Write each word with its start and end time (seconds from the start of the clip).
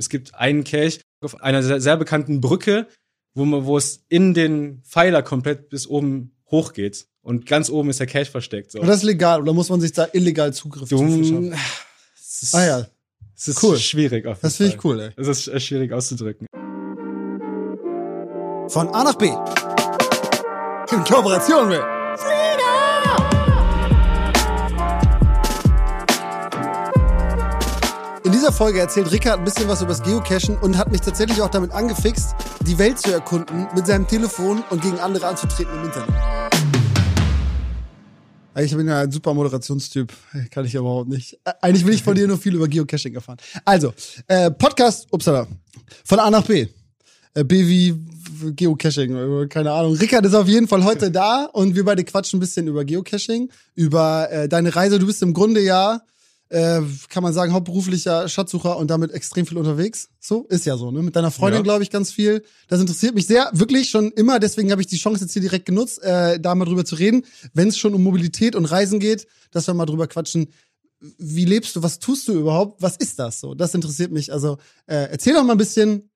Es 0.00 0.08
gibt 0.08 0.34
einen 0.36 0.62
Cache 0.62 1.00
auf 1.20 1.42
einer 1.42 1.62
sehr, 1.62 1.80
sehr 1.80 1.96
bekannten 1.96 2.40
Brücke, 2.40 2.86
wo, 3.34 3.44
man, 3.44 3.64
wo 3.64 3.76
es 3.76 4.04
in 4.08 4.32
den 4.32 4.80
Pfeiler 4.84 5.22
komplett 5.22 5.70
bis 5.70 5.88
oben 5.88 6.36
hochgeht. 6.50 7.08
Und 7.20 7.46
ganz 7.46 7.68
oben 7.68 7.90
ist 7.90 7.98
der 7.98 8.06
Cache 8.06 8.26
versteckt. 8.26 8.70
So. 8.70 8.80
Und 8.80 8.86
das 8.86 8.98
ist 8.98 9.02
legal 9.02 9.42
oder 9.42 9.52
muss 9.52 9.68
man 9.68 9.80
sich 9.80 9.92
da 9.92 10.08
illegal 10.12 10.52
Zugriff 10.54 10.88
zu 10.88 10.98
verschaffen? 10.98 11.52
ist, 11.52 12.54
Ah 12.54 12.64
ja, 12.64 12.86
es 13.36 13.48
ist 13.48 13.62
cool. 13.62 13.76
schwierig 13.76 14.26
auf 14.26 14.36
jeden 14.36 14.42
das 14.42 14.56
finde 14.56 14.74
ich 14.76 14.84
cool, 14.84 15.00
ey. 15.00 15.10
Es 15.16 15.26
ist 15.26 15.48
äh, 15.48 15.58
schwierig 15.58 15.92
auszudrücken. 15.92 16.46
Von 18.68 18.88
A 18.90 19.02
nach 19.02 19.16
B. 19.16 19.26
In 19.26 21.04
Kooperation 21.04 21.68
mit 21.68 21.97
dieser 28.38 28.52
Folge 28.52 28.78
erzählt 28.78 29.10
Rickard 29.10 29.40
ein 29.40 29.44
bisschen 29.44 29.66
was 29.66 29.82
über 29.82 29.88
das 29.88 30.00
Geocachen 30.00 30.56
und 30.58 30.78
hat 30.78 30.92
mich 30.92 31.00
tatsächlich 31.00 31.42
auch 31.42 31.50
damit 31.50 31.72
angefixt, 31.72 32.36
die 32.64 32.78
Welt 32.78 32.96
zu 32.96 33.12
erkunden, 33.12 33.66
mit 33.74 33.84
seinem 33.84 34.06
Telefon 34.06 34.62
und 34.70 34.80
gegen 34.80 35.00
andere 35.00 35.26
anzutreten 35.26 35.74
im 35.74 35.86
Internet. 35.86 36.14
Ich 38.60 38.76
bin 38.76 38.86
ja 38.86 39.00
ein 39.00 39.10
super 39.10 39.34
Moderationstyp, 39.34 40.12
kann 40.52 40.64
ich 40.64 40.76
überhaupt 40.76 41.08
nicht. 41.08 41.36
Eigentlich 41.60 41.84
will 41.84 41.94
ich 41.94 42.04
von 42.04 42.14
dir 42.14 42.28
nur 42.28 42.38
viel 42.38 42.54
über 42.54 42.68
Geocaching 42.68 43.12
erfahren. 43.14 43.38
Also, 43.64 43.92
äh, 44.28 44.52
Podcast, 44.52 45.08
upsala, 45.10 45.48
von 46.04 46.20
A 46.20 46.30
nach 46.30 46.46
B. 46.46 46.68
Äh, 47.34 47.42
B 47.42 47.66
wie 47.66 47.94
Geocaching, 48.54 49.16
äh, 49.16 49.46
keine 49.48 49.72
Ahnung. 49.72 49.94
Rickard 49.94 50.24
ist 50.26 50.34
auf 50.34 50.46
jeden 50.46 50.68
Fall 50.68 50.84
heute 50.84 51.10
da 51.10 51.46
und 51.52 51.74
wir 51.74 51.84
beide 51.84 52.04
quatschen 52.04 52.36
ein 52.36 52.40
bisschen 52.40 52.68
über 52.68 52.84
Geocaching, 52.84 53.50
über 53.74 54.30
äh, 54.30 54.48
deine 54.48 54.76
Reise. 54.76 55.00
Du 55.00 55.06
bist 55.06 55.22
im 55.22 55.34
Grunde 55.34 55.60
ja, 55.60 56.02
äh, 56.50 56.80
kann 57.08 57.22
man 57.22 57.32
sagen, 57.32 57.52
hauptberuflicher 57.52 58.28
Schatzsucher 58.28 58.76
und 58.78 58.88
damit 58.90 59.12
extrem 59.12 59.46
viel 59.46 59.58
unterwegs. 59.58 60.08
So, 60.20 60.44
ist 60.48 60.64
ja 60.66 60.76
so, 60.76 60.90
ne? 60.90 61.02
Mit 61.02 61.14
deiner 61.16 61.30
Freundin, 61.30 61.58
Ja. 61.58 61.62
glaube 61.62 61.82
ich, 61.82 61.90
ganz 61.90 62.10
viel. 62.10 62.42
Das 62.68 62.80
interessiert 62.80 63.14
mich 63.14 63.26
sehr, 63.26 63.50
wirklich 63.52 63.90
schon 63.90 64.12
immer. 64.12 64.38
Deswegen 64.40 64.70
habe 64.70 64.80
ich 64.80 64.86
die 64.86 64.96
Chance 64.96 65.22
jetzt 65.24 65.32
hier 65.32 65.42
direkt 65.42 65.66
genutzt, 65.66 66.02
äh, 66.02 66.40
da 66.40 66.54
mal 66.54 66.64
drüber 66.64 66.84
zu 66.84 66.94
reden. 66.94 67.24
Wenn 67.52 67.68
es 67.68 67.76
schon 67.78 67.94
um 67.94 68.02
Mobilität 68.02 68.56
und 68.56 68.64
Reisen 68.64 68.98
geht, 69.00 69.26
dass 69.50 69.66
wir 69.66 69.74
mal 69.74 69.86
drüber 69.86 70.06
quatschen. 70.06 70.48
Wie 71.00 71.44
lebst 71.44 71.76
du? 71.76 71.82
Was 71.82 71.98
tust 72.00 72.26
du 72.28 72.32
überhaupt? 72.32 72.82
Was 72.82 72.96
ist 72.96 73.18
das 73.18 73.40
so? 73.40 73.54
Das 73.54 73.74
interessiert 73.74 74.10
mich. 74.10 74.32
Also 74.32 74.56
äh, 74.86 75.10
erzähl 75.10 75.34
doch 75.34 75.44
mal 75.44 75.52
ein 75.52 75.58
bisschen, 75.58 76.10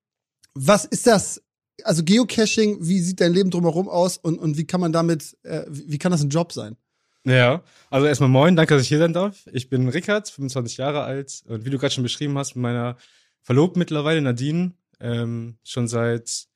was 0.55 0.85
ist 0.85 1.07
das? 1.07 1.41
Also 1.85 2.03
Geocaching, 2.05 2.79
wie 2.81 3.01
sieht 3.01 3.21
dein 3.21 3.33
Leben 3.33 3.51
drumherum 3.51 3.89
aus 3.89 4.19
und, 4.19 4.39
und 4.39 4.57
wie 4.57 4.67
kann 4.67 4.81
man 4.81 4.93
damit, 4.93 5.37
äh, 5.45 5.65
wie 5.69 5.93
wie 5.93 5.99
kann 5.99 6.11
das 6.13 6.23
ein 6.23 6.31
Job 6.31 6.53
sein? 6.53 6.77
Ja, 7.25 7.63
also 7.91 8.07
erstmal 8.07 8.29
moin, 8.29 8.57
danke, 8.57 8.75
dass 8.75 8.83
ich 8.83 8.89
hier 8.89 8.99
sein 8.99 9.13
darf. 9.13 9.47
Ich 9.53 9.69
bin 9.69 9.89
Rickard, 9.89 10.29
25 10.29 10.77
Jahre 10.79 11.03
alt 11.05 11.43
und 11.47 11.65
wie 11.65 11.71
du 11.71 11.79
gerade 11.79 11.95
schon 11.95 12.03
beschrieben 12.03 12.37
hast, 12.37 12.57
mit 12.57 12.63
meiner 12.63 12.97
Verlobten 13.43 13.79
mittlerweile, 13.79 14.21
Nadine, 14.21 14.73
ähm, 14.99 15.57
schon 15.63 15.87
seit 15.87 16.47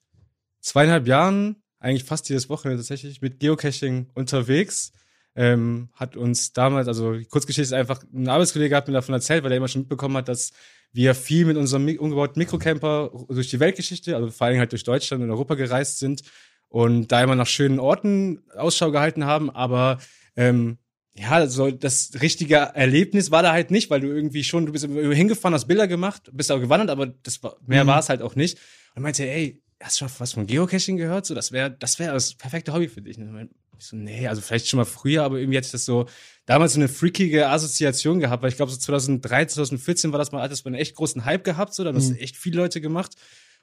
zweieinhalb 0.61 1.07
Jahren, 1.07 1.63
eigentlich 1.79 2.05
fast 2.05 2.29
jedes 2.29 2.49
Wochenende 2.49 2.83
tatsächlich, 2.83 3.21
mit 3.23 3.39
Geocaching 3.39 4.09
unterwegs. 4.15 4.93
Ähm, 5.37 5.91
hat 5.93 6.17
uns 6.17 6.53
damals, 6.53 6.89
also 6.89 7.15
Kurzgeschichte 7.29 7.63
ist 7.63 7.73
einfach, 7.73 8.03
ein 8.13 8.27
Arbeitskollege 8.27 8.75
hat 8.75 8.89
mir 8.89 8.95
davon 8.95 9.15
erzählt, 9.15 9.45
weil 9.45 9.53
er 9.53 9.59
immer 9.59 9.69
schon 9.69 9.83
mitbekommen 9.83 10.17
hat, 10.17 10.29
dass 10.29 10.51
wir 10.93 11.15
viel 11.15 11.45
mit 11.45 11.59
unserem 11.59 11.85
mi- 11.85 11.99
umgebauten 11.99 12.39
Mikrocamper 12.41 13.11
durch 13.29 13.51
die 13.51 13.61
Weltgeschichte, 13.61 14.17
also 14.17 14.31
vor 14.31 14.47
allem 14.47 14.59
halt 14.59 14.73
durch 14.73 14.83
Deutschland 14.83 15.23
und 15.23 15.31
Europa 15.31 15.55
gereist 15.55 15.99
sind 15.99 16.23
und 16.69 17.13
da 17.13 17.23
immer 17.23 17.35
nach 17.37 17.47
schönen 17.47 17.79
Orten 17.79 18.43
Ausschau 18.57 18.91
gehalten 18.91 19.27
haben, 19.27 19.51
aber 19.51 19.99
ähm, 20.37 20.79
ja, 21.19 21.47
so 21.47 21.71
das 21.71 22.11
richtige 22.21 22.57
Erlebnis 22.57 23.31
war 23.31 23.43
da 23.43 23.53
halt 23.53 23.71
nicht, 23.71 23.89
weil 23.89 24.01
du 24.01 24.09
irgendwie 24.09 24.45
schon, 24.45 24.67
du 24.67 24.73
bist 24.73 24.85
hingefahren, 24.85 25.55
hast 25.55 25.67
Bilder 25.67 25.89
gemacht, 25.89 26.29
bist 26.33 26.53
auch 26.53 26.61
gewandert, 26.61 26.91
aber 26.91 27.07
das 27.07 27.43
war, 27.43 27.57
mehr 27.67 27.85
Mhm. 27.85 27.89
war 27.89 28.01
es 28.01 28.09
halt 28.11 28.21
auch 28.21 28.35
nicht. 28.37 28.59
Und 28.95 29.03
meinte, 29.03 29.27
ey, 29.27 29.63
hast 29.81 30.01
du 30.01 30.07
schon 30.09 30.15
was 30.19 30.33
von 30.35 30.47
Geocaching 30.47 30.97
gehört? 30.99 31.25
So, 31.27 31.35
das 31.35 31.53
wäre, 31.53 31.71
das 31.71 31.99
wäre 31.99 32.13
das 32.13 32.35
perfekte 32.35 32.73
Hobby 32.75 32.89
für 32.89 33.01
dich. 33.01 33.17
Und 33.19 33.51
ich 33.79 33.87
so, 33.87 33.97
nee, 33.97 34.27
also 34.29 34.41
vielleicht 34.43 34.69
schon 34.69 34.79
mal 34.79 34.85
früher, 34.85 35.23
aber 35.23 35.39
irgendwie 35.39 35.57
hatte 35.59 35.67
ich 35.67 35.73
das 35.73 35.85
so 35.87 36.07
damals 36.47 36.75
so 36.75 36.81
eine 36.81 36.89
freakige 36.89 37.49
Assoziation 37.49 38.21
gehabt, 38.21 38.43
weil 38.43 38.51
ich 38.51 38.57
glaube 38.57 38.73
so 38.73 38.79
2013, 38.79 39.55
2014 39.55 40.13
war 40.13 40.19
das 40.19 40.33
mal, 40.33 40.43
hat 40.43 40.51
das 40.53 40.65
mal 40.65 40.71
einen 40.71 40.81
echt 40.81 40.95
großen 40.97 41.25
Hype 41.25 41.45
gehabt, 41.45 41.75
so, 41.75 41.83
da 41.83 41.89
haben 41.89 41.97
das 41.97 42.09
Mhm. 42.11 42.17
echt 42.17 42.37
viele 42.37 42.57
Leute 42.59 42.81
gemacht. 42.83 43.15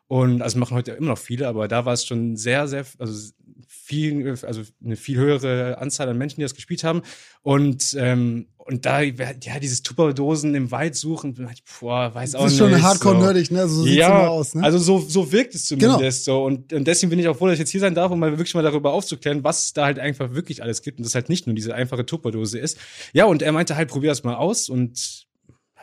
Und 0.07 0.41
also 0.41 0.59
machen 0.59 0.75
heute 0.75 0.91
immer 0.91 1.07
noch 1.09 1.17
viele, 1.17 1.47
aber 1.47 1.67
da 1.67 1.85
war 1.85 1.93
es 1.93 2.05
schon 2.05 2.35
sehr, 2.35 2.67
sehr, 2.67 2.85
also 2.99 3.31
viel, 3.67 4.35
also 4.43 4.61
eine 4.83 4.95
viel 4.95 5.17
höhere 5.17 5.77
Anzahl 5.77 6.07
an 6.09 6.17
Menschen, 6.17 6.37
die 6.37 6.43
das 6.43 6.55
gespielt 6.55 6.83
haben. 6.83 7.01
Und 7.41 7.95
ähm, 7.99 8.47
und 8.65 8.85
da 8.85 9.01
ja 9.01 9.59
dieses 9.61 9.83
Tupperdosen 9.83 10.55
im 10.55 10.71
Wald 10.71 10.95
suchen, 10.95 11.33
boah, 11.81 12.15
weiß 12.15 12.35
auch 12.35 12.43
Das 12.43 12.53
ist 12.53 12.61
nicht. 12.61 12.71
schon 12.71 12.81
hardcore 12.81 13.15
so. 13.15 13.21
nerdig, 13.21 13.51
ne? 13.51 13.67
So 13.67 13.83
sieht's 13.83 13.97
ja, 13.97 14.07
immer 14.21 14.29
aus, 14.29 14.55
ne? 14.55 14.63
also 14.63 14.77
so, 14.77 14.99
so 14.99 15.33
wirkt 15.33 15.53
es 15.53 15.67
Genau. 15.67 15.95
zumindest 15.95 16.23
so. 16.23 16.45
Und, 16.45 16.71
und 16.71 16.85
deswegen 16.87 17.09
bin 17.09 17.19
ich 17.19 17.27
auch 17.27 17.35
froh, 17.35 17.47
dass 17.47 17.55
ich 17.55 17.59
jetzt 17.59 17.71
hier 17.71 17.81
sein 17.81 17.93
darf, 17.93 18.09
um 18.11 18.19
mal 18.19 18.31
wirklich 18.37 18.53
mal 18.55 18.63
darüber 18.63 18.93
aufzuklären, 18.93 19.43
was 19.43 19.65
es 19.65 19.73
da 19.73 19.83
halt 19.85 19.99
einfach 19.99 20.33
wirklich 20.33 20.63
alles 20.63 20.81
gibt 20.81 20.99
und 20.99 21.05
das 21.05 21.13
halt 21.13 21.27
nicht 21.27 21.45
nur 21.45 21.55
diese 21.55 21.75
einfache 21.75 22.05
Tupperdose 22.05 22.57
ist. 22.57 22.77
Ja, 23.11 23.25
und 23.25 23.41
er 23.41 23.51
meinte 23.51 23.75
halt, 23.75 23.89
probier 23.89 24.09
das 24.11 24.23
mal 24.23 24.35
aus 24.35 24.69
und 24.69 25.25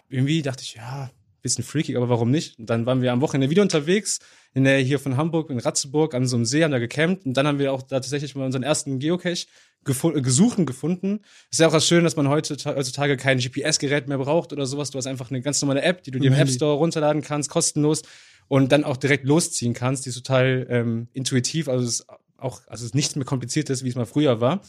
irgendwie 0.08 0.40
dachte 0.40 0.62
ich, 0.62 0.74
ja, 0.76 1.10
bisschen 1.42 1.64
freakig, 1.64 1.96
aber 1.96 2.08
warum 2.08 2.30
nicht? 2.30 2.58
Und 2.58 2.68
dann 2.70 2.86
waren 2.86 3.02
wir 3.02 3.12
am 3.12 3.20
Wochenende 3.20 3.50
wieder 3.50 3.62
unterwegs, 3.62 4.18
in 4.54 4.64
der 4.64 4.78
hier 4.78 4.98
von 4.98 5.16
Hamburg, 5.16 5.50
in 5.50 5.58
Ratzeburg, 5.58 6.14
an 6.14 6.26
so 6.26 6.36
einem 6.36 6.44
See, 6.44 6.64
haben 6.64 6.72
da 6.72 6.78
gecampt 6.78 7.24
und 7.26 7.34
dann 7.34 7.46
haben 7.46 7.58
wir 7.58 7.72
auch 7.72 7.82
da 7.82 8.00
tatsächlich 8.00 8.34
mal 8.34 8.44
unseren 8.46 8.62
ersten 8.62 8.98
Geocache 8.98 9.46
gefu- 9.86 10.16
äh, 10.16 10.20
gesucht 10.20 10.58
und 10.58 10.66
gefunden. 10.66 11.20
Ist 11.50 11.60
ja 11.60 11.68
auch 11.68 11.72
was 11.72 11.86
schön, 11.86 12.04
dass 12.04 12.16
man 12.16 12.28
heute, 12.28 12.56
heutzutage 12.64 13.16
kein 13.16 13.38
GPS-Gerät 13.38 14.08
mehr 14.08 14.18
braucht 14.18 14.52
oder 14.52 14.66
sowas. 14.66 14.90
Du 14.90 14.98
hast 14.98 15.06
einfach 15.06 15.30
eine 15.30 15.40
ganz 15.40 15.60
normale 15.62 15.82
App, 15.82 16.02
die 16.02 16.10
du 16.10 16.18
dir 16.18 16.28
im 16.28 16.34
App. 16.34 16.48
Store 16.48 16.76
runterladen 16.76 17.22
kannst, 17.22 17.48
kostenlos 17.50 18.02
und 18.48 18.72
dann 18.72 18.84
auch 18.84 18.96
direkt 18.96 19.24
losziehen 19.24 19.74
kannst. 19.74 20.04
Die 20.04 20.10
ist 20.10 20.16
total 20.16 20.66
ähm, 20.68 21.08
intuitiv, 21.12 21.68
also 21.68 21.84
es 21.84 22.00
ist 22.00 22.06
auch, 22.36 22.62
also 22.66 22.82
es 22.82 22.90
ist 22.90 22.94
nichts 22.94 23.16
mehr 23.16 23.24
kompliziertes, 23.24 23.84
wie 23.84 23.88
es 23.88 23.94
mal 23.94 24.06
früher 24.06 24.40
war. 24.40 24.60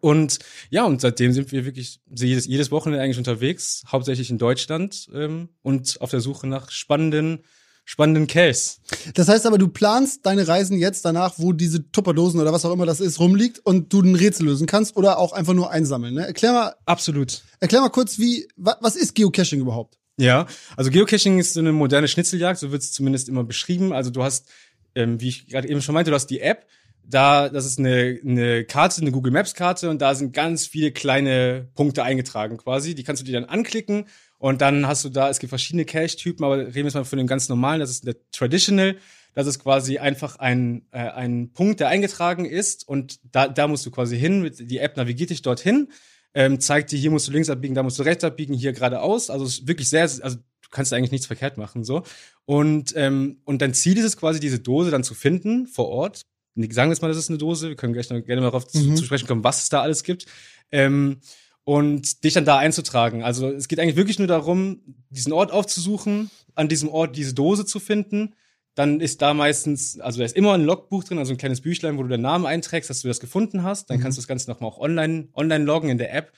Und 0.00 0.38
ja, 0.70 0.84
und 0.84 1.00
seitdem 1.00 1.32
sind 1.32 1.52
wir 1.52 1.64
wirklich 1.64 2.00
jedes, 2.14 2.46
jedes 2.46 2.70
Wochenende 2.70 3.02
eigentlich 3.02 3.18
unterwegs, 3.18 3.82
hauptsächlich 3.88 4.30
in 4.30 4.38
Deutschland 4.38 5.08
ähm, 5.14 5.48
und 5.62 6.00
auf 6.00 6.10
der 6.10 6.20
Suche 6.20 6.46
nach 6.46 6.70
spannenden, 6.70 7.44
spannenden 7.84 8.26
Case. 8.26 8.78
Das 9.14 9.28
heißt 9.28 9.46
aber, 9.46 9.58
du 9.58 9.68
planst 9.68 10.26
deine 10.26 10.46
Reisen 10.46 10.78
jetzt 10.78 11.04
danach, 11.04 11.34
wo 11.38 11.52
diese 11.52 11.90
Tupperdosen 11.90 12.40
oder 12.40 12.52
was 12.52 12.64
auch 12.64 12.72
immer 12.72 12.86
das 12.86 13.00
ist, 13.00 13.20
rumliegt 13.20 13.60
und 13.60 13.92
du 13.92 14.00
ein 14.00 14.14
Rätsel 14.14 14.46
lösen 14.46 14.66
kannst 14.66 14.96
oder 14.96 15.18
auch 15.18 15.32
einfach 15.32 15.54
nur 15.54 15.70
einsammeln. 15.70 16.14
Ne? 16.14 16.26
Erklär 16.26 16.52
mal, 16.52 16.74
Absolut. 16.84 17.42
erklär 17.60 17.80
mal 17.80 17.90
kurz, 17.90 18.18
wie, 18.18 18.48
wa, 18.56 18.76
was 18.80 18.96
ist 18.96 19.14
Geocaching 19.14 19.60
überhaupt? 19.60 19.98
Ja, 20.18 20.46
also 20.76 20.90
Geocaching 20.90 21.38
ist 21.38 21.54
so 21.54 21.60
eine 21.60 21.72
moderne 21.72 22.08
Schnitzeljagd, 22.08 22.58
so 22.58 22.72
wird 22.72 22.82
es 22.82 22.92
zumindest 22.92 23.28
immer 23.28 23.44
beschrieben. 23.44 23.92
Also 23.92 24.10
du 24.10 24.22
hast, 24.22 24.48
ähm, 24.94 25.20
wie 25.20 25.28
ich 25.28 25.46
gerade 25.46 25.68
eben 25.68 25.82
schon 25.82 25.94
meinte, 25.94 26.10
du 26.10 26.14
hast 26.14 26.28
die 26.28 26.40
App, 26.40 26.66
da, 27.08 27.48
das 27.48 27.66
ist 27.66 27.78
eine, 27.78 28.18
eine 28.24 28.64
Karte, 28.64 29.00
eine 29.00 29.12
Google 29.12 29.32
Maps 29.32 29.54
Karte 29.54 29.90
und 29.90 30.02
da 30.02 30.14
sind 30.14 30.32
ganz 30.32 30.66
viele 30.66 30.90
kleine 30.92 31.68
Punkte 31.74 32.02
eingetragen 32.02 32.56
quasi. 32.56 32.94
Die 32.94 33.04
kannst 33.04 33.22
du 33.22 33.26
dir 33.26 33.32
dann 33.32 33.44
anklicken 33.44 34.06
und 34.38 34.60
dann 34.60 34.86
hast 34.86 35.04
du 35.04 35.08
da, 35.08 35.30
es 35.30 35.38
gibt 35.38 35.50
verschiedene 35.50 35.84
Cache-Typen, 35.84 36.44
aber 36.44 36.58
reden 36.58 36.74
wir 36.74 36.84
jetzt 36.84 36.94
mal 36.94 37.04
von 37.04 37.18
dem 37.18 37.26
ganz 37.26 37.48
normalen, 37.48 37.80
das 37.80 37.90
ist 37.90 38.06
der 38.06 38.16
Traditional. 38.32 38.96
Das 39.34 39.46
ist 39.46 39.58
quasi 39.58 39.98
einfach 39.98 40.36
ein, 40.36 40.86
äh, 40.92 40.98
ein 40.98 41.52
Punkt, 41.52 41.80
der 41.80 41.88
eingetragen 41.88 42.46
ist 42.46 42.88
und 42.88 43.20
da, 43.22 43.48
da 43.48 43.68
musst 43.68 43.84
du 43.84 43.90
quasi 43.90 44.18
hin. 44.18 44.50
Die 44.58 44.78
App 44.78 44.96
navigiert 44.96 45.28
dich 45.28 45.42
dorthin, 45.42 45.88
ähm, 46.32 46.58
zeigt 46.58 46.90
dir, 46.90 46.98
hier 46.98 47.10
musst 47.10 47.28
du 47.28 47.32
links 47.32 47.50
abbiegen, 47.50 47.74
da 47.74 47.82
musst 47.82 47.98
du 47.98 48.02
rechts 48.02 48.24
abbiegen, 48.24 48.54
hier 48.54 48.72
geradeaus. 48.72 49.28
Also 49.28 49.44
es 49.44 49.58
ist 49.58 49.68
wirklich 49.68 49.90
sehr, 49.90 50.02
also 50.02 50.36
du 50.36 50.68
kannst 50.70 50.92
eigentlich 50.94 51.12
nichts 51.12 51.26
verkehrt 51.26 51.58
machen 51.58 51.84
so. 51.84 52.02
Und 52.46 52.94
ähm, 52.96 53.42
und 53.44 53.60
dein 53.60 53.74
Ziel 53.74 53.98
ist 53.98 54.04
es 54.04 54.16
quasi, 54.16 54.40
diese 54.40 54.58
Dose 54.58 54.90
dann 54.90 55.04
zu 55.04 55.14
finden 55.14 55.66
vor 55.66 55.88
Ort. 55.88 56.22
Sagen 56.56 56.88
wir 56.90 56.94
jetzt 56.94 57.02
mal, 57.02 57.08
das 57.08 57.16
ist 57.18 57.28
eine 57.28 57.38
Dose. 57.38 57.68
Wir 57.68 57.76
können 57.76 57.92
gleich 57.92 58.08
noch 58.10 58.20
gerne 58.24 58.40
mal 58.40 58.48
darauf 58.48 58.66
zu, 58.66 58.78
Mhm. 58.78 58.96
zu 58.96 59.04
sprechen 59.04 59.26
kommen, 59.26 59.44
was 59.44 59.62
es 59.64 59.68
da 59.68 59.82
alles 59.82 60.02
gibt. 60.02 60.26
Ähm, 60.72 61.18
und 61.64 62.22
dich 62.24 62.34
dann 62.34 62.44
da 62.44 62.58
einzutragen. 62.58 63.22
Also 63.24 63.48
es 63.50 63.66
geht 63.68 63.80
eigentlich 63.80 63.96
wirklich 63.96 64.18
nur 64.18 64.28
darum, 64.28 64.80
diesen 65.10 65.32
Ort 65.32 65.50
aufzusuchen, 65.50 66.30
an 66.54 66.68
diesem 66.68 66.88
Ort 66.88 67.16
diese 67.16 67.34
Dose 67.34 67.66
zu 67.66 67.80
finden. 67.80 68.34
Dann 68.76 69.00
ist 69.00 69.20
da 69.20 69.34
meistens, 69.34 69.98
also 69.98 70.18
da 70.20 70.24
ist 70.24 70.36
immer 70.36 70.52
ein 70.54 70.64
Logbuch 70.64 71.02
drin, 71.02 71.18
also 71.18 71.32
ein 71.32 71.38
kleines 71.38 71.62
Büchlein, 71.62 71.98
wo 71.98 72.02
du 72.04 72.08
deinen 72.08 72.22
Namen 72.22 72.46
einträgst, 72.46 72.88
dass 72.88 73.00
du 73.02 73.08
das 73.08 73.18
gefunden 73.20 73.62
hast. 73.64 73.90
Dann 73.90 73.98
Mhm. 73.98 74.02
kannst 74.02 74.16
du 74.18 74.20
das 74.20 74.28
Ganze 74.28 74.48
nochmal 74.50 74.70
auch 74.70 74.78
online, 74.78 75.28
online 75.34 75.64
loggen 75.64 75.90
in 75.90 75.98
der 75.98 76.14
App 76.14 76.32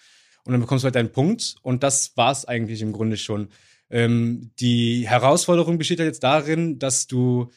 und 0.45 0.53
dann 0.53 0.61
bekommst 0.63 0.83
du 0.83 0.87
halt 0.87 0.95
deinen 0.95 1.13
Punkt. 1.13 1.57
Und 1.63 1.83
das 1.83 2.17
war's 2.17 2.45
eigentlich 2.47 2.81
im 2.81 2.93
Grunde 2.93 3.17
schon. 3.19 3.49
Ähm, 3.91 4.51
die 4.61 5.07
Herausforderung 5.09 5.77
besteht 5.79 5.99
halt 5.99 6.09
jetzt 6.09 6.23
darin, 6.23 6.79
dass 6.79 7.07
du 7.07 7.51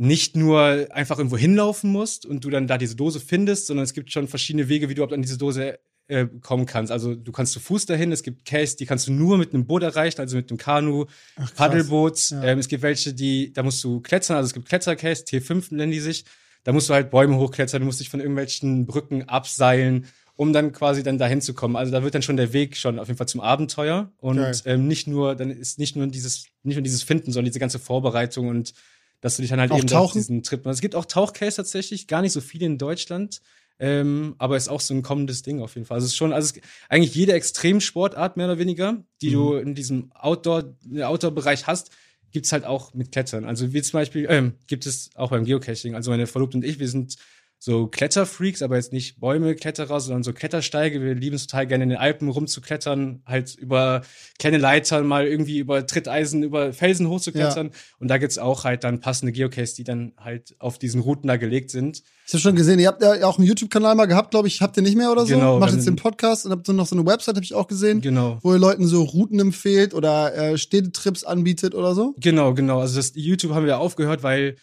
nicht 0.00 0.34
nur 0.34 0.86
einfach 0.90 1.18
irgendwo 1.18 1.36
hinlaufen 1.36 1.92
musst 1.92 2.24
und 2.24 2.42
du 2.42 2.48
dann 2.48 2.66
da 2.66 2.78
diese 2.78 2.96
Dose 2.96 3.20
findest, 3.20 3.66
sondern 3.66 3.84
es 3.84 3.92
gibt 3.92 4.10
schon 4.10 4.28
verschiedene 4.28 4.70
Wege, 4.70 4.88
wie 4.88 4.94
du 4.94 5.00
überhaupt 5.00 5.12
an 5.12 5.20
diese 5.20 5.36
Dose 5.36 5.78
äh, 6.08 6.26
kommen 6.40 6.64
kannst. 6.64 6.90
Also 6.90 7.14
du 7.14 7.32
kannst 7.32 7.52
zu 7.52 7.60
Fuß 7.60 7.84
dahin, 7.84 8.10
es 8.10 8.22
gibt 8.22 8.46
Cases, 8.46 8.76
die 8.76 8.86
kannst 8.86 9.08
du 9.08 9.12
nur 9.12 9.36
mit 9.36 9.52
einem 9.52 9.66
Boot 9.66 9.82
erreichen, 9.82 10.18
also 10.22 10.38
mit 10.38 10.50
einem 10.50 10.56
Kanu, 10.56 11.04
Ach. 11.36 11.54
Paddelboot. 11.54 12.30
Ja. 12.30 12.44
Ähm, 12.44 12.58
es 12.58 12.68
gibt 12.68 12.82
welche, 12.82 13.12
die, 13.12 13.52
da 13.52 13.62
musst 13.62 13.84
du 13.84 14.00
klettern, 14.00 14.38
also 14.38 14.46
es 14.46 14.54
gibt 14.54 14.70
Klettercases, 14.70 15.26
T5 15.26 15.74
nennen 15.74 15.92
die 15.92 16.00
sich. 16.00 16.24
Da 16.64 16.72
musst 16.72 16.88
du 16.88 16.94
halt 16.94 17.10
Bäume 17.10 17.36
hochklettern, 17.36 17.80
du 17.80 17.86
musst 17.86 18.00
dich 18.00 18.08
von 18.08 18.20
irgendwelchen 18.20 18.86
Brücken 18.86 19.28
abseilen 19.28 20.06
um 20.36 20.54
dann 20.54 20.72
quasi 20.72 21.02
dann 21.02 21.18
dahin 21.18 21.42
zu 21.42 21.52
kommen. 21.52 21.76
Also 21.76 21.92
da 21.92 22.02
wird 22.02 22.14
dann 22.14 22.22
schon 22.22 22.38
der 22.38 22.54
Weg 22.54 22.74
schon 22.74 22.98
auf 22.98 23.08
jeden 23.08 23.18
Fall 23.18 23.28
zum 23.28 23.42
Abenteuer 23.42 24.10
und 24.16 24.38
Geil. 24.38 24.54
ähm, 24.64 24.88
nicht 24.88 25.06
nur, 25.06 25.34
dann 25.34 25.50
ist 25.50 25.78
nicht 25.78 25.96
nur 25.96 26.06
dieses, 26.06 26.46
nicht 26.62 26.76
nur 26.76 26.82
dieses 26.82 27.02
Finden, 27.02 27.30
sondern 27.30 27.50
diese 27.50 27.60
ganze 27.60 27.78
Vorbereitung 27.78 28.48
und 28.48 28.72
dass 29.20 29.36
du 29.36 29.42
dich 29.42 29.50
dann 29.50 29.60
halt 29.60 29.70
Auch 29.70 29.78
eben 29.78 29.92
auf 29.92 30.12
diesen 30.12 30.42
Trip. 30.42 30.64
Es 30.66 30.80
gibt 30.80 30.94
auch 30.94 31.04
Tauchcase 31.04 31.56
tatsächlich, 31.56 32.06
gar 32.06 32.22
nicht 32.22 32.32
so 32.32 32.40
viele 32.40 32.66
in 32.66 32.78
Deutschland. 32.78 33.40
Ähm, 33.82 34.34
aber 34.36 34.58
ist 34.58 34.68
auch 34.68 34.80
so 34.80 34.92
ein 34.92 35.02
kommendes 35.02 35.40
Ding 35.40 35.62
auf 35.62 35.74
jeden 35.74 35.86
Fall. 35.86 35.94
Also 35.94 36.04
es 36.04 36.12
ist 36.12 36.16
schon, 36.18 36.34
also 36.34 36.52
eigentlich 36.90 37.14
jede 37.14 37.32
Extremsportart 37.32 38.36
mehr 38.36 38.46
oder 38.46 38.58
weniger, 38.58 39.02
die 39.22 39.30
du 39.30 39.54
in 39.54 39.74
diesem 39.74 40.12
Outdoor, 40.12 40.74
Outdoor-Bereich 41.00 41.66
hast, 41.66 41.90
gibt's 42.30 42.52
halt 42.52 42.64
auch 42.64 42.92
mit 42.92 43.10
Klettern. 43.10 43.46
Also 43.46 43.72
wie 43.72 43.80
zum 43.80 43.98
Beispiel, 43.98 44.26
ähm, 44.28 44.52
gibt 44.66 44.84
es 44.84 45.08
auch 45.14 45.30
beim 45.30 45.46
Geocaching. 45.46 45.94
Also 45.94 46.10
meine 46.10 46.26
Verlobte 46.26 46.58
und 46.58 46.64
ich, 46.64 46.78
wir 46.78 46.88
sind 46.88 47.16
so 47.62 47.88
Kletterfreaks, 47.88 48.62
aber 48.62 48.76
jetzt 48.76 48.90
nicht 48.90 49.20
Bäume-Kletterer, 49.20 50.00
sondern 50.00 50.22
so 50.22 50.32
Klettersteige. 50.32 51.02
Wir 51.02 51.14
lieben 51.14 51.36
es 51.36 51.46
total 51.46 51.66
gerne 51.66 51.84
in 51.84 51.90
den 51.90 51.98
Alpen 51.98 52.30
rumzuklettern, 52.30 53.22
halt 53.26 53.54
über 53.54 54.00
kleine 54.38 54.56
Leitern, 54.56 55.06
mal 55.06 55.26
irgendwie 55.26 55.58
über 55.58 55.86
Tritteisen, 55.86 56.42
über 56.42 56.72
Felsen 56.72 57.06
hochzuklettern. 57.10 57.72
Und 57.98 58.08
da 58.08 58.16
gibt's 58.16 58.38
auch 58.38 58.64
halt 58.64 58.82
dann 58.82 59.00
passende 59.00 59.32
Geocaches, 59.32 59.74
die 59.74 59.84
dann 59.84 60.14
halt 60.16 60.56
auf 60.58 60.78
diesen 60.78 61.02
Routen 61.02 61.28
da 61.28 61.36
gelegt 61.36 61.70
sind. 61.70 62.02
Ich 62.26 62.32
habe 62.32 62.40
schon 62.40 62.56
gesehen, 62.56 62.78
ihr 62.78 62.88
habt 62.88 63.02
ja 63.02 63.26
auch 63.26 63.36
einen 63.36 63.46
YouTube-Kanal 63.46 63.94
mal 63.94 64.06
gehabt, 64.06 64.30
glaube 64.30 64.48
ich. 64.48 64.62
Habt 64.62 64.78
ihr 64.78 64.82
nicht 64.82 64.96
mehr 64.96 65.12
oder 65.12 65.26
so? 65.26 65.34
Genau, 65.34 65.58
Macht 65.58 65.74
jetzt 65.74 65.86
den 65.86 65.96
Podcast 65.96 66.46
und 66.46 66.52
habt 66.52 66.66
so 66.66 66.72
noch 66.72 66.86
so 66.86 66.96
eine 66.96 67.04
Website, 67.04 67.34
habe 67.34 67.44
ich 67.44 67.52
auch 67.52 67.66
gesehen, 67.66 68.00
Genau. 68.00 68.38
wo 68.40 68.54
ihr 68.54 68.58
Leuten 68.58 68.86
so 68.86 69.02
Routen 69.02 69.38
empfehlt 69.38 69.92
oder 69.92 70.34
äh, 70.34 70.56
Städtetrips 70.56 71.24
anbietet 71.24 71.74
oder 71.74 71.94
so. 71.94 72.14
Genau, 72.18 72.54
genau. 72.54 72.80
Also 72.80 72.96
das 72.96 73.12
YouTube 73.16 73.52
haben 73.52 73.66
wir 73.66 73.78
aufgehört, 73.78 74.22
weil 74.22 74.56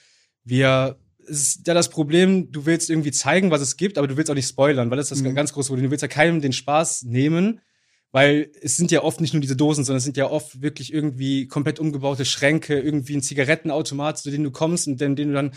wir 0.43 0.97
ist 1.27 1.67
ja 1.67 1.73
das 1.73 1.89
Problem, 1.89 2.51
du 2.51 2.65
willst 2.65 2.89
irgendwie 2.89 3.11
zeigen, 3.11 3.51
was 3.51 3.61
es 3.61 3.77
gibt, 3.77 3.97
aber 3.97 4.07
du 4.07 4.17
willst 4.17 4.29
auch 4.31 4.35
nicht 4.35 4.47
spoilern, 4.47 4.89
weil 4.89 4.97
das 4.97 5.11
ist 5.11 5.21
das 5.21 5.27
Mhm. 5.27 5.35
ganz 5.35 5.53
große 5.53 5.67
Problem. 5.67 5.85
Du 5.85 5.91
willst 5.91 6.01
ja 6.01 6.07
keinem 6.07 6.41
den 6.41 6.53
Spaß 6.53 7.03
nehmen, 7.03 7.59
weil 8.11 8.49
es 8.61 8.77
sind 8.77 8.89
ja 8.91 9.03
oft 9.03 9.19
nicht 9.21 9.33
nur 9.33 9.41
diese 9.41 9.55
Dosen, 9.55 9.83
sondern 9.83 9.97
es 9.97 10.03
sind 10.05 10.17
ja 10.17 10.29
oft 10.29 10.61
wirklich 10.61 10.93
irgendwie 10.93 11.47
komplett 11.47 11.79
umgebaute 11.79 12.25
Schränke, 12.25 12.79
irgendwie 12.79 13.15
ein 13.15 13.21
Zigarettenautomat, 13.21 14.17
zu 14.17 14.31
dem 14.31 14.43
du 14.43 14.51
kommst 14.51 14.87
und 14.87 15.01
in 15.01 15.15
dem 15.15 15.27
du 15.29 15.33
dann 15.33 15.51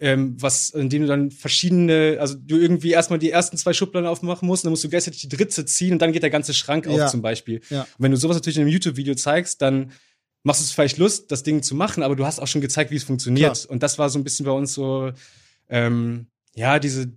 ähm, 0.00 0.34
was, 0.42 0.70
in 0.70 0.88
dem 0.88 1.02
du 1.02 1.08
dann 1.08 1.30
verschiedene, 1.30 2.16
also 2.18 2.34
du 2.34 2.58
irgendwie 2.58 2.90
erstmal 2.90 3.20
die 3.20 3.30
ersten 3.30 3.56
zwei 3.56 3.72
Schubladen 3.72 4.08
aufmachen 4.08 4.48
musst, 4.48 4.64
dann 4.64 4.70
musst 4.70 4.82
du 4.82 4.88
gleichzeitig 4.88 5.20
die 5.20 5.28
dritte 5.28 5.64
ziehen 5.64 5.92
und 5.92 6.02
dann 6.02 6.10
geht 6.10 6.24
der 6.24 6.30
ganze 6.30 6.54
Schrank 6.54 6.88
auf 6.88 6.96
Ja. 6.98 7.06
zum 7.06 7.22
Beispiel. 7.22 7.60
Ja. 7.70 7.82
Und 7.82 7.88
wenn 7.98 8.10
du 8.10 8.16
sowas 8.16 8.36
natürlich 8.36 8.56
in 8.56 8.62
einem 8.62 8.72
YouTube-Video 8.72 9.14
zeigst, 9.14 9.62
dann 9.62 9.92
machst 10.42 10.60
du 10.60 10.64
es 10.64 10.72
vielleicht 10.72 10.98
Lust, 10.98 11.30
das 11.30 11.42
Ding 11.42 11.62
zu 11.62 11.74
machen, 11.74 12.02
aber 12.02 12.16
du 12.16 12.26
hast 12.26 12.40
auch 12.40 12.46
schon 12.46 12.60
gezeigt, 12.60 12.90
wie 12.90 12.96
es 12.96 13.04
funktioniert. 13.04 13.60
Klar. 13.60 13.70
Und 13.70 13.82
das 13.82 13.98
war 13.98 14.10
so 14.10 14.18
ein 14.18 14.24
bisschen 14.24 14.46
bei 14.46 14.52
uns 14.52 14.74
so, 14.74 15.12
ähm, 15.68 16.26
ja, 16.54 16.78
diese, 16.78 17.12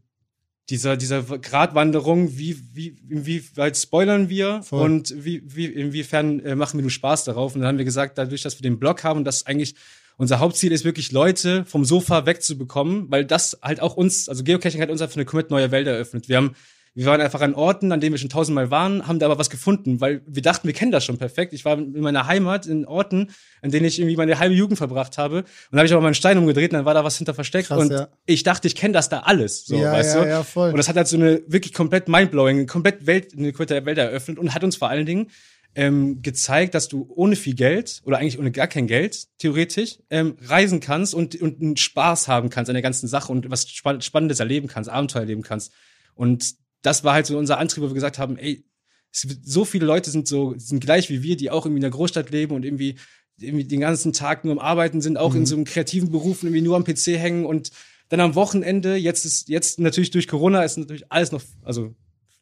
dieser, 0.69 0.97
dieser 0.97 1.21
Gratwanderung, 1.21 2.37
wie, 2.37 2.57
wie, 2.73 2.97
inwieweit 3.09 3.77
spoilern 3.77 4.29
wir 4.29 4.63
Voll. 4.63 4.83
und 4.83 5.13
wie, 5.23 5.43
wie, 5.45 5.65
inwiefern 5.65 6.39
äh, 6.39 6.55
machen 6.55 6.77
wir 6.77 6.81
nur 6.81 6.91
Spaß 6.91 7.23
darauf. 7.25 7.55
Und 7.55 7.61
dann 7.61 7.69
haben 7.69 7.77
wir 7.77 7.85
gesagt, 7.85 8.17
dadurch, 8.17 8.41
dass 8.41 8.57
wir 8.59 8.63
den 8.63 8.79
Blog 8.79 9.03
haben 9.03 9.19
und 9.19 9.25
das 9.25 9.45
eigentlich 9.45 9.75
unser 10.17 10.39
Hauptziel 10.39 10.71
ist, 10.71 10.85
wirklich 10.85 11.11
Leute 11.11 11.65
vom 11.65 11.83
Sofa 11.83 12.25
wegzubekommen, 12.25 13.11
weil 13.11 13.25
das 13.25 13.59
halt 13.61 13.81
auch 13.81 13.97
uns, 13.97 14.29
also 14.29 14.43
Geocaching 14.43 14.81
hat 14.81 14.89
uns 14.89 15.01
einfach 15.01 15.17
eine 15.17 15.25
komplett 15.25 15.51
neue 15.51 15.71
Welt 15.71 15.87
eröffnet. 15.87 16.29
Wir 16.29 16.37
haben 16.37 16.55
wir 16.95 17.05
waren 17.07 17.19
einfach 17.19 17.41
an 17.41 17.53
Orten, 17.53 17.91
an 17.91 17.99
denen 17.99 18.13
wir 18.13 18.19
schon 18.19 18.29
tausendmal 18.29 18.71
waren, 18.71 19.05
haben 19.05 19.19
da 19.19 19.25
aber 19.25 19.37
was 19.37 19.49
gefunden, 19.49 19.99
weil 19.99 20.21
wir 20.25 20.41
dachten, 20.41 20.65
wir 20.65 20.73
kennen 20.73 20.93
das 20.93 21.03
schon 21.03 21.17
perfekt. 21.17 21.51
Ich 21.51 21.65
war 21.65 21.77
in 21.77 21.99
meiner 21.99 22.25
Heimat 22.25 22.65
in 22.65 22.85
Orten, 22.85 23.31
an 23.61 23.69
denen 23.69 23.85
ich 23.85 23.99
irgendwie 23.99 24.15
meine 24.15 24.39
halbe 24.39 24.55
Jugend 24.55 24.77
verbracht 24.77 25.17
habe. 25.17 25.39
Und 25.39 25.45
dann 25.71 25.79
habe 25.79 25.87
ich 25.87 25.91
aber 25.91 26.01
mal 26.01 26.07
einen 26.07 26.15
Stein 26.15 26.37
umgedreht 26.37 26.71
und 26.71 26.77
dann 26.77 26.85
war 26.85 26.93
da 26.93 27.03
was 27.03 27.17
hinter 27.17 27.33
versteckt. 27.33 27.67
Krass, 27.67 27.81
und 27.81 27.91
ja. 27.91 28.07
ich 28.25 28.43
dachte, 28.43 28.67
ich 28.69 28.75
kenne 28.75 28.93
das 28.93 29.09
da 29.09 29.19
alles. 29.19 29.65
So, 29.65 29.75
ja, 29.75 29.91
weißt 29.91 30.15
ja, 30.15 30.23
du? 30.23 30.29
ja, 30.29 30.43
voll. 30.43 30.71
Und 30.71 30.77
das 30.77 30.87
hat 30.87 30.95
halt 30.95 31.09
so 31.09 31.17
eine 31.17 31.41
wirklich 31.47 31.73
komplett 31.73 32.07
mindblowing, 32.07 32.65
komplett 32.65 33.05
Welt, 33.05 33.33
eine 33.37 33.51
komplette 33.51 33.85
Welt 33.85 33.97
eröffnet 33.97 34.39
und 34.39 34.55
hat 34.55 34.63
uns 34.63 34.77
vor 34.77 34.89
allen 34.89 35.05
Dingen 35.05 35.27
ähm, 35.75 36.21
gezeigt, 36.21 36.73
dass 36.75 36.87
du 36.87 37.11
ohne 37.13 37.35
viel 37.35 37.55
Geld 37.55 38.01
oder 38.05 38.19
eigentlich 38.19 38.39
ohne 38.39 38.51
gar 38.51 38.67
kein 38.67 38.87
Geld 38.87 39.27
theoretisch 39.37 39.97
ähm, 40.09 40.37
reisen 40.41 40.79
kannst 40.79 41.13
und, 41.13 41.35
und 41.41 41.61
einen 41.61 41.75
Spaß 41.75 42.29
haben 42.29 42.49
kannst 42.49 42.69
an 42.69 42.75
der 42.75 42.81
ganzen 42.81 43.09
Sache 43.09 43.33
und 43.33 43.51
was 43.51 43.69
Spann 43.69 44.01
Spannendes 44.01 44.39
erleben 44.39 44.69
kannst, 44.69 44.89
Abenteuer 44.89 45.23
erleben 45.23 45.41
kannst. 45.41 45.73
Und 46.15 46.55
das 46.85 47.03
war 47.03 47.13
halt 47.13 47.25
so 47.25 47.37
unser 47.37 47.57
Antrieb, 47.57 47.83
wo 47.83 47.87
wir 47.87 47.93
gesagt 47.93 48.19
haben, 48.19 48.37
ey, 48.37 48.63
so 49.11 49.65
viele 49.65 49.85
Leute 49.85 50.09
sind 50.11 50.27
so 50.27 50.53
sind 50.57 50.81
gleich 50.81 51.09
wie 51.09 51.23
wir, 51.23 51.37
die 51.37 51.49
auch 51.49 51.65
irgendwie 51.65 51.77
in 51.77 51.83
der 51.83 51.91
Großstadt 51.91 52.31
leben 52.31 52.53
und 52.53 52.65
irgendwie 52.65 52.95
irgendwie 53.37 53.65
den 53.65 53.79
ganzen 53.79 54.13
Tag 54.13 54.45
nur 54.45 54.53
am 54.53 54.59
Arbeiten 54.59 55.01
sind, 55.01 55.17
auch 55.17 55.35
in 55.35 55.45
so 55.45 55.55
einem 55.55 55.65
kreativen 55.65 56.11
Beruf 56.11 56.41
und 56.41 56.49
irgendwie 56.49 56.61
nur 56.61 56.75
am 56.75 56.83
PC 56.83 57.17
hängen 57.17 57.45
und 57.45 57.71
dann 58.09 58.19
am 58.19 58.35
Wochenende, 58.35 58.95
jetzt 58.95 59.25
ist, 59.25 59.49
jetzt 59.49 59.79
natürlich 59.79 60.11
durch 60.11 60.27
Corona 60.27 60.63
ist 60.63 60.77
natürlich 60.77 61.11
alles 61.11 61.31
noch, 61.31 61.41
also 61.63 61.95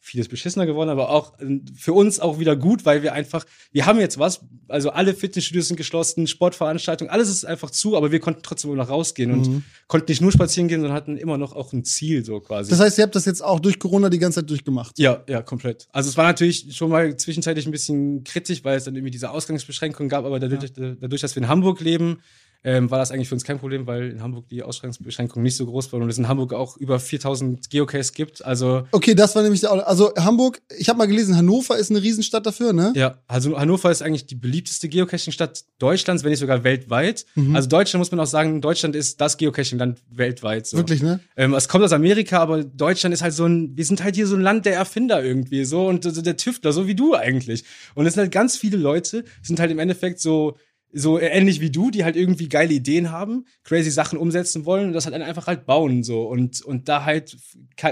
vieles 0.05 0.27
beschissener 0.27 0.65
geworden, 0.65 0.89
aber 0.89 1.09
auch 1.09 1.39
äh, 1.39 1.61
für 1.75 1.93
uns 1.93 2.19
auch 2.19 2.37
wieder 2.37 2.57
gut, 2.57 2.83
weil 2.83 3.03
wir 3.03 3.13
einfach, 3.13 3.45
wir 3.71 3.85
haben 3.85 4.01
jetzt 4.01 4.19
was, 4.19 4.41
also 4.67 4.89
alle 4.89 5.13
Fitnessstudios 5.13 5.69
sind 5.69 5.77
geschlossen, 5.77 6.27
Sportveranstaltungen, 6.27 7.09
alles 7.09 7.29
ist 7.29 7.45
einfach 7.45 7.69
zu, 7.69 7.95
aber 7.95 8.11
wir 8.11 8.19
konnten 8.19 8.41
trotzdem 8.43 8.69
immer 8.71 8.83
noch 8.83 8.89
rausgehen 8.89 9.31
und 9.31 9.63
konnten 9.87 10.11
nicht 10.11 10.21
nur 10.21 10.33
spazieren 10.33 10.67
gehen, 10.67 10.81
sondern 10.81 10.95
hatten 10.95 11.15
immer 11.15 11.37
noch 11.37 11.55
auch 11.55 11.71
ein 11.71 11.85
Ziel, 11.85 12.25
so 12.25 12.41
quasi. 12.41 12.69
Das 12.69 12.81
heißt, 12.81 12.97
ihr 12.97 13.05
habt 13.05 13.15
das 13.15 13.23
jetzt 13.23 13.41
auch 13.41 13.61
durch 13.61 13.79
Corona 13.79 14.09
die 14.09 14.19
ganze 14.19 14.41
Zeit 14.41 14.49
durchgemacht. 14.49 14.99
Ja, 14.99 15.23
ja, 15.29 15.41
komplett. 15.41 15.87
Also 15.93 16.09
es 16.09 16.17
war 16.17 16.25
natürlich 16.25 16.75
schon 16.75 16.89
mal 16.89 17.15
zwischenzeitlich 17.15 17.65
ein 17.65 17.71
bisschen 17.71 18.25
kritisch, 18.25 18.65
weil 18.65 18.77
es 18.77 18.83
dann 18.83 18.95
irgendwie 18.95 19.11
diese 19.11 19.31
Ausgangsbeschränkungen 19.31 20.09
gab, 20.09 20.25
aber 20.25 20.41
dadurch, 20.41 20.73
dadurch 20.73 21.21
dass 21.21 21.33
wir 21.35 21.43
in 21.43 21.47
Hamburg 21.47 21.79
leben, 21.79 22.19
ähm, 22.63 22.89
war 22.91 22.99
das 22.99 23.11
eigentlich 23.11 23.27
für 23.29 23.35
uns 23.35 23.43
kein 23.43 23.59
Problem, 23.59 23.87
weil 23.87 24.11
in 24.11 24.21
Hamburg 24.21 24.47
die 24.49 24.63
Ausgangsbeschränkungen 24.63 25.43
nicht 25.43 25.57
so 25.57 25.65
groß 25.65 25.91
waren 25.91 26.01
und 26.01 26.09
es 26.09 26.17
in 26.17 26.27
Hamburg 26.27 26.53
auch 26.53 26.77
über 26.77 26.99
4000 26.99 27.69
Geocaches 27.69 28.13
gibt. 28.13 28.43
Also 28.45 28.87
Okay, 28.91 29.15
das 29.15 29.35
war 29.35 29.43
nämlich 29.43 29.61
der, 29.61 29.87
also 29.87 30.13
Hamburg, 30.15 30.61
ich 30.77 30.89
habe 30.89 30.97
mal 30.97 31.07
gelesen, 31.07 31.35
Hannover 31.35 31.77
ist 31.77 31.91
eine 31.91 32.01
Riesenstadt 32.01 32.45
dafür, 32.45 32.73
ne? 32.73 32.93
ja, 32.95 33.17
also 33.27 33.57
Hannover 33.59 33.91
ist 33.91 34.01
eigentlich 34.01 34.25
die 34.25 34.35
beliebteste 34.35 34.87
Geocaching-Stadt 34.89 35.63
Deutschlands, 35.79 36.23
wenn 36.23 36.29
nicht 36.29 36.39
sogar 36.39 36.63
weltweit. 36.63 37.25
Also 37.53 37.67
Deutschland 37.67 37.99
muss 37.99 38.11
man 38.11 38.19
auch 38.19 38.27
sagen, 38.27 38.61
Deutschland 38.61 38.95
ist 38.95 39.19
das 39.19 39.37
Geocaching-Land 39.37 39.99
weltweit. 40.09 40.67
So. 40.67 40.77
Wirklich, 40.77 41.01
ne? 41.01 41.19
Ähm, 41.35 41.53
es 41.53 41.67
kommt 41.67 41.83
aus 41.83 41.91
Amerika, 41.91 42.39
aber 42.39 42.63
Deutschland 42.63 43.13
ist 43.13 43.21
halt 43.21 43.33
so 43.33 43.45
ein, 43.45 43.75
wir 43.75 43.85
sind 43.85 44.03
halt 44.03 44.15
hier 44.15 44.27
so 44.27 44.35
ein 44.35 44.41
Land 44.41 44.65
der 44.65 44.75
Erfinder 44.75 45.23
irgendwie, 45.23 45.65
so 45.65 45.87
und 45.87 46.03
so 46.03 46.21
der 46.21 46.37
Tüftler, 46.37 46.71
so 46.71 46.87
wie 46.87 46.95
du 46.95 47.15
eigentlich. 47.15 47.63
Und 47.95 48.05
es 48.05 48.13
sind 48.13 48.21
halt 48.21 48.31
ganz 48.31 48.55
viele 48.55 48.77
Leute, 48.77 49.25
sind 49.41 49.59
halt 49.59 49.71
im 49.71 49.79
Endeffekt 49.79 50.19
so 50.19 50.57
so 50.93 51.19
ähnlich 51.19 51.59
wie 51.59 51.71
du, 51.71 51.89
die 51.89 52.03
halt 52.03 52.15
irgendwie 52.15 52.47
geile 52.47 52.73
Ideen 52.73 53.11
haben, 53.11 53.45
crazy 53.63 53.89
Sachen 53.89 54.17
umsetzen 54.17 54.65
wollen 54.65 54.87
und 54.87 54.93
das 54.93 55.05
halt 55.05 55.15
einfach 55.15 55.47
halt 55.47 55.65
bauen 55.65 56.03
so 56.03 56.27
und 56.27 56.61
und 56.61 56.87
da 56.87 57.03
halt 57.03 57.35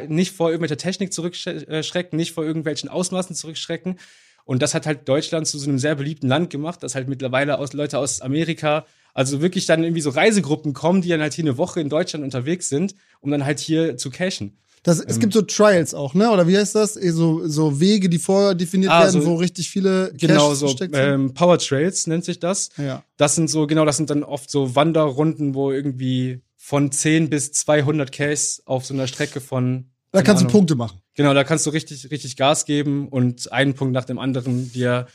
nicht 0.07 0.31
vor 0.31 0.49
irgendwelcher 0.49 0.77
Technik 0.77 1.11
zurückschrecken, 1.11 2.15
nicht 2.15 2.31
vor 2.31 2.45
irgendwelchen 2.45 2.89
Ausmaßen 2.89 3.35
zurückschrecken. 3.35 3.97
Und 4.45 4.61
das 4.61 4.73
hat 4.73 4.85
halt 4.85 5.07
Deutschland 5.07 5.47
zu 5.47 5.57
so 5.57 5.69
einem 5.69 5.79
sehr 5.79 5.95
beliebten 5.95 6.27
Land 6.27 6.49
gemacht, 6.49 6.83
dass 6.83 6.95
halt 6.95 7.07
mittlerweile 7.07 7.59
aus 7.59 7.73
Leute 7.73 7.97
aus 7.97 8.21
Amerika, 8.21 8.85
also 9.13 9.41
wirklich 9.41 9.65
dann 9.65 9.83
irgendwie 9.83 10.01
so 10.01 10.09
Reisegruppen 10.09 10.73
kommen, 10.73 11.01
die 11.01 11.09
dann 11.09 11.21
halt 11.21 11.33
hier 11.33 11.45
eine 11.45 11.57
Woche 11.57 11.79
in 11.79 11.89
Deutschland 11.89 12.23
unterwegs 12.23 12.69
sind, 12.69 12.95
um 13.19 13.31
dann 13.31 13.45
halt 13.45 13.59
hier 13.59 13.97
zu 13.97 14.09
cashen. 14.09 14.57
Das, 14.83 14.99
Ähm. 14.99 15.05
es 15.09 15.19
gibt 15.19 15.33
so 15.33 15.41
Trials 15.43 15.93
auch, 15.93 16.13
ne? 16.15 16.31
Oder 16.31 16.47
wie 16.47 16.57
heißt 16.57 16.73
das? 16.75 16.97
Eh, 16.97 17.11
So, 17.11 17.47
so 17.47 17.79
Wege, 17.79 18.09
die 18.09 18.17
vorher 18.19 18.55
definiert 18.55 18.91
Ah, 18.91 19.01
werden, 19.03 19.21
so- 19.21 19.27
wo 19.27 19.35
richtig 19.35 19.69
viele 19.69 20.11
Genau, 20.17 20.47
Caches 20.47 20.59
so 20.59 20.67
sind. 20.69 20.91
ähm, 20.95 21.33
Power 21.33 21.57
Trails 21.59 22.07
nennt 22.07 22.25
sich 22.25 22.39
das. 22.39 22.69
ja. 22.77 23.03
Das 23.17 23.35
sind 23.35 23.49
so, 23.49 23.67
genau, 23.67 23.85
das 23.85 23.97
sind 23.97 24.09
dann 24.09 24.23
oft 24.23 24.49
so 24.49 24.75
Wanderrunden, 24.75 25.53
wo 25.53 25.71
irgendwie 25.71 26.41
von 26.57 26.91
10 26.91 27.29
bis 27.29 27.51
200 27.51 28.11
Cases 28.11 28.63
auf 28.65 28.85
so 28.85 28.93
einer 28.93 29.07
Strecke 29.07 29.39
von. 29.41 29.91
Da 30.11 30.21
kannst 30.23 30.41
du 30.41 30.45
Ahnung. 30.47 30.51
Punkte 30.59 30.75
machen. 30.75 30.99
Genau, 31.15 31.33
da 31.33 31.43
kannst 31.43 31.65
du 31.65 31.69
richtig, 31.69 32.09
richtig 32.11 32.35
Gas 32.35 32.65
geben 32.65 33.07
und 33.07 33.51
einen 33.51 33.75
Punkt 33.75 33.93
nach 33.93 34.05
dem 34.05 34.17
anderen 34.19 34.71
dir 34.71 35.07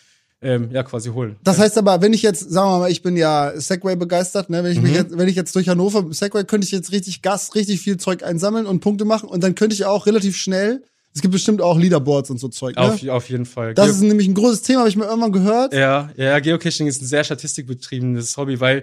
ähm, 0.43 0.71
ja 0.71 0.83
quasi 0.83 1.09
holen. 1.11 1.37
Das 1.43 1.59
heißt 1.59 1.79
aber, 1.79 2.03
wenn 2.03 2.13
ich 2.13 2.23
jetzt, 2.23 2.51
sagen 2.51 2.71
wir 2.71 2.79
mal, 2.81 2.91
ich 2.91 3.03
bin 3.03 3.17
ja 3.17 3.53
Segway 3.59 3.97
begeistert, 3.97 4.51
ne? 4.51 4.63
Wenn 4.63 4.73
ich 4.73 4.81
mich 4.83 4.91
Mhm. 4.93 4.97
jetzt, 4.97 5.19
wenn 5.19 5.29
ich 5.29 5.37
jetzt 5.37 5.55
durch 5.55 5.69
Hannover 5.69 6.07
Segway 6.13 6.45
könnte 6.45 6.67
ich 6.67 6.73
jetzt 6.73 6.93
richtig 6.93 7.23
Gas, 7.23 7.55
richtig 7.55 7.81
viel 7.81 7.97
Zeug 7.97 8.23
einsammeln 8.23 8.67
und 8.67 8.81
Punkte 8.81 9.05
machen 9.05 9.29
und 9.29 9.43
dann 9.43 9.55
könnte 9.55 9.75
ich 9.75 9.85
auch 9.87 10.07
relativ 10.07 10.37
schnell. 10.37 10.83
Es 11.15 11.23
gibt 11.23 11.33
bestimmt 11.33 11.63
auch 11.63 11.79
Leaderboards 11.79 12.29
und 12.29 12.39
so 12.39 12.49
Zeug, 12.49 12.77
ne? 12.77 12.83
Auf, 12.83 13.09
auf 13.09 13.31
jeden 13.31 13.47
Fall. 13.47 13.73
das 13.73 13.87
Geo- 13.87 13.95
ist 13.95 14.01
nämlich 14.03 14.29
ein 14.29 14.35
großes 14.35 14.61
Thema, 14.61 14.81
habe 14.81 14.91
ich 14.91 14.97
mir 14.97 15.07
irgendwann 15.07 15.33
gehört. 15.33 15.73
Ja, 15.73 16.11
ja, 16.17 16.39
Geocaching 16.41 16.87
ist 16.87 17.01
ein 17.01 17.07
sehr 17.07 17.25
statistikbetriebenes 17.25 18.37
Hobby, 18.37 18.61
weil 18.61 18.83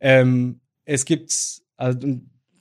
ähm, 0.00 0.60
es 0.84 1.04
gibt, 1.04 1.34
also, 1.76 1.98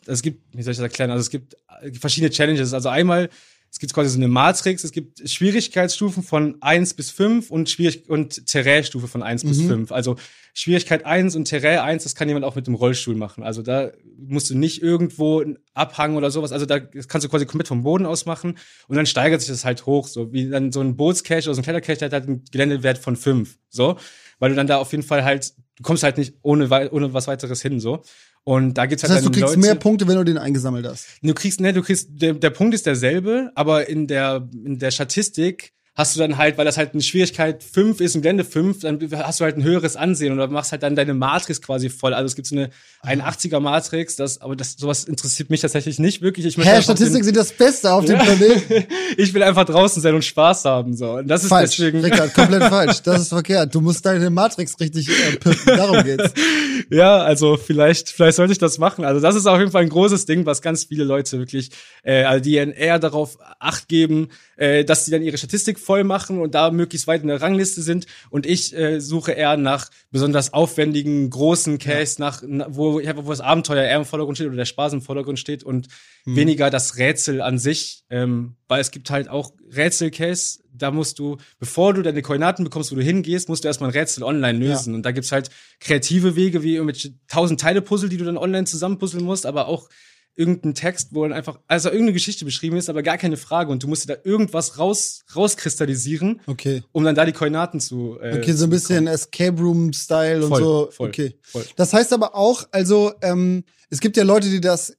es 0.07 0.21
gibt, 0.23 0.43
wie 0.55 0.63
soll 0.63 0.71
ich 0.71 0.77
das 0.77 0.83
erklären? 0.83 1.11
Also 1.11 1.21
es 1.21 1.29
gibt 1.29 1.55
äh, 1.81 1.91
verschiedene 1.93 2.31
Challenges. 2.31 2.73
Also 2.73 2.89
einmal, 2.89 3.29
es 3.71 3.79
gibt 3.79 3.93
quasi 3.93 4.09
so 4.09 4.17
eine 4.17 4.27
Matrix, 4.27 4.83
es 4.83 4.91
gibt 4.91 5.27
Schwierigkeitsstufen 5.29 6.23
von 6.23 6.61
1 6.61 6.93
bis 6.93 7.09
5 7.11 7.49
und 7.49 7.69
Schwierig 7.69 8.09
und 8.09 8.45
Terrainstufe 8.45 9.07
von 9.07 9.23
1 9.23 9.43
bis 9.45 9.59
Mhm. 9.59 9.67
5. 9.67 9.91
Also 9.93 10.17
Schwierigkeit 10.53 11.05
1 11.05 11.37
und 11.37 11.45
Terrain 11.45 11.79
1, 11.79 12.03
das 12.03 12.13
kann 12.13 12.27
jemand 12.27 12.43
auch 12.45 12.55
mit 12.55 12.67
dem 12.67 12.75
Rollstuhl 12.75 13.15
machen. 13.15 13.43
Also 13.43 13.61
da 13.61 13.91
musst 14.17 14.49
du 14.49 14.57
nicht 14.57 14.81
irgendwo 14.83 15.39
einen 15.39 15.57
Abhang 15.73 16.17
oder 16.17 16.31
sowas. 16.31 16.51
Also 16.51 16.65
da 16.65 16.79
kannst 16.79 17.23
du 17.23 17.29
quasi 17.29 17.45
komplett 17.45 17.69
vom 17.69 17.83
Boden 17.83 18.05
aus 18.05 18.25
machen 18.25 18.57
und 18.89 18.97
dann 18.97 19.05
steigert 19.05 19.39
sich 19.39 19.49
das 19.49 19.63
halt 19.63 19.85
hoch. 19.85 20.07
So 20.07 20.33
wie 20.33 20.49
dann 20.49 20.73
so 20.73 20.81
ein 20.81 20.97
Bootscache 20.97 21.45
oder 21.45 21.53
so 21.53 21.61
ein 21.61 21.63
Klettercache, 21.63 21.97
der 21.97 22.07
hat 22.07 22.13
halt 22.13 22.27
einen 22.27 22.43
Geländewert 22.51 22.97
von 22.97 23.15
5. 23.15 23.57
So. 23.69 23.97
Weil 24.41 24.49
du 24.49 24.55
dann 24.55 24.67
da 24.67 24.77
auf 24.77 24.91
jeden 24.91 25.03
Fall 25.03 25.23
halt, 25.23 25.53
du 25.77 25.83
kommst 25.83 26.01
halt 26.01 26.17
nicht 26.17 26.33
ohne, 26.41 26.67
ohne 26.91 27.13
was 27.13 27.27
weiteres 27.27 27.61
hin, 27.61 27.79
so. 27.79 28.01
Und 28.43 28.73
da 28.73 28.87
gibt's 28.87 29.03
Das 29.03 29.11
halt 29.11 29.19
heißt, 29.19 29.27
du 29.27 29.31
kriegst 29.31 29.55
Leute, 29.55 29.59
mehr 29.59 29.75
Punkte, 29.75 30.07
wenn 30.07 30.17
du 30.17 30.23
den 30.23 30.39
eingesammelt 30.39 30.85
hast. 30.87 31.05
Du 31.21 31.33
kriegst, 31.35 31.61
ne, 31.61 31.73
du 31.73 31.83
kriegst, 31.83 32.09
der, 32.09 32.33
der 32.33 32.49
Punkt 32.49 32.73
ist 32.73 32.87
derselbe, 32.87 33.51
aber 33.53 33.87
in 33.87 34.07
der, 34.07 34.49
in 34.65 34.79
der 34.79 34.89
Statistik 34.89 35.73
hast 35.93 36.15
du 36.15 36.19
dann 36.21 36.37
halt, 36.37 36.57
weil 36.57 36.63
das 36.65 36.77
halt 36.77 36.93
eine 36.93 37.01
Schwierigkeit 37.03 37.63
5 37.63 37.99
ist, 37.99 38.15
ein 38.15 38.21
Gelände 38.21 38.45
5, 38.45 38.79
dann 38.79 38.99
hast 39.23 39.39
du 39.41 39.43
halt 39.43 39.57
ein 39.57 39.63
höheres 39.63 39.97
Ansehen 39.97 40.31
oder 40.33 40.47
machst 40.47 40.71
halt 40.71 40.83
dann 40.83 40.95
deine 40.95 41.13
Matrix 41.13 41.61
quasi 41.61 41.89
voll. 41.89 42.13
Also 42.13 42.27
es 42.27 42.35
gibt 42.35 42.47
so 42.47 42.55
eine 42.55 42.69
81er 43.03 43.59
Matrix, 43.59 44.15
das, 44.15 44.39
aber 44.41 44.55
das, 44.55 44.73
sowas 44.77 45.03
interessiert 45.03 45.49
mich 45.49 45.59
tatsächlich 45.59 45.99
nicht 45.99 46.21
wirklich. 46.21 46.45
Ich 46.45 46.57
Hä, 46.57 46.61
einfach 46.61 46.83
Statistik 46.83 47.17
den- 47.17 47.23
sind 47.25 47.37
das 47.37 47.51
Beste 47.51 47.91
auf 47.91 48.05
dem 48.05 48.15
Ja. 48.15 48.23
Planeten. 48.23 48.85
ich 49.17 49.33
will 49.33 49.43
einfach 49.43 49.65
draußen 49.65 50.01
sein 50.01 50.15
und 50.15 50.23
Spaß 50.23 50.63
haben, 50.63 50.95
so. 50.95 51.11
Und 51.17 51.27
das 51.27 51.43
ist 51.43 51.49
Falsch, 51.49 51.75
deswegen, 51.75 51.99
Rickard, 51.99 52.33
komplett 52.33 52.63
falsch. 52.69 53.01
Das 53.01 53.21
ist 53.23 53.29
verkehrt. 53.29 53.75
Du 53.75 53.81
musst 53.81 54.05
deine 54.05 54.29
Matrix 54.29 54.79
richtig 54.79 55.09
äh, 55.09 55.35
pimpen. 55.37 55.77
Darum 55.77 56.03
geht's. 56.03 56.31
Ja, 56.89 57.19
also 57.19 57.55
vielleicht, 57.57 58.09
vielleicht 58.09 58.35
sollte 58.35 58.51
ich 58.51 58.57
das 58.57 58.77
machen. 58.77 59.05
Also 59.05 59.21
das 59.21 59.35
ist 59.35 59.45
auf 59.45 59.59
jeden 59.59 59.71
Fall 59.71 59.83
ein 59.83 59.89
großes 59.89 60.25
Ding, 60.25 60.45
was 60.45 60.61
ganz 60.61 60.85
viele 60.85 61.03
Leute 61.05 61.37
wirklich, 61.39 61.69
äh, 62.03 62.23
also 62.23 62.43
die 62.43 62.55
eher 62.55 62.99
darauf 62.99 63.37
Acht 63.59 63.87
geben, 63.87 64.27
äh, 64.57 64.83
dass 64.83 65.05
sie 65.05 65.11
dann 65.11 65.21
ihre 65.21 65.37
Statistik 65.37 65.79
voll 65.81 66.03
machen 66.03 66.39
und 66.39 66.55
da 66.55 66.71
möglichst 66.71 67.07
weit 67.07 67.21
in 67.21 67.27
der 67.27 67.41
Rangliste 67.41 67.81
sind. 67.81 68.05
Und 68.29 68.45
ich 68.45 68.75
äh, 68.75 68.99
suche 69.01 69.31
eher 69.31 69.57
nach 69.57 69.89
besonders 70.11 70.53
aufwendigen, 70.53 71.29
großen 71.29 71.77
Case, 71.79 72.21
nach 72.21 72.43
na- 72.45 72.67
wo, 72.69 72.99
ja, 72.99 73.15
wo 73.17 73.29
das 73.29 73.41
Abenteuer 73.41 73.83
eher 73.83 73.97
im 73.97 74.05
Vordergrund 74.05 74.37
steht 74.37 74.47
oder 74.47 74.55
der 74.57 74.65
Spaß 74.65 74.93
im 74.93 75.01
Vordergrund 75.01 75.39
steht 75.39 75.63
und 75.63 75.87
weniger 76.35 76.69
das 76.69 76.97
Rätsel 76.97 77.41
an 77.41 77.57
sich, 77.57 78.03
ähm, 78.11 78.55
weil 78.67 78.79
es 78.79 78.91
gibt 78.91 79.09
halt 79.09 79.27
auch 79.27 79.53
Rätsel-Case, 79.75 80.59
da 80.73 80.91
musst 80.91 81.17
du, 81.19 81.37
bevor 81.59 81.93
du 81.93 82.01
deine 82.01 82.21
Koordinaten 82.21 82.63
bekommst, 82.63 82.91
wo 82.91 82.95
du 82.95 83.01
hingehst, 83.01 83.49
musst 83.49 83.63
du 83.63 83.67
erstmal 83.67 83.89
ein 83.89 83.97
Rätsel 83.97 84.23
online 84.23 84.57
lösen. 84.57 84.93
Und 84.95 85.03
da 85.03 85.11
gibt's 85.11 85.31
halt 85.31 85.49
kreative 85.79 86.35
Wege, 86.35 86.63
wie 86.63 86.75
irgendwelche 86.75 87.13
tausend 87.27 87.59
Teile-Puzzle, 87.59 88.07
die 88.09 88.17
du 88.17 88.25
dann 88.25 88.37
online 88.37 88.65
zusammenpuzzeln 88.65 89.23
musst, 89.23 89.45
aber 89.45 89.67
auch 89.67 89.89
irgendein 90.35 90.73
Text, 90.73 91.09
wo 91.11 91.23
dann 91.23 91.33
einfach, 91.33 91.59
also 91.67 91.89
irgendeine 91.89 92.13
Geschichte 92.13 92.45
beschrieben 92.45 92.77
ist, 92.77 92.89
aber 92.89 93.03
gar 93.03 93.17
keine 93.17 93.37
Frage 93.37 93.71
und 93.71 93.83
du 93.83 93.87
musst 93.87 94.03
dir 94.07 94.15
da 94.15 94.21
irgendwas 94.23 94.77
raus, 94.79 95.23
rauskristallisieren, 95.35 96.41
Okay. 96.47 96.83
um 96.93 97.03
dann 97.03 97.15
da 97.15 97.25
die 97.25 97.33
Koordinaten 97.33 97.79
zu, 97.79 98.17
äh, 98.21 98.37
Okay, 98.37 98.53
so 98.53 98.63
ein 98.65 98.69
bisschen 98.69 99.07
Escape 99.07 99.59
Room-Style 99.61 100.45
und 100.45 100.55
so. 100.55 100.89
voll, 100.91 101.09
okay. 101.09 101.35
voll. 101.43 101.65
Das 101.75 101.93
heißt 101.93 102.13
aber 102.13 102.33
auch, 102.35 102.65
also, 102.71 103.13
ähm, 103.21 103.63
es 103.89 103.99
gibt 103.99 104.15
ja 104.17 104.23
Leute, 104.23 104.49
die 104.49 104.61
das 104.61 104.91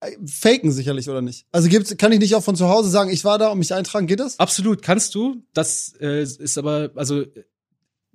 äh, 0.00 0.10
faken 0.26 0.70
sicherlich, 0.70 1.08
oder 1.08 1.22
nicht? 1.22 1.46
Also 1.50 1.68
gibt's, 1.68 1.96
kann 1.96 2.12
ich 2.12 2.18
nicht 2.20 2.34
auch 2.34 2.44
von 2.44 2.56
zu 2.56 2.68
Hause 2.68 2.90
sagen, 2.90 3.10
ich 3.10 3.24
war 3.24 3.38
da 3.38 3.48
und 3.48 3.58
mich 3.58 3.72
eintragen, 3.74 4.06
geht 4.06 4.20
das? 4.20 4.38
Absolut, 4.38 4.82
kannst 4.82 5.14
du. 5.14 5.42
Das 5.54 5.94
äh, 6.00 6.22
ist 6.22 6.56
aber, 6.58 6.90
also 6.94 7.24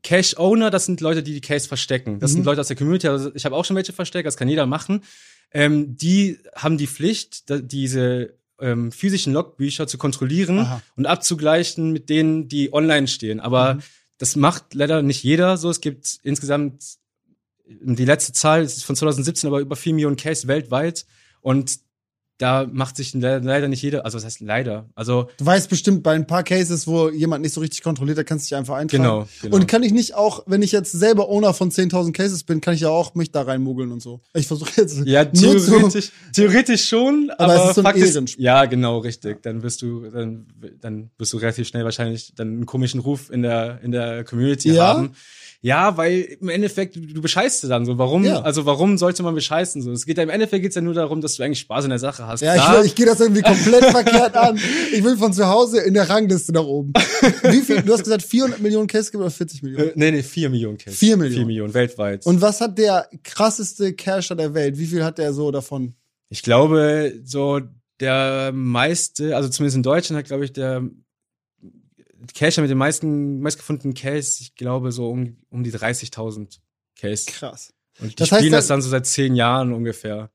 Cache-Owner, 0.03 0.69
das 0.69 0.85
sind 0.85 1.01
Leute, 1.01 1.23
die 1.23 1.33
die 1.33 1.41
Case 1.41 1.67
verstecken. 1.67 2.19
Das 2.19 2.31
Mhm. 2.31 2.35
sind 2.35 2.45
Leute 2.45 2.61
aus 2.61 2.67
der 2.67 2.77
Community, 2.77 3.07
also 3.07 3.31
ich 3.35 3.43
habe 3.45 3.55
auch 3.55 3.65
schon 3.65 3.75
welche 3.75 3.91
versteckt, 3.91 4.25
das 4.27 4.37
kann 4.37 4.47
jeder 4.47 4.65
machen. 4.65 5.03
Ähm, 5.51 5.95
die 5.97 6.37
haben 6.55 6.77
die 6.77 6.87
Pflicht, 6.87 7.45
diese 7.49 8.33
ähm, 8.59 8.91
physischen 8.91 9.33
Logbücher 9.33 9.87
zu 9.87 9.97
kontrollieren 9.97 10.59
Aha. 10.59 10.81
und 10.95 11.05
abzugleichen 11.05 11.91
mit 11.91 12.09
denen, 12.09 12.47
die 12.47 12.73
online 12.73 13.07
stehen. 13.07 13.39
Aber 13.39 13.75
Mhm. 13.75 13.79
das 14.17 14.35
macht 14.35 14.73
leider 14.73 15.01
nicht 15.01 15.23
jeder 15.23 15.57
so. 15.57 15.69
Es 15.69 15.81
gibt 15.81 16.19
insgesamt, 16.23 16.83
die 17.65 18.05
letzte 18.05 18.33
Zahl 18.33 18.63
ist 18.63 18.83
von 18.83 18.95
2017, 18.95 19.47
aber 19.47 19.59
über 19.59 19.75
4 19.75 19.93
Millionen 19.93 20.17
Case 20.17 20.47
weltweit. 20.47 21.05
Und 21.41 21.79
da 22.39 22.67
macht 22.71 22.95
sich 22.95 23.13
le- 23.13 23.39
leider 23.39 23.67
nicht 23.67 23.81
jeder, 23.83 24.05
also 24.05 24.17
das 24.17 24.25
heißt 24.25 24.39
leider, 24.39 24.85
also 24.95 25.29
Du 25.37 25.45
weißt 25.45 25.69
bestimmt 25.69 26.01
bei 26.03 26.13
ein 26.13 26.25
paar 26.25 26.43
Cases, 26.43 26.87
wo 26.87 27.09
jemand 27.09 27.43
nicht 27.43 27.53
so 27.53 27.61
richtig 27.61 27.83
kontrolliert, 27.83 28.17
da 28.17 28.23
kannst 28.23 28.45
du 28.45 28.49
dich 28.49 28.57
einfach 28.57 28.75
eintragen. 28.77 29.03
Genau, 29.03 29.27
genau. 29.41 29.55
Und 29.57 29.67
kann 29.67 29.83
ich 29.83 29.91
nicht 29.91 30.15
auch, 30.15 30.43
wenn 30.47 30.61
ich 30.61 30.71
jetzt 30.71 30.91
selber 30.93 31.29
Owner 31.29 31.53
von 31.53 31.69
10.000 31.69 32.13
Cases 32.13 32.43
bin, 32.43 32.61
kann 32.61 32.73
ich 32.73 32.79
ja 32.81 32.89
auch 32.89 33.13
mich 33.13 33.31
da 33.31 33.41
reinmogeln 33.43 33.91
und 33.91 34.01
so. 34.01 34.21
Ich 34.33 34.47
versuche 34.47 34.71
jetzt 34.77 35.05
Ja, 35.05 35.25
nur 35.25 35.57
zu, 35.59 35.65
theoretisch, 35.69 36.11
theoretisch 36.33 36.87
schon, 36.87 37.29
Aber 37.37 37.53
aber, 37.53 37.63
es 37.63 37.69
ist 37.69 37.75
so 37.75 37.81
ein 37.81 37.85
Fakt 37.85 37.97
ist, 37.99 38.15
Ehrenspiel. 38.15 38.43
ja, 38.43 38.65
genau, 38.65 38.99
richtig. 38.99 39.43
Dann 39.43 39.61
wirst 39.61 39.81
du, 39.81 40.09
dann, 40.09 40.47
dann 40.81 41.09
wirst 41.17 41.33
du 41.33 41.37
relativ 41.37 41.67
schnell 41.67 41.83
wahrscheinlich 41.83 42.33
dann 42.35 42.47
einen 42.47 42.65
komischen 42.65 43.01
Ruf 43.01 43.29
in 43.29 43.41
der, 43.41 43.79
in 43.83 43.91
der 43.91 44.23
Community 44.23 44.71
Ja? 44.71 44.87
haben. 44.95 45.11
Ja, 45.61 45.97
weil 45.97 46.21
im 46.39 46.47
Endeffekt, 46.47 46.95
du, 46.95 47.21
bescheißt 47.21 47.65
dann 47.69 47.85
so. 47.85 47.97
Warum, 47.97 48.23
Ja. 48.23 48.41
also 48.43 48.65
warum 48.65 48.97
sollte 48.97 49.23
man 49.23 49.35
bescheißen 49.35 49.81
so? 49.81 49.91
Es 49.91 50.05
geht 50.05 50.15
ja 50.17 50.23
im 50.23 50.29
Endeffekt 50.29 50.63
geht's 50.63 50.75
ja 50.75 50.81
nur 50.81 50.93
darum, 50.93 51.19
dass 51.19 51.35
du 51.35 51.43
eigentlich 51.43 51.59
Spaß 51.59 51.83
in 51.83 51.89
der 51.89 51.99
Sache 51.99 52.25
hast. 52.27 52.39
Ja, 52.41 52.53
Klar, 52.53 52.79
ich, 52.81 52.87
ich 52.87 52.95
gehe 52.95 53.05
das 53.05 53.19
irgendwie 53.19 53.41
komplett 53.41 53.83
verkehrt 53.91 54.35
an. 54.37 54.57
Ich 54.93 55.03
will 55.03 55.17
von 55.17 55.33
zu 55.33 55.47
Hause 55.47 55.81
in 55.81 55.93
der 55.93 56.09
Rangliste 56.09 56.53
nach 56.53 56.63
oben. 56.63 56.93
Wie 57.43 57.59
viel? 57.59 57.81
Du 57.81 57.91
hast 57.91 58.03
gesagt 58.03 58.21
400 58.23 58.61
Millionen 58.61 58.87
Cases 58.87 59.11
gibt 59.11 59.21
oder 59.21 59.31
40 59.31 59.63
Millionen? 59.63 59.89
äh, 59.89 59.93
nee, 59.95 60.11
nee, 60.11 60.23
vier 60.23 60.49
Millionen 60.49 60.77
Cases. 60.77 60.97
Vier 60.97 61.17
Millionen. 61.17 61.35
Vier 61.35 61.45
Millionen 61.45 61.73
weltweit. 61.73 62.25
Und 62.25 62.39
was 62.41 62.61
hat 62.61 62.77
der 62.77 63.09
krasseste 63.23 63.93
Cacher 63.93 64.35
der 64.35 64.53
Welt? 64.53 64.77
Wie 64.77 64.85
viel 64.85 65.03
hat 65.03 65.17
der 65.17 65.33
so 65.33 65.51
davon? 65.51 65.93
Ich 66.29 66.41
glaube, 66.41 67.13
so 67.25 67.59
der 67.99 68.51
meiste, 68.53 69.35
also 69.35 69.49
zumindest 69.49 69.75
in 69.75 69.83
Deutschland 69.83 70.19
hat, 70.19 70.27
glaube 70.27 70.45
ich, 70.45 70.53
der 70.53 70.83
Cacher 72.33 72.61
mit 72.61 72.69
den 72.71 72.77
meisten, 72.77 73.39
meistgefundenen 73.41 73.93
Case, 73.93 74.41
ich 74.41 74.55
glaube, 74.55 74.91
so 74.91 75.09
um, 75.09 75.37
um 75.49 75.63
die 75.63 75.71
30.000 75.71 76.59
Case. 76.97 77.25
Krass. 77.31 77.73
Und 77.99 78.11
die 78.11 78.15
Das 78.15 78.31
heißt, 78.31 78.39
spielen 78.41 78.51
das 78.53 78.67
dann- 78.67 78.77
dann 78.77 78.81
so 78.83 78.89
seit 78.89 79.05
zehn 79.05 79.35
Jahren 79.35 79.73
ungefähr. 79.73 80.31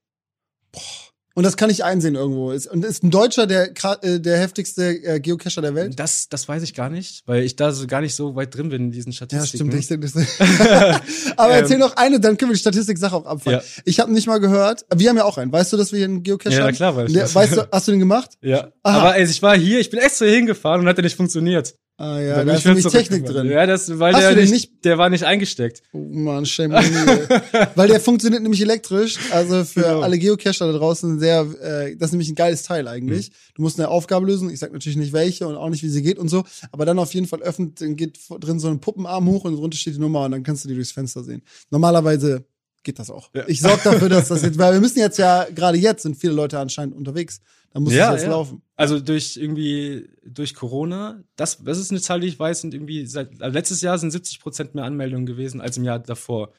Und 1.36 1.42
das 1.42 1.56
kann 1.56 1.68
ich 1.68 1.82
einsehen 1.82 2.14
irgendwo. 2.14 2.50
Und 2.52 2.84
ist 2.84 3.02
ein 3.02 3.10
Deutscher 3.10 3.48
der, 3.48 3.70
äh, 4.02 4.20
der 4.20 4.38
heftigste 4.38 4.84
äh, 5.02 5.18
Geocacher 5.18 5.62
der 5.62 5.74
Welt? 5.74 5.98
Das, 5.98 6.28
das 6.28 6.46
weiß 6.48 6.62
ich 6.62 6.74
gar 6.74 6.88
nicht, 6.90 7.22
weil 7.26 7.42
ich 7.42 7.56
da 7.56 7.72
so 7.72 7.88
gar 7.88 8.00
nicht 8.00 8.14
so 8.14 8.36
weit 8.36 8.54
drin 8.54 8.68
bin 8.68 8.84
in 8.84 8.90
diesen 8.92 9.10
Ja, 9.10 9.16
Statistiken. 9.16 9.72
stimmt. 9.82 10.04
Ich, 10.04 10.16
ich, 10.16 10.28
aber 11.36 11.54
erzähl 11.54 11.74
Ähm, 11.74 11.80
noch 11.80 11.96
eine, 11.96 12.20
dann 12.20 12.36
können 12.36 12.50
wir 12.52 12.54
die 12.54 12.60
Statistik-Sache 12.60 13.16
auch 13.16 13.26
abfangen. 13.26 13.58
Ja. 13.60 13.82
Ich 13.84 13.98
habe 13.98 14.12
nicht 14.12 14.26
mal 14.28 14.38
gehört. 14.38 14.84
Wir 14.94 15.08
haben 15.10 15.16
ja 15.16 15.24
auch 15.24 15.38
einen. 15.38 15.50
Weißt 15.52 15.72
du, 15.72 15.76
dass 15.76 15.90
wir 15.92 15.98
hier 15.98 16.06
einen 16.06 16.22
Geocache 16.22 16.54
Ja, 16.54 16.60
na 16.60 16.66
haben? 16.68 16.74
klar, 16.76 16.96
weiß 16.96 17.10
ich 17.10 17.34
weißt 17.34 17.56
du, 17.56 17.68
hast 17.72 17.88
du 17.88 17.92
den 17.92 18.00
gemacht? 18.00 18.30
Ja. 18.40 18.68
Aha. 18.84 18.98
Aber 19.00 19.16
ey, 19.16 19.24
ich 19.24 19.42
war 19.42 19.56
hier, 19.56 19.80
ich 19.80 19.90
bin 19.90 19.98
extra 20.00 20.26
hingefahren 20.26 20.82
und 20.82 20.86
hat 20.88 20.96
der 20.98 21.04
nicht 21.04 21.16
funktioniert. 21.16 21.74
Ah 21.96 22.18
ja, 22.18 22.44
da 22.44 22.52
ich 22.52 22.58
ist 22.58 22.64
nämlich 22.66 22.86
Technik 22.86 23.24
drin. 23.24 23.46
Ja, 23.48 23.66
das, 23.66 24.00
weil 24.00 24.14
Hast 24.14 24.22
der 24.22 24.34
den 24.34 24.50
nicht, 24.50 24.84
der 24.84 24.98
war 24.98 25.10
nicht 25.10 25.22
eingesteckt. 25.22 25.80
Oh 25.92 25.98
Mann, 25.98 26.44
shame 26.44 26.72
on 26.74 26.82
me. 26.92 27.28
Weil 27.76 27.86
der 27.86 28.00
funktioniert 28.00 28.42
nämlich 28.42 28.60
elektrisch. 28.62 29.16
Also 29.30 29.64
für 29.64 29.82
Genau. 29.82 30.00
alle 30.00 30.18
Geocacher 30.18 30.72
da 30.72 30.76
draußen 30.76 31.20
sehr, 31.20 31.42
äh, 31.62 31.96
das 31.96 32.08
ist 32.08 32.12
nämlich 32.12 32.30
ein 32.30 32.34
geiles 32.34 32.64
Teil 32.64 32.88
eigentlich. 32.88 33.30
Mhm. 33.30 33.34
Du 33.54 33.62
musst 33.62 33.78
eine 33.78 33.88
Aufgabe 33.90 34.26
lösen. 34.26 34.50
Ich 34.50 34.58
sag 34.58 34.72
natürlich 34.72 34.96
nicht 34.96 35.12
welche 35.12 35.46
und 35.46 35.54
auch 35.54 35.68
nicht, 35.68 35.84
wie 35.84 35.88
sie 35.88 36.02
geht 36.02 36.18
und 36.18 36.28
so. 36.28 36.42
Aber 36.72 36.84
dann 36.84 36.98
auf 36.98 37.14
jeden 37.14 37.28
Fall 37.28 37.42
öffnet, 37.42 37.80
dann 37.80 37.94
geht 37.94 38.18
drin 38.40 38.58
so 38.58 38.66
ein 38.66 38.80
Puppenarm 38.80 39.28
hoch 39.28 39.44
und 39.44 39.54
drunter 39.54 39.76
steht 39.78 39.94
die 39.94 40.00
Nummer 40.00 40.24
und 40.24 40.32
dann 40.32 40.42
kannst 40.42 40.64
du 40.64 40.68
die 40.68 40.74
durchs 40.74 40.90
Fenster 40.90 41.22
sehen. 41.22 41.42
Normalerweise 41.70 42.44
geht 42.82 42.98
das 42.98 43.08
auch. 43.10 43.30
Ja. 43.34 43.44
Ich 43.46 43.60
sorge 43.60 43.80
dafür, 43.84 44.08
dass 44.08 44.28
das 44.28 44.42
jetzt, 44.42 44.58
weil 44.58 44.72
wir 44.72 44.80
müssen 44.80 44.98
jetzt 44.98 45.18
ja, 45.18 45.46
gerade 45.54 45.78
jetzt 45.78 46.02
sind 46.02 46.16
viele 46.16 46.32
Leute 46.32 46.58
anscheinend 46.58 46.96
unterwegs. 46.96 47.40
Da 47.74 47.80
muss 47.80 47.92
Ja, 47.92 48.08
es 48.10 48.22
jetzt 48.22 48.24
ja. 48.24 48.30
laufen. 48.30 48.62
Also 48.76 49.00
durch 49.00 49.36
irgendwie, 49.36 50.08
durch 50.24 50.54
Corona, 50.54 51.22
das, 51.36 51.62
das 51.62 51.78
ist 51.78 51.90
eine 51.90 52.00
Zahl, 52.00 52.20
die 52.20 52.28
ich 52.28 52.38
weiß, 52.38 52.60
sind 52.60 52.72
irgendwie 52.72 53.04
seit, 53.06 53.42
also 53.42 53.52
letztes 53.52 53.80
Jahr 53.82 53.98
sind 53.98 54.12
70 54.12 54.40
Prozent 54.40 54.74
mehr 54.74 54.84
Anmeldungen 54.84 55.26
gewesen 55.26 55.60
als 55.60 55.76
im 55.76 55.84
Jahr 55.84 55.98
davor. 55.98 56.52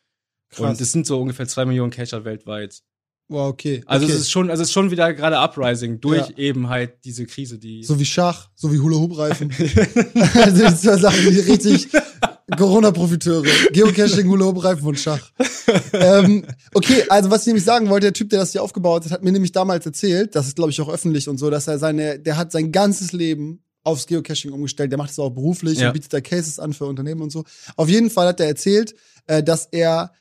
Krass. 0.50 0.70
Und 0.70 0.82
es 0.82 0.92
sind 0.92 1.08
so 1.08 1.20
ungefähr 1.20 1.48
zwei 1.48 1.66
Millionen 1.66 1.92
Cacher 1.92 2.26
weltweit. 2.26 2.84
Wow, 3.30 3.48
okay. 3.48 3.82
Also 3.88 4.06
okay. 4.06 4.14
es 4.14 4.22
ist 4.22 4.32
schon, 4.32 4.50
also 4.52 4.62
es 4.62 4.68
ist 4.70 4.74
schon 4.74 4.92
wieder 4.92 5.14
gerade 5.14 5.38
Uprising 5.38 6.00
durch 6.02 6.30
Ja. 6.30 6.38
eben 6.38 6.70
halt 6.70 7.04
diese 7.06 7.26
Krise, 7.26 7.58
die. 7.58 7.82
So 7.84 7.98
wie 7.98 8.06
Schach, 8.06 8.50
so 8.54 8.72
wie 8.72 8.80
Hula-Hoop-Reifen. 8.80 9.50
also 10.36 10.68
die 10.68 10.76
zwei 10.76 10.98
Sachen, 10.98 11.22
die 11.22 11.40
richtig 11.40 11.88
Corona-Profiteure. 12.58 13.44
Geocaching, 13.72 14.28
Hula-Hoop-Reifen 14.30 14.86
und 14.88 15.00
Schach. 15.00 15.32
ähm, 15.94 16.46
okay, 16.74 17.04
also 17.10 17.32
was 17.32 17.42
ich 17.42 17.48
nämlich 17.48 17.64
sagen 17.66 17.90
wollte, 17.90 18.06
der 18.08 18.14
Typ, 18.14 18.30
der 18.30 18.40
das 18.40 18.52
hier 18.52 18.62
aufgebaut 18.62 19.06
hat, 19.06 19.12
hat 19.12 19.24
mir 19.24 19.32
nämlich 19.32 19.52
damals 19.52 19.86
erzählt, 19.86 20.36
das 20.36 20.48
ist 20.48 20.56
glaube 20.56 20.72
ich 20.72 20.80
auch 20.82 20.90
öffentlich 20.90 21.28
und 21.28 21.38
so, 21.38 21.50
dass 21.50 21.68
er 21.68 21.80
seine, 21.80 22.20
der 22.20 22.38
hat 22.38 22.52
sein 22.52 22.72
ganzes 22.72 23.12
Leben 23.14 23.64
aufs 23.84 24.08
Geocaching 24.08 24.52
umgestellt. 24.52 24.92
Der 24.92 24.98
macht 24.98 25.12
es 25.12 25.20
auch 25.20 25.30
beruflich 25.32 25.80
Ja. 25.80 25.88
und 25.90 25.94
bietet 25.94 26.14
da 26.14 26.22
Cases 26.22 26.60
an 26.60 26.74
für 26.74 26.86
Unternehmen 26.86 27.22
und 27.22 27.32
so. 27.32 27.44
Auf 27.76 27.90
jeden 27.90 28.10
Fall 28.10 28.28
hat 28.28 28.40
er 28.40 28.48
erzählt, 28.48 28.96
äh, 29.28 29.44
dass 29.44 29.68
er 29.72 30.12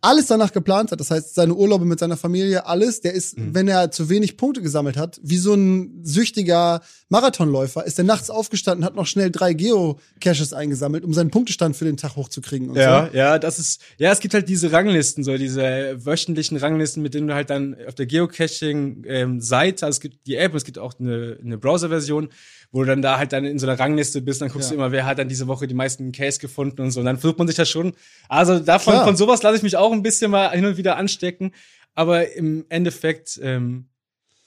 alles 0.00 0.26
danach 0.26 0.52
geplant 0.52 0.92
hat. 0.92 1.00
Das 1.00 1.10
heißt, 1.10 1.34
seine 1.34 1.54
Urlaube 1.54 1.84
mit 1.84 1.98
seiner 1.98 2.16
Familie, 2.16 2.66
alles. 2.66 3.00
Der 3.00 3.12
ist, 3.12 3.36
Mhm. 3.38 3.54
wenn 3.54 3.68
er 3.68 3.90
zu 3.90 4.08
wenig 4.08 4.36
Punkte 4.36 4.62
gesammelt 4.62 4.96
hat, 4.96 5.18
wie 5.22 5.36
so 5.38 5.54
ein 5.54 6.00
süchtiger 6.04 6.80
Marathonläufer, 7.08 7.84
ist 7.86 7.98
er 7.98 8.04
nachts 8.04 8.30
aufgestanden, 8.30 8.84
hat 8.84 8.94
noch 8.96 9.06
schnell 9.06 9.30
drei 9.30 9.52
Geocaches 9.52 10.52
eingesammelt, 10.52 11.04
um 11.04 11.12
seinen 11.14 11.30
Punktestand 11.30 11.76
für 11.76 11.84
den 11.84 11.96
Tag 11.96 12.16
hochzukriegen 12.16 12.70
und 12.70 12.76
Ja, 12.76 13.08
so. 13.10 13.16
ja, 13.16 13.38
das 13.38 13.58
ist, 13.58 13.80
ja, 13.98 14.12
es 14.12 14.20
gibt 14.20 14.34
halt 14.34 14.48
diese 14.48 14.70
Ranglisten, 14.72 15.24
so 15.24 15.36
diese 15.36 15.96
wöchentlichen 16.04 16.56
Ranglisten, 16.56 17.02
mit 17.02 17.14
denen 17.14 17.28
du 17.28 17.34
halt 17.34 17.50
dann 17.50 17.76
auf 17.88 17.94
der 17.94 18.06
Geocaching-Seite, 18.06 19.86
also 19.86 19.96
es 19.96 20.00
gibt 20.00 20.26
die 20.26 20.36
App, 20.36 20.54
es 20.54 20.64
gibt 20.64 20.78
auch 20.78 20.94
eine, 20.98 21.38
eine 21.42 21.58
Browser-Version, 21.58 22.28
wo 22.72 22.80
du 22.80 22.86
dann 22.86 23.02
da 23.02 23.18
halt 23.18 23.32
dann 23.32 23.44
in 23.44 23.58
so 23.58 23.66
einer 23.66 23.78
Rangliste 23.78 24.20
bist, 24.22 24.40
dann 24.40 24.48
guckst 24.48 24.70
Ja. 24.70 24.76
du 24.76 24.82
immer, 24.82 24.92
wer 24.92 25.06
hat 25.06 25.18
dann 25.18 25.28
diese 25.28 25.46
Woche 25.46 25.66
die 25.66 25.74
meisten 25.74 26.12
Case 26.12 26.38
gefunden 26.38 26.80
und 26.82 26.90
so, 26.90 27.00
und 27.00 27.06
dann 27.06 27.18
versucht 27.18 27.38
man 27.38 27.46
sich 27.46 27.56
das 27.56 27.68
schon, 27.68 27.94
also 28.28 28.58
davon, 28.58 28.94
Klar. 28.94 29.04
von 29.04 29.16
sowas 29.16 29.42
lasse 29.42 29.56
ich 29.56 29.62
mich 29.62 29.76
auch 29.76 29.92
ein 29.92 30.02
bisschen 30.02 30.30
mal 30.30 30.50
hin 30.50 30.64
und 30.66 30.76
wieder 30.76 30.96
anstecken, 30.96 31.52
aber 31.94 32.32
im 32.34 32.66
Endeffekt, 32.68 33.38
ähm, 33.42 33.86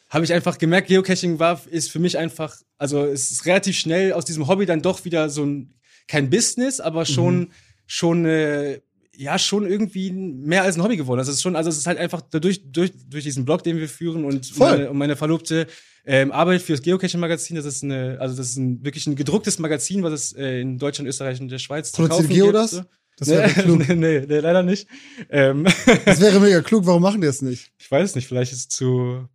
habe 0.09 0.25
ich 0.25 0.33
einfach 0.33 0.57
gemerkt, 0.57 0.87
Geocaching 0.87 1.37
war, 1.39 1.61
ist 1.69 1.91
für 1.91 1.99
mich 1.99 2.17
einfach, 2.17 2.55
also 2.79 3.05
es 3.05 3.29
ist 3.31 3.45
relativ 3.45 3.77
schnell 3.77 4.13
aus 4.13 4.25
diesem 4.25 4.47
Hobby 4.47 4.65
dann 4.65 4.81
doch 4.81 5.05
wieder 5.05 5.29
so 5.29 5.43
ein, 5.45 5.73
kein 6.07 6.29
Business, 6.31 6.79
aber 6.79 7.05
schon 7.05 7.51
schon 7.85 8.25
äh, 8.25 8.81
ja 9.19 9.37
schon 9.37 9.67
irgendwie 9.67 10.11
mehr 10.11 10.63
als 10.63 10.77
ein 10.77 10.83
Hobby 10.83 10.95
geworden. 10.97 11.19
Also 11.19 11.31
es 11.31 11.37
ist 11.37 11.43
schon, 11.43 11.55
also 11.55 11.69
es 11.69 11.77
ist 11.77 11.87
halt 11.87 11.97
einfach 11.97 12.21
dadurch 12.21 12.71
durch 12.71 12.91
durch 13.09 13.23
diesen 13.25 13.43
Blog, 13.43 13.63
den 13.63 13.77
wir 13.77 13.89
führen 13.89 14.23
und 14.23 14.57
meine, 14.57 14.89
und 14.89 14.97
meine 14.97 15.15
Verlobte 15.17 15.67
ähm, 16.05 16.31
arbeitet 16.31 16.65
fürs 16.65 16.81
Geocaching-Magazin. 16.81 17.57
Das 17.57 17.65
ist 17.65 17.83
eine, 17.83 18.17
also 18.19 18.35
das 18.35 18.51
ist 18.51 18.57
ein 18.57 18.83
wirklich 18.83 19.05
ein 19.07 19.15
gedrucktes 19.17 19.59
Magazin, 19.59 20.03
was 20.03 20.13
es 20.13 20.33
äh, 20.33 20.61
in 20.61 20.77
Deutschland, 20.77 21.09
Österreich 21.09 21.41
und 21.41 21.49
der 21.49 21.59
Schweiz 21.59 21.91
zu 21.91 22.01
Produziert 22.01 22.27
kaufen 22.29 22.33
Geo 22.33 22.45
gibt. 22.45 22.55
das? 22.55 22.71
So. 22.71 22.81
Das 23.17 23.27
wäre 23.27 23.49
klug. 23.49 23.79
nee, 23.89 23.95
nee, 23.95 24.25
nee, 24.25 24.39
leider 24.39 24.63
nicht. 24.63 24.87
Ähm, 25.29 25.65
Das 26.05 26.21
wäre 26.21 26.39
mega 26.39 26.61
klug. 26.61 26.85
Warum 26.85 27.01
machen 27.01 27.19
die 27.19 27.27
das 27.27 27.41
nicht? 27.41 27.73
ich 27.77 27.91
weiß 27.91 28.15
nicht, 28.15 28.27
vielleicht 28.27 28.53
ist 28.53 28.59
es 28.59 28.67
zu 28.69 29.27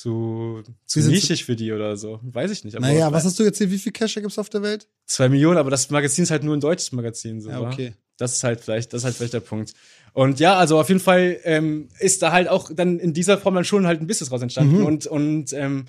zu, 0.00 0.62
zu 0.86 1.00
nischig 1.00 1.44
für 1.44 1.56
die 1.56 1.72
oder 1.72 1.96
so. 1.96 2.20
Weiß 2.22 2.50
ich 2.50 2.64
nicht. 2.64 2.76
Aber 2.76 2.86
Naja, 2.86 3.12
was 3.12 3.24
hast 3.24 3.38
du 3.38 3.44
jetzt 3.44 3.58
hier? 3.58 3.70
Wie 3.70 3.78
viel 3.78 3.92
Cache 3.92 4.20
gibt's 4.20 4.38
auf 4.38 4.48
der 4.48 4.62
Welt? 4.62 4.88
zwei 5.06 5.28
Millionen, 5.28 5.58
aber 5.58 5.70
das 5.70 5.90
Magazin 5.90 6.24
ist 6.24 6.30
halt 6.30 6.44
nur 6.44 6.56
ein 6.56 6.60
deutsches 6.60 6.92
Magazin. 6.92 7.40
So, 7.40 7.50
Ja, 7.50 7.60
okay. 7.60 7.94
Das 8.16 8.34
ist 8.34 8.44
halt 8.44 8.60
vielleicht, 8.60 8.92
das 8.92 9.00
ist 9.00 9.04
halt 9.04 9.16
vielleicht 9.16 9.34
der 9.34 9.40
Punkt. 9.40 9.74
Und 10.12 10.38
ja, 10.38 10.56
also 10.56 10.78
auf 10.78 10.88
jeden 10.88 11.00
Fall 11.00 11.38
ähm, 11.42 11.88
ist 11.98 12.22
da 12.22 12.30
halt 12.30 12.48
auch 12.48 12.70
dann 12.72 13.00
in 13.00 13.12
dieser 13.12 13.38
Form 13.38 13.56
dann 13.56 13.64
schon 13.64 13.86
halt 13.86 14.00
ein 14.00 14.06
Business 14.06 14.30
raus 14.30 14.40
entstanden. 14.40 14.78
Mhm. 14.78 14.86
Und, 14.86 15.06
und 15.08 15.52
ähm, 15.52 15.86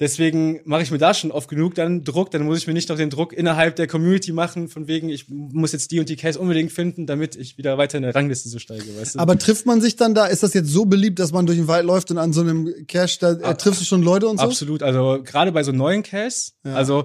deswegen 0.00 0.60
mache 0.64 0.82
ich 0.82 0.90
mir 0.90 0.98
da 0.98 1.12
schon 1.14 1.30
oft 1.32 1.48
genug 1.48 1.74
dann 1.74 2.04
Druck. 2.04 2.30
Dann 2.30 2.42
muss 2.44 2.58
ich 2.58 2.66
mir 2.66 2.72
nicht 2.72 2.88
noch 2.88 2.96
den 2.96 3.10
Druck 3.10 3.32
innerhalb 3.32 3.76
der 3.76 3.86
Community 3.86 4.32
machen, 4.32 4.68
von 4.68 4.86
wegen, 4.88 5.08
ich 5.08 5.28
muss 5.28 5.72
jetzt 5.72 5.90
die 5.90 6.00
und 6.00 6.08
die 6.08 6.16
Case 6.16 6.38
unbedingt 6.38 6.72
finden, 6.72 7.06
damit 7.06 7.36
ich 7.36 7.58
wieder 7.58 7.78
weiter 7.78 7.96
in 7.98 8.02
der 8.02 8.14
Rangliste 8.14 8.48
so 8.48 8.58
steige, 8.58 8.84
weißt 8.98 9.16
du? 9.16 9.18
Aber 9.18 9.38
trifft 9.38 9.66
man 9.66 9.80
sich 9.80 9.96
dann 9.96 10.14
da? 10.14 10.26
Ist 10.26 10.42
das 10.42 10.54
jetzt 10.54 10.68
so 10.68 10.84
beliebt, 10.86 11.18
dass 11.18 11.32
man 11.32 11.46
durch 11.46 11.58
den 11.58 11.68
Wald 11.68 11.84
läuft 11.84 12.10
und 12.10 12.18
an 12.18 12.32
so 12.32 12.40
einem 12.42 12.72
Cache, 12.86 13.18
da 13.20 13.32
äh, 13.32 13.42
Ah, 13.42 13.54
triffst 13.54 13.80
du 13.80 13.84
schon 13.84 14.02
Leute 14.02 14.28
und 14.28 14.38
so? 14.38 14.44
Absolut. 14.44 14.82
Also 14.82 15.22
gerade 15.24 15.52
bei 15.52 15.62
so 15.62 15.72
neuen 15.72 16.02
Caches, 16.02 16.54
Ja. 16.64 16.74
also 16.74 17.04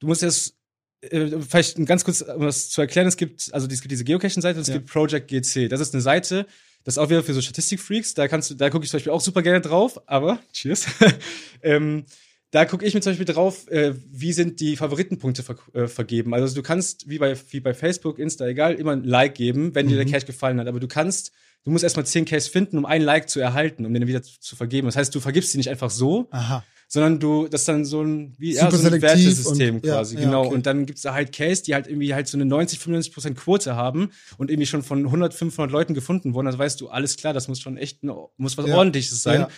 du 0.00 0.06
musst 0.08 0.22
jetzt 0.22 0.54
äh, 1.02 1.30
vielleicht 1.46 1.76
ganz 1.86 2.04
kurz, 2.04 2.22
um 2.22 2.42
das 2.42 2.68
zu 2.70 2.80
erklären, 2.80 3.06
es 3.06 3.16
gibt, 3.16 3.50
also 3.52 3.66
es 3.70 3.80
gibt 3.80 3.92
diese 3.92 4.04
Geocaching-Seite 4.04 4.56
und 4.58 4.62
es 4.62 4.68
Ja. 4.68 4.74
gibt 4.74 4.90
Project 4.90 5.28
GC. 5.28 5.68
Das 5.68 5.80
ist 5.80 5.94
eine 5.94 6.02
Seite, 6.02 6.46
das 6.84 6.94
ist 6.94 6.98
auch 6.98 7.08
wieder 7.10 7.22
für 7.22 7.34
so 7.34 7.40
Statistikfreaks. 7.40 8.14
Da 8.14 8.28
kannst 8.28 8.50
du, 8.50 8.54
da 8.54 8.70
gucke 8.70 8.84
ich 8.84 8.90
zum 8.90 8.98
Beispiel 8.98 9.12
auch 9.12 9.20
super 9.20 9.42
gerne 9.42 9.60
drauf, 9.60 10.00
aber 10.06 10.38
cheers. 10.52 10.86
ähm, 11.62 12.04
da 12.50 12.64
gucke 12.66 12.84
ich 12.86 12.94
mir 12.94 13.00
zum 13.00 13.10
Beispiel 13.10 13.26
drauf, 13.26 13.68
äh, 13.68 13.94
wie 14.12 14.32
sind 14.32 14.60
die 14.60 14.76
Favoritenpunkte 14.76 15.42
ver 15.42 15.56
äh, 15.72 15.88
vergeben. 15.88 16.34
Also 16.34 16.54
du 16.54 16.62
kannst, 16.62 17.08
wie 17.08 17.18
bei, 17.18 17.36
wie 17.50 17.58
bei 17.58 17.74
Facebook, 17.74 18.18
Insta, 18.20 18.46
egal, 18.46 18.74
immer 18.74 18.92
ein 18.92 19.02
Like 19.02 19.34
geben, 19.34 19.74
wenn 19.74 19.88
dir 19.88 19.96
der 19.96 20.06
Mhm. 20.06 20.12
Cache 20.12 20.26
gefallen 20.26 20.60
hat. 20.60 20.68
Aber 20.68 20.78
du 20.78 20.86
kannst, 20.86 21.32
du 21.64 21.72
musst 21.72 21.82
erstmal 21.82 22.06
zehn 22.06 22.24
Caches 22.26 22.46
finden, 22.46 22.78
um 22.78 22.86
ein 22.86 23.02
Like 23.02 23.28
zu 23.28 23.40
erhalten, 23.40 23.84
um 23.84 23.92
den 23.92 24.02
dann 24.02 24.08
wieder 24.08 24.22
zu, 24.22 24.38
zu 24.38 24.54
vergeben. 24.54 24.86
Das 24.86 24.94
heißt, 24.94 25.12
du 25.12 25.18
vergibst 25.18 25.50
sie 25.50 25.58
nicht 25.58 25.70
einfach 25.70 25.90
so, 25.90 26.28
Aha. 26.30 26.62
Sondern 26.94 27.18
du, 27.18 27.48
das 27.48 27.62
ist 27.62 27.68
dann 27.68 27.84
so 27.84 28.02
ein, 28.02 28.34
wie, 28.38 28.54
Super 28.54 28.70
ja, 28.70 28.78
so 28.78 28.86
ein 28.88 29.02
Wertesystem 29.02 29.74
und- 29.76 29.84
ja, 29.86 29.94
quasi, 29.96 30.14
ja, 30.14 30.20
genau. 30.22 30.44
okay. 30.46 30.54
Und 30.54 30.64
dann 30.66 30.86
gibt's 30.86 31.02
da 31.02 31.12
halt 31.12 31.32
Case, 31.34 31.64
die 31.64 31.74
halt 31.74 31.88
irgendwie 31.88 32.14
halt 32.14 32.28
so 32.28 32.36
eine 32.36 32.44
90, 32.46 32.78
95 32.78 33.12
Prozent 33.12 33.36
Quote 33.36 33.74
haben 33.74 34.10
und 34.38 34.48
irgendwie 34.48 34.66
schon 34.66 34.84
von 34.84 35.04
100, 35.04 35.34
500 35.34 35.72
Leuten 35.72 35.94
gefunden 35.94 36.34
wurden. 36.34 36.46
Also 36.46 36.58
weißt 36.60 36.80
du, 36.80 36.88
alles 36.88 37.16
klar, 37.16 37.32
das 37.32 37.48
muss 37.48 37.60
schon 37.60 37.76
echt, 37.76 38.04
ein, 38.04 38.12
muss 38.36 38.56
was 38.56 38.68
Ja. 38.68 38.76
ordentliches 38.76 39.22
sein. 39.22 39.40
Ja. 39.40 39.48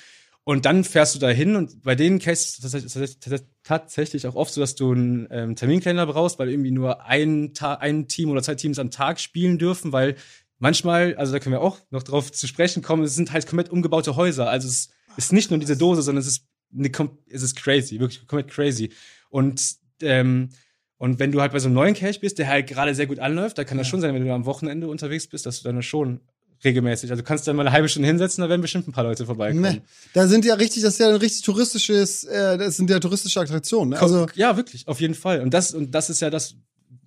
Und 0.44 0.64
dann 0.64 0.82
fährst 0.82 1.14
du 1.14 1.18
da 1.18 1.28
hin 1.28 1.56
und 1.56 1.82
bei 1.82 1.94
den 1.94 2.20
Cases 2.20 2.58
ist 2.58 2.96
es 2.96 3.44
tatsächlich 3.64 4.26
auch 4.26 4.34
oft 4.34 4.54
so, 4.54 4.60
dass 4.62 4.74
du 4.74 4.92
einen 4.92 5.28
ähm, 5.30 5.56
Terminkalender 5.56 6.06
brauchst, 6.06 6.38
weil 6.38 6.48
irgendwie 6.48 6.70
nur 6.70 7.04
ein, 7.04 7.52
Ta 7.52 7.74
ein 7.74 8.08
Team 8.08 8.30
oder 8.30 8.42
zwei 8.42 8.54
Teams 8.54 8.78
am 8.78 8.90
Tag 8.90 9.20
spielen 9.20 9.58
dürfen, 9.58 9.92
weil 9.92 10.16
manchmal, 10.58 11.16
also 11.16 11.32
da 11.32 11.38
können 11.38 11.52
wir 11.52 11.60
auch 11.60 11.80
noch 11.90 12.02
drauf 12.02 12.32
zu 12.32 12.46
sprechen 12.46 12.82
kommen, 12.82 13.02
es 13.02 13.14
sind 13.14 13.32
halt 13.32 13.46
komplett 13.46 13.68
umgebaute 13.70 14.16
Häuser. 14.16 14.48
Also 14.48 14.68
es 14.68 14.88
ist 15.18 15.32
nicht 15.34 15.50
nur 15.50 15.60
diese 15.60 15.76
Dose, 15.76 16.00
sondern 16.02 16.20
es 16.22 16.28
ist 16.28 16.46
eine, 16.76 16.90
es 17.30 17.42
ist 17.42 17.56
crazy, 17.56 17.98
wirklich 18.00 18.26
komplett 18.26 18.50
crazy. 18.50 18.90
Und 19.30 19.60
ähm, 20.02 20.50
und 20.98 21.18
wenn 21.18 21.30
du 21.30 21.40
halt 21.42 21.52
bei 21.52 21.58
so 21.58 21.66
einem 21.66 21.74
neuen 21.74 21.94
Cache 21.94 22.20
bist, 22.20 22.38
der 22.38 22.48
halt 22.48 22.66
gerade 22.68 22.94
sehr 22.94 23.06
gut 23.06 23.18
anläuft, 23.18 23.58
da 23.58 23.64
kann 23.64 23.76
das 23.76 23.86
Ja. 23.86 23.90
schon 23.90 24.00
sein, 24.00 24.14
wenn 24.14 24.24
du 24.24 24.32
am 24.32 24.46
Wochenende 24.46 24.88
unterwegs 24.88 25.26
bist, 25.26 25.44
dass 25.44 25.60
du 25.60 25.68
dann 25.68 25.82
schon 25.82 26.20
regelmäßig, 26.64 27.10
also 27.10 27.20
du 27.22 27.26
kannst 27.26 27.46
dann 27.46 27.54
mal 27.54 27.64
eine 27.66 27.72
halbe 27.72 27.86
Stunde 27.88 28.08
hinsetzen, 28.08 28.40
da 28.40 28.48
werden 28.48 28.62
bestimmt 28.62 28.88
ein 28.88 28.92
paar 28.92 29.04
Leute 29.04 29.26
vorbeikommen. 29.26 29.60
Nee. 29.74 29.82
Da 30.14 30.26
sind 30.26 30.46
ja 30.46 30.54
richtig, 30.54 30.82
das 30.82 30.94
ist 30.94 31.00
ja 31.00 31.08
ein 31.10 31.16
richtig 31.16 31.42
touristisches, 31.42 32.24
äh, 32.24 32.56
das 32.56 32.78
sind 32.78 32.88
ja 32.88 32.98
touristische 32.98 33.38
Attraktionen. 33.40 33.90
Ne? 33.90 34.00
Also 34.00 34.26
ja, 34.34 34.56
wirklich, 34.56 34.88
auf 34.88 34.98
jeden 35.02 35.14
Fall. 35.14 35.42
Und 35.42 35.52
das 35.52 35.74
und 35.74 35.94
das 35.94 36.08
ist 36.08 36.20
ja 36.20 36.30
das 36.30 36.54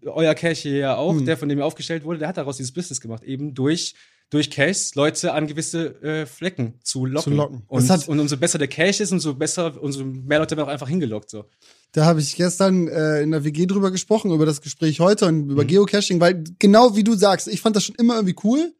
euer 0.05 0.35
Cache 0.35 0.53
hier 0.69 0.77
ja 0.77 0.95
auch, 0.95 1.13
Hm. 1.17 1.25
der 1.25 1.35
von 1.35 1.49
dem 1.49 1.57
ihr 1.57 1.65
aufgestellt 1.65 2.03
wurde, 2.03 2.19
der 2.19 2.27
hat 2.27 2.37
daraus 2.37 2.57
dieses 2.57 2.71
Business 2.71 3.01
gemacht, 3.01 3.23
eben 3.23 3.55
durch 3.55 3.95
durch 4.31 4.51
Caches 4.51 4.93
Leute 4.95 5.33
an 5.33 5.48
gewisse 5.48 6.01
äh, 6.03 6.25
Flecken 6.25 6.75
zu 6.83 7.05
locken. 7.05 7.31
Zu 7.33 7.38
locken. 7.38 7.63
Und, 7.67 7.89
hat- 7.89 8.07
und 8.07 8.19
umso 8.19 8.38
besser 8.38 8.57
der 8.59 8.67
Cache 8.67 9.01
ist, 9.03 9.12
umso 9.12 9.34
besser, 9.34 9.82
umso 9.82 10.03
mehr 10.06 10.39
Leute 10.39 10.56
werden 10.56 10.67
auch 10.67 10.71
einfach 10.71 10.88
hingelockt. 10.89 11.30
So. 11.32 11.45
da 11.93 12.06
habe 12.06 12.19
ich 12.21 12.36
gestern 12.36 12.88
äh, 12.88 13.21
in 13.21 13.32
der 13.32 13.43
WG 13.43 13.65
drüber 13.65 13.89
gesprochen, 13.91 14.32
über 14.32 14.45
das 14.45 14.62
Gespräch 14.62 14.99
heute 14.99 15.25
und 15.25 15.45
Mhm. 15.45 15.49
über 15.51 15.65
Geocaching, 15.65 16.19
weil 16.19 16.43
genau 16.60 16.95
wie 16.95 17.03
du 17.03 17.15
sagst, 17.15 17.47
ich 17.47 17.60
fand 17.62 17.75
das 17.75 17.84
schon 17.86 17.95
immer 17.95 18.15
irgendwie 18.15 18.36
cool, 18.43 18.73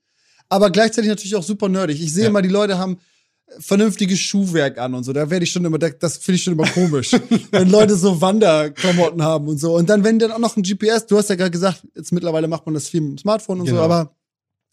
aber 0.50 0.70
gleichzeitig 0.70 1.10
natürlich 1.10 1.36
auch 1.36 1.44
super 1.44 1.68
nerdig. 1.70 2.00
Ich 2.02 2.14
sehe 2.14 2.26
Ja. 2.26 2.30
mal, 2.30 2.42
die 2.44 2.50
Leute 2.50 2.78
haben 2.78 2.98
vernünftiges 3.58 4.20
Schuhwerk 4.20 4.78
an 4.78 4.94
und 4.94 5.04
so. 5.04 5.12
Da 5.14 5.30
werde 5.32 5.44
ich 5.44 5.52
schon 5.52 5.66
immer, 5.66 5.80
das 5.80 6.18
finde 6.18 6.36
ich 6.36 6.44
schon 6.44 6.54
immer 6.54 6.68
komisch, 6.70 7.12
wenn 7.52 7.70
Leute 7.72 7.96
so 7.96 8.22
Wanderklamotten 8.22 9.24
haben 9.24 9.48
und 9.48 9.58
so. 9.60 9.76
Und 9.76 9.90
dann, 9.90 10.04
wenn 10.04 10.20
dann 10.20 10.32
auch 10.32 10.38
noch 10.40 10.56
ein 10.56 10.62
GPS, 10.62 11.08
du 11.08 11.18
hast 11.18 11.30
ja 11.30 11.36
gerade 11.36 11.50
gesagt, 11.50 11.88
jetzt 11.96 12.12
mittlerweile 12.12 12.48
macht 12.48 12.68
man 12.68 12.76
das 12.76 12.88
viel 12.90 13.02
mit 13.02 13.12
dem 13.14 13.18
Smartphone 13.18 13.62
und 13.62 13.66
so, 13.66 13.72
Genau. 13.74 13.86
aber 13.86 14.16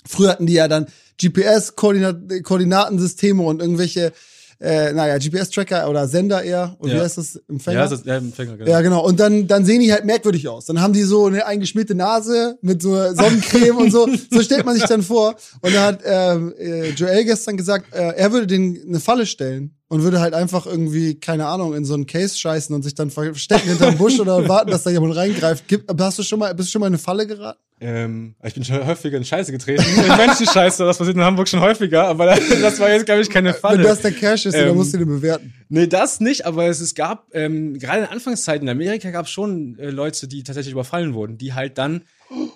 früher 0.09 0.31
hatten 0.31 0.47
die 0.47 0.55
ja 0.55 0.69
dann 0.69 0.87
GPS-Koordinatensysteme 1.21 3.43
und 3.43 3.61
irgendwelche, 3.61 4.13
äh, 4.61 4.93
naja, 4.93 5.19
GPS-Tracker 5.19 5.89
oder 5.91 6.09
Sender 6.09 6.43
eher, 6.43 6.77
wie 6.83 6.91
Ja. 6.91 7.03
heißt 7.03 7.19
das, 7.19 7.37
Empfänger? 7.49 7.81
Ja, 7.81 7.89
das, 7.89 8.05
ja, 8.05 8.17
im 8.17 8.33
Fänger, 8.33 8.57
genau. 8.57 8.71
Ja, 8.71 8.81
genau. 8.81 9.05
Und 9.05 9.21
dann, 9.21 9.47
dann 9.47 9.65
sehen 9.65 9.81
die 9.81 9.93
halt 9.93 10.05
merkwürdig 10.07 10.49
aus. 10.49 10.67
Dann 10.67 10.81
haben 10.81 10.93
die 10.93 11.03
so 11.03 11.27
eine 11.27 11.47
eingeschmierte 11.47 11.95
Nase 11.95 12.57
mit 12.63 12.81
so 12.83 12.95
Sonnencreme 13.15 13.77
und 13.77 13.91
so. 13.91 14.07
So 14.31 14.43
stellt 14.43 14.65
man 14.65 14.75
sich 14.75 14.85
dann 14.85 15.03
vor. 15.03 15.37
Und 15.61 15.75
da 15.75 15.87
hat 15.87 16.01
ähm, 16.05 16.55
äh, 16.59 16.91
Joel 16.91 17.25
gestern 17.25 17.57
gesagt, 17.57 17.93
äh, 17.95 18.15
er 18.17 18.33
würde 18.33 18.47
den 18.47 18.81
eine 18.89 19.01
Falle 19.01 19.27
stellen 19.27 19.73
und 19.89 20.03
würde 20.03 20.21
halt 20.21 20.35
einfach 20.35 20.67
irgendwie, 20.67 21.15
keine 21.21 21.47
Ahnung, 21.47 21.75
in 21.75 21.85
so 21.85 21.95
einen 21.95 22.07
Case 22.07 22.37
scheißen 22.37 22.75
und 22.75 22.83
sich 22.83 22.95
dann 22.95 23.11
verstecken 23.11 23.69
hinterm 23.69 23.97
Busch 23.97 24.19
oder 24.19 24.49
warten, 24.49 24.71
dass 24.71 24.83
da 24.83 24.91
jemand 24.91 25.15
reingreift. 25.15 25.69
Gibt, 25.69 25.89
hast 26.01 26.19
du 26.19 26.23
schon 26.23 26.39
mal, 26.41 26.55
bist 26.55 26.69
du 26.69 26.73
schon 26.73 26.81
mal 26.81 26.89
in 26.89 26.95
eine 26.95 26.99
Falle 26.99 27.27
geraten? 27.27 27.61
Ähm, 27.79 28.35
ich 28.43 28.55
bin 28.55 28.65
schon 28.65 28.85
häufiger 28.87 29.19
in 29.19 29.25
Scheiße 29.25 29.53
getreten. 29.53 29.85
in 29.85 30.17
Menschenscheiße, 30.17 30.83
das 30.85 30.97
passiert 30.97 31.17
in 31.17 31.23
Hamburg 31.23 31.47
schon 31.47 31.61
häufiger, 31.61 32.09
aber 32.09 32.27
das 32.27 32.81
war 32.81 32.91
jetzt, 32.91 33.05
glaube 33.05 33.21
ich, 33.21 33.29
keine 33.29 33.53
Falle. 33.53 33.79
Wenn 33.79 33.85
das 33.85 34.01
der 34.01 34.13
Cash 34.13 34.47
ist, 34.47 34.55
dann 34.55 34.69
Ähm, 34.69 34.77
musst 34.77 34.95
du 34.95 34.99
den 34.99 35.09
bewerten. 35.09 35.53
Nee, 35.69 35.87
das 35.87 36.19
nicht, 36.21 36.47
aber 36.47 36.67
es, 36.69 36.81
es 36.81 36.95
gab, 36.95 37.27
ähm, 37.35 37.79
gerade 37.79 38.05
in 38.05 38.09
Anfangszeiten 38.09 38.67
in 38.67 38.71
Amerika 38.73 39.11
gab 39.11 39.27
es 39.27 39.31
schon 39.31 39.79
äh, 39.79 39.91
Leute, 39.91 40.27
die 40.27 40.43
tatsächlich 40.43 40.73
überfallen 40.73 41.13
wurden, 41.13 41.37
die 41.37 41.53
halt 41.53 41.77
dann, 41.77 42.03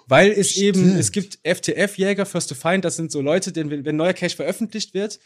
weil 0.08 0.30
es 0.30 0.56
eben, 0.56 0.80
Stimmt. 0.80 0.98
es 1.00 1.12
gibt 1.12 1.38
FTF-Jäger, 1.44 2.24
First 2.24 2.48
to 2.48 2.54
Find, 2.54 2.84
das 2.86 2.96
sind 2.96 3.12
so 3.12 3.20
Leute, 3.20 3.52
denen, 3.52 3.70
wenn, 3.70 3.84
wenn 3.84 3.96
neuer 3.96 4.14
Cache 4.14 4.34
veröffentlicht 4.34 4.94
wird, 4.94 5.20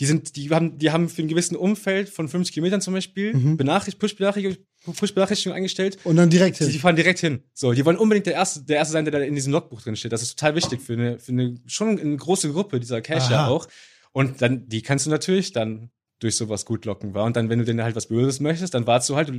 die 0.00 0.06
sind, 0.06 0.36
die 0.36 0.50
haben, 0.50 0.78
die 0.78 0.90
haben 0.90 1.08
für 1.08 1.22
ein 1.22 1.28
gewissen 1.28 1.56
Umfeld 1.56 2.08
von 2.08 2.28
50 2.28 2.52
Kilometern 2.54 2.80
zum 2.80 2.94
Beispiel 2.94 3.34
Mhm. 3.34 3.56
Benachricht, 3.56 3.98
Push-Benachrichtigung 3.98 4.56
Push 4.94 5.16
eingestellt. 5.48 5.98
Und 6.04 6.16
dann 6.16 6.30
direkt 6.30 6.60
Die, 6.60 6.64
die 6.66 6.72
hin. 6.72 6.80
fahren 6.80 6.96
direkt 6.96 7.18
hin. 7.18 7.42
So, 7.54 7.72
die 7.72 7.84
wollen 7.84 7.96
unbedingt 7.96 8.26
der 8.26 8.34
erste, 8.34 8.62
der 8.62 8.76
erste 8.76 8.92
sein, 8.92 9.04
der 9.04 9.12
da 9.12 9.18
in 9.20 9.34
diesem 9.34 9.52
Logbuch 9.52 9.82
drin 9.82 9.96
steht. 9.96 10.12
Das 10.12 10.22
ist 10.22 10.38
total 10.38 10.54
wichtig 10.54 10.80
für 10.80 10.92
eine, 10.92 11.18
für 11.18 11.32
eine 11.32 11.56
schon 11.66 11.98
eine 11.98 12.16
große 12.16 12.52
Gruppe 12.52 12.78
dieser 12.78 13.00
Cacher 13.00 13.48
auch. 13.48 13.66
Und 14.12 14.40
dann, 14.42 14.68
die 14.68 14.82
kannst 14.82 15.06
du 15.06 15.10
natürlich 15.10 15.52
dann 15.52 15.90
durch 16.18 16.36
sowas 16.36 16.64
gut 16.64 16.84
locken, 16.86 17.12
war. 17.12 17.24
Und 17.24 17.36
dann, 17.36 17.50
wenn 17.50 17.58
du 17.58 17.64
denen 17.64 17.82
halt 17.82 17.94
was 17.96 18.06
Böses 18.06 18.40
möchtest, 18.40 18.72
dann 18.74 18.86
wartest 18.86 19.10
du 19.10 19.16
halt. 19.16 19.30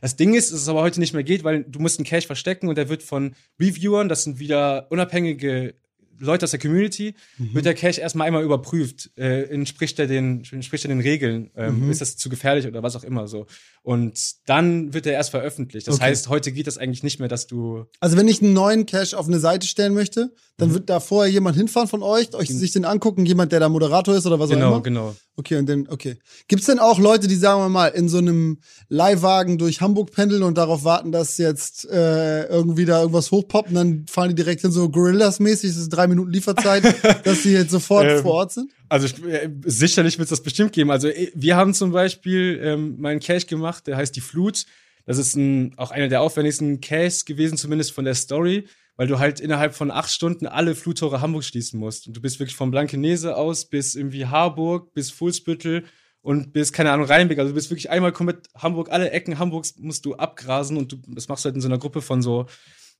Das 0.00 0.16
Ding 0.16 0.34
ist, 0.34 0.52
dass 0.52 0.60
es 0.60 0.68
aber 0.68 0.82
heute 0.82 1.00
nicht 1.00 1.14
mehr 1.14 1.24
geht, 1.24 1.42
weil 1.42 1.64
du 1.64 1.80
musst 1.80 1.98
einen 1.98 2.06
Cache 2.06 2.26
verstecken 2.26 2.68
und 2.68 2.76
der 2.78 2.88
wird 2.88 3.02
von 3.02 3.34
Reviewern, 3.58 4.08
das 4.08 4.22
sind 4.24 4.38
wieder 4.38 4.86
unabhängige 4.90 5.74
Leute 6.20 6.44
aus 6.44 6.50
der 6.52 6.60
Community, 6.60 7.14
Mhm. 7.38 7.54
wird 7.54 7.64
der 7.64 7.74
Cache 7.74 8.00
erstmal 8.00 8.26
einmal 8.28 8.44
überprüft. 8.44 9.10
Äh, 9.16 9.42
entspricht 9.44 9.98
er 9.98 10.06
den, 10.06 10.42
entspricht 10.50 10.84
er 10.84 10.88
den 10.88 11.00
Regeln? 11.00 11.50
Ähm, 11.56 11.86
Mhm. 11.86 11.90
Ist 11.90 12.00
das 12.00 12.16
zu 12.16 12.28
gefährlich 12.28 12.66
oder 12.66 12.82
was 12.82 12.94
auch 12.96 13.04
immer 13.04 13.26
so? 13.26 13.46
Und 13.82 14.18
dann 14.46 14.92
wird 14.92 15.06
er 15.06 15.14
erst 15.14 15.30
veröffentlicht. 15.30 15.88
Das 15.88 15.96
Okay. 15.96 16.04
heißt, 16.04 16.28
heute 16.28 16.52
geht 16.52 16.66
das 16.66 16.76
eigentlich 16.78 17.02
nicht 17.02 17.18
mehr, 17.18 17.28
dass 17.28 17.46
du 17.46 17.86
Also 18.00 18.16
wenn 18.16 18.28
ich 18.28 18.42
einen 18.42 18.52
neuen 18.52 18.86
Cache 18.86 19.16
auf 19.18 19.26
eine 19.26 19.40
Seite 19.40 19.66
stellen 19.66 19.94
möchte, 19.94 20.26
Mhm. 20.26 20.30
dann 20.58 20.74
wird 20.74 20.90
da 20.90 21.00
vorher 21.00 21.32
jemand 21.32 21.56
hinfahren 21.56 21.88
von 21.88 22.02
euch, 22.02 22.34
euch 22.34 22.48
sich 22.50 22.72
den 22.72 22.84
angucken, 22.84 23.24
jemand, 23.24 23.52
der 23.52 23.60
da 23.60 23.68
Moderator 23.70 24.14
ist 24.14 24.26
oder 24.26 24.38
was 24.38 24.50
auch 24.50 24.54
genau, 24.54 24.68
immer. 24.74 24.82
genau. 24.82 25.16
Okay, 25.36 25.56
und 25.56 25.66
dann, 25.66 25.88
okay. 25.88 26.16
Gibt's 26.48 26.66
denn 26.66 26.78
auch 26.78 26.98
Leute, 26.98 27.26
die, 27.26 27.36
sagen 27.36 27.62
wir 27.62 27.70
mal, 27.70 27.88
in 27.88 28.10
so 28.10 28.18
einem 28.18 28.58
Leihwagen 28.90 29.56
durch 29.56 29.80
Hamburg 29.80 30.10
pendeln 30.12 30.42
und 30.42 30.58
darauf 30.58 30.84
warten, 30.84 31.12
dass 31.12 31.38
jetzt 31.38 31.88
äh, 31.88 32.44
irgendwie 32.46 32.84
da 32.84 33.00
irgendwas 33.00 33.30
hochpoppt 33.30 33.70
und 33.70 33.74
dann 33.76 34.06
fahren 34.06 34.28
die 34.30 34.34
direkt 34.34 34.60
hin, 34.60 34.70
so 34.72 34.90
Gorillas-mäßig, 34.90 35.70
das 35.70 35.78
ist 35.80 35.88
drei 35.88 36.06
Minuten 36.10 36.30
Lieferzeit, 36.30 36.84
dass 37.24 37.42
die 37.42 37.52
jetzt 37.52 37.70
sofort 37.70 38.06
Ähm, 38.06 38.22
vor 38.22 38.34
Ort 38.34 38.52
sind? 38.52 38.70
Also 38.88 39.06
ich, 39.06 39.24
äh, 39.24 39.50
sicherlich 39.64 40.18
wird 40.18 40.26
es 40.26 40.30
das 40.30 40.42
bestimmt 40.42 40.72
geben. 40.72 40.90
Also 40.90 41.08
äh, 41.08 41.30
wir 41.34 41.56
haben 41.56 41.72
zum 41.74 41.92
Beispiel 41.92 42.60
ähm, 42.62 42.96
meinen 43.00 43.20
Cache 43.20 43.46
gemacht, 43.46 43.86
der 43.86 43.96
heißt 43.96 44.14
die 44.14 44.20
Flut. 44.20 44.66
Das 45.06 45.18
ist 45.18 45.34
ein, 45.34 45.72
auch 45.76 45.90
einer 45.90 46.08
der 46.08 46.20
aufwendigsten 46.20 46.80
Caches 46.80 47.24
gewesen, 47.24 47.56
zumindest 47.56 47.92
von 47.92 48.04
der 48.04 48.14
Story, 48.14 48.66
weil 48.96 49.06
du 49.06 49.18
halt 49.18 49.40
innerhalb 49.40 49.74
von 49.74 49.90
acht 49.90 50.10
Stunden 50.10 50.46
alle 50.46 50.74
Fluttore 50.74 51.20
Hamburg 51.20 51.44
schließen 51.44 51.80
musst. 51.80 52.06
Und 52.06 52.16
du 52.16 52.20
bist 52.20 52.38
wirklich 52.38 52.56
von 52.56 52.70
Blankenese 52.70 53.36
aus 53.36 53.64
bis 53.64 53.94
irgendwie 53.94 54.26
Harburg, 54.26 54.92
bis 54.92 55.10
Fuhlsbüttel 55.10 55.84
und 56.22 56.52
bis, 56.52 56.72
keine 56.72 56.92
Ahnung, 56.92 57.06
Rheinbeck. 57.06 57.38
Also 57.38 57.50
du 57.50 57.54
bist 57.54 57.70
wirklich 57.70 57.90
einmal 57.90 58.12
komplett 58.12 58.48
Hamburg, 58.54 58.90
alle 58.90 59.10
Ecken 59.10 59.38
Hamburgs 59.38 59.76
musst 59.78 60.04
du 60.04 60.14
abgrasen 60.16 60.76
und 60.76 60.92
du, 60.92 60.96
das 61.08 61.28
machst 61.28 61.44
du 61.44 61.46
halt 61.46 61.56
in 61.56 61.62
so 61.62 61.68
einer 61.68 61.78
Gruppe 61.78 62.02
von 62.02 62.22
so 62.22 62.46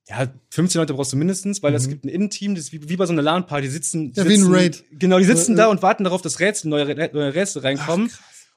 ja, 0.08 0.26
15 0.50 0.80
Leute 0.80 0.94
brauchst 0.94 1.12
du 1.12 1.16
mindestens, 1.16 1.62
weil 1.62 1.74
es 1.74 1.88
gibt 1.88 2.04
ein 2.04 2.08
Innenteam, 2.08 2.54
das 2.54 2.64
ist 2.64 2.72
wie, 2.72 2.88
wie 2.88 2.96
bei 2.96 3.06
so 3.06 3.12
einer 3.12 3.22
LAN-Party, 3.22 3.62
die 3.68 3.72
sitzen, 3.72 4.12
die 4.12 4.20
Mhm. 4.20 4.24
Ja, 4.24 4.28
wie 4.30 4.34
ein 4.34 4.40
sitzen 4.40 4.54
Raid. 4.54 4.84
Genau, 4.98 5.18
die 5.18 5.24
sitzen 5.24 5.52
Äh, 5.54 5.56
da 5.58 5.66
äh. 5.66 5.70
und 5.70 5.82
warten 5.82 6.04
darauf, 6.04 6.20
dass 6.22 6.40
Rätsel, 6.40 6.68
neue, 6.68 6.94
neue 7.12 7.34
Rätsel 7.34 7.62
reinkommen. 7.62 8.10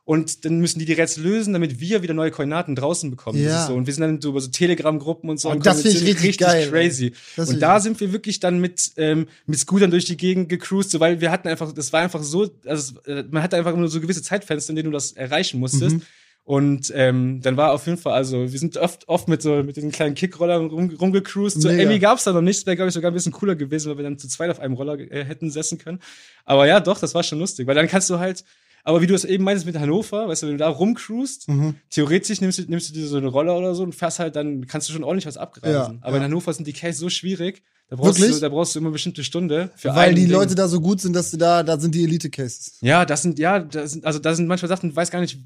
Und 0.06 0.44
dann 0.44 0.60
müssen 0.60 0.80
die 0.80 0.86
die 0.86 0.92
Rätsel 0.94 1.24
lösen, 1.24 1.54
damit 1.54 1.80
wir 1.80 2.02
wieder 2.02 2.14
neue 2.14 2.30
Koordinaten 2.30 2.76
draußen 2.76 3.10
bekommen. 3.10 3.42
Ja. 3.42 3.68
so. 3.68 3.74
Und 3.74 3.86
wir 3.88 3.94
sind 3.94 4.02
dann 4.02 4.20
so 4.20 4.30
über 4.32 4.42
so 4.42 4.50
Telegram-Gruppen 4.50 5.30
und 5.30 5.40
so. 5.40 5.48
Oh, 5.48 5.54
und 5.54 5.66
das 5.66 5.82
find 5.82 5.94
ich 5.94 6.02
kommunizieren 6.02 6.26
richtig 6.26 6.46
geil, 6.46 6.70
crazy. 6.70 7.14
Und 7.38 7.62
da 7.62 7.76
richtig- 7.76 7.84
sind 7.84 8.00
wir 8.02 8.12
wirklich 8.12 8.40
dann 8.42 8.60
mit, 8.60 8.92
ähm, 8.98 9.28
mit 9.46 9.60
Scootern 9.60 9.92
durch 9.92 10.04
die 10.04 10.18
Gegend 10.18 10.50
gecruised, 10.50 10.92
so, 10.92 11.00
weil 11.00 11.22
wir 11.22 11.32
hatten 11.32 11.48
einfach, 11.48 11.72
das 11.72 11.94
war 11.94 12.02
einfach 12.02 12.22
so, 12.22 12.50
also 12.66 13.00
äh, 13.06 13.24
man 13.32 13.44
hatte 13.44 13.56
einfach 13.56 13.74
nur 13.78 13.88
so 13.88 14.02
gewisse 14.02 14.22
Zeitfenster, 14.22 14.72
in 14.72 14.76
denen 14.76 14.92
du 14.92 14.98
das 14.98 15.14
erreichen 15.14 15.60
musstest. 15.62 15.96
Mhm. 15.98 16.02
Und 16.46 16.92
ähm, 16.94 17.40
dann 17.42 17.56
war 17.56 17.72
auf 17.72 17.86
jeden 17.86 17.98
Fall, 17.98 18.14
also 18.14 18.52
wir 18.52 18.60
sind 18.60 18.76
oft 18.76 19.08
oft 19.08 19.30
mit 19.30 19.42
so 19.42 19.64
mit 19.64 19.78
diesen 19.78 19.92
kleinen 19.92 20.14
Kickrollern 20.14 20.66
rum, 20.68 20.90
rumgecruised. 21.00 21.62
So. 21.62 21.70
Emmy 21.70 22.00
gab's 22.00 22.26
da 22.26 22.34
noch 22.34 22.42
nicht, 22.42 22.66
wäre 22.66 22.76
glaube 22.76 22.90
ich 22.90 22.94
sogar 22.94 23.12
ein 23.12 23.14
bisschen 23.14 23.32
cooler 23.32 23.56
gewesen, 23.56 23.90
weil 23.90 23.98
wir 23.98 24.04
dann 24.04 24.18
zu 24.18 24.28
zweit 24.28 24.50
auf 24.50 24.60
einem 24.60 24.74
Roller 24.74 25.00
äh, 25.00 25.24
hätten 25.24 25.50
setzen 25.52 25.78
können. 25.78 26.00
Aber 26.44 26.68
ja, 26.68 26.82
doch, 26.82 27.00
das 27.00 27.16
war 27.16 27.24
schon 27.24 27.40
lustig, 27.40 27.66
weil 27.66 27.76
dann 27.76 27.88
kannst 27.88 28.10
du 28.10 28.20
halt, 28.20 28.44
aber 28.84 29.02
wie 29.02 29.08
du 29.08 29.14
es 29.14 29.24
eben 29.24 29.46
meintest 29.46 29.66
mit 29.66 29.78
Hannover, 29.80 30.28
weißt 30.28 30.44
du, 30.44 30.48
wenn 30.48 30.56
du 30.56 30.58
da 30.60 30.68
rumcruist, 30.68 31.48
Mhm. 31.48 31.76
theoretisch 31.90 32.42
nimmst 32.42 32.60
du, 32.60 32.64
nimmst 32.64 32.90
du 32.90 32.94
dir 32.94 33.08
so 33.08 33.16
eine 33.16 33.28
Roller 33.28 33.58
oder 33.58 33.74
so 33.74 33.84
und 33.84 33.96
fährst 33.96 34.20
halt, 34.20 34.36
dann 34.36 34.68
kannst 34.68 34.90
du 34.90 34.94
schon 34.94 35.06
ordentlich 35.06 35.26
was 35.26 35.38
abgrasen. 35.38 35.94
Ja, 35.96 36.00
aber 36.02 36.18
in 36.18 36.24
ja. 36.24 36.28
Hannover 36.28 36.52
sind 36.52 36.68
die 36.68 36.74
Case 36.74 37.00
so 37.00 37.08
schwierig, 37.10 37.64
da 37.88 37.96
brauchst, 37.96 38.20
Wirklich? 38.20 38.36
du, 38.36 38.42
da 38.42 38.50
brauchst 38.50 38.76
du 38.76 38.80
immer 38.80 38.88
eine 38.88 38.94
bestimmte 38.94 39.24
Stunde 39.24 39.72
für 39.78 39.96
Weil 39.96 40.14
die 40.14 40.24
Ding. 40.24 40.32
Leute 40.32 40.56
da 40.56 40.68
so 40.68 40.82
gut 40.82 41.00
sind, 41.00 41.14
dass 41.16 41.32
du 41.32 41.38
da, 41.38 41.64
da 41.64 41.80
sind 41.80 41.96
die 41.96 42.04
Elite-Cases. 42.04 42.80
Ja, 42.82 43.06
das 43.06 43.22
sind, 43.22 43.40
ja, 43.40 43.60
das 43.60 43.94
sind, 43.94 44.04
also 44.06 44.20
da 44.20 44.36
sind 44.36 44.48
manchmal 44.48 44.68
Sachen, 44.68 44.90
du 44.90 44.96
weißt 44.98 45.10
gar 45.12 45.22
nicht, 45.22 45.40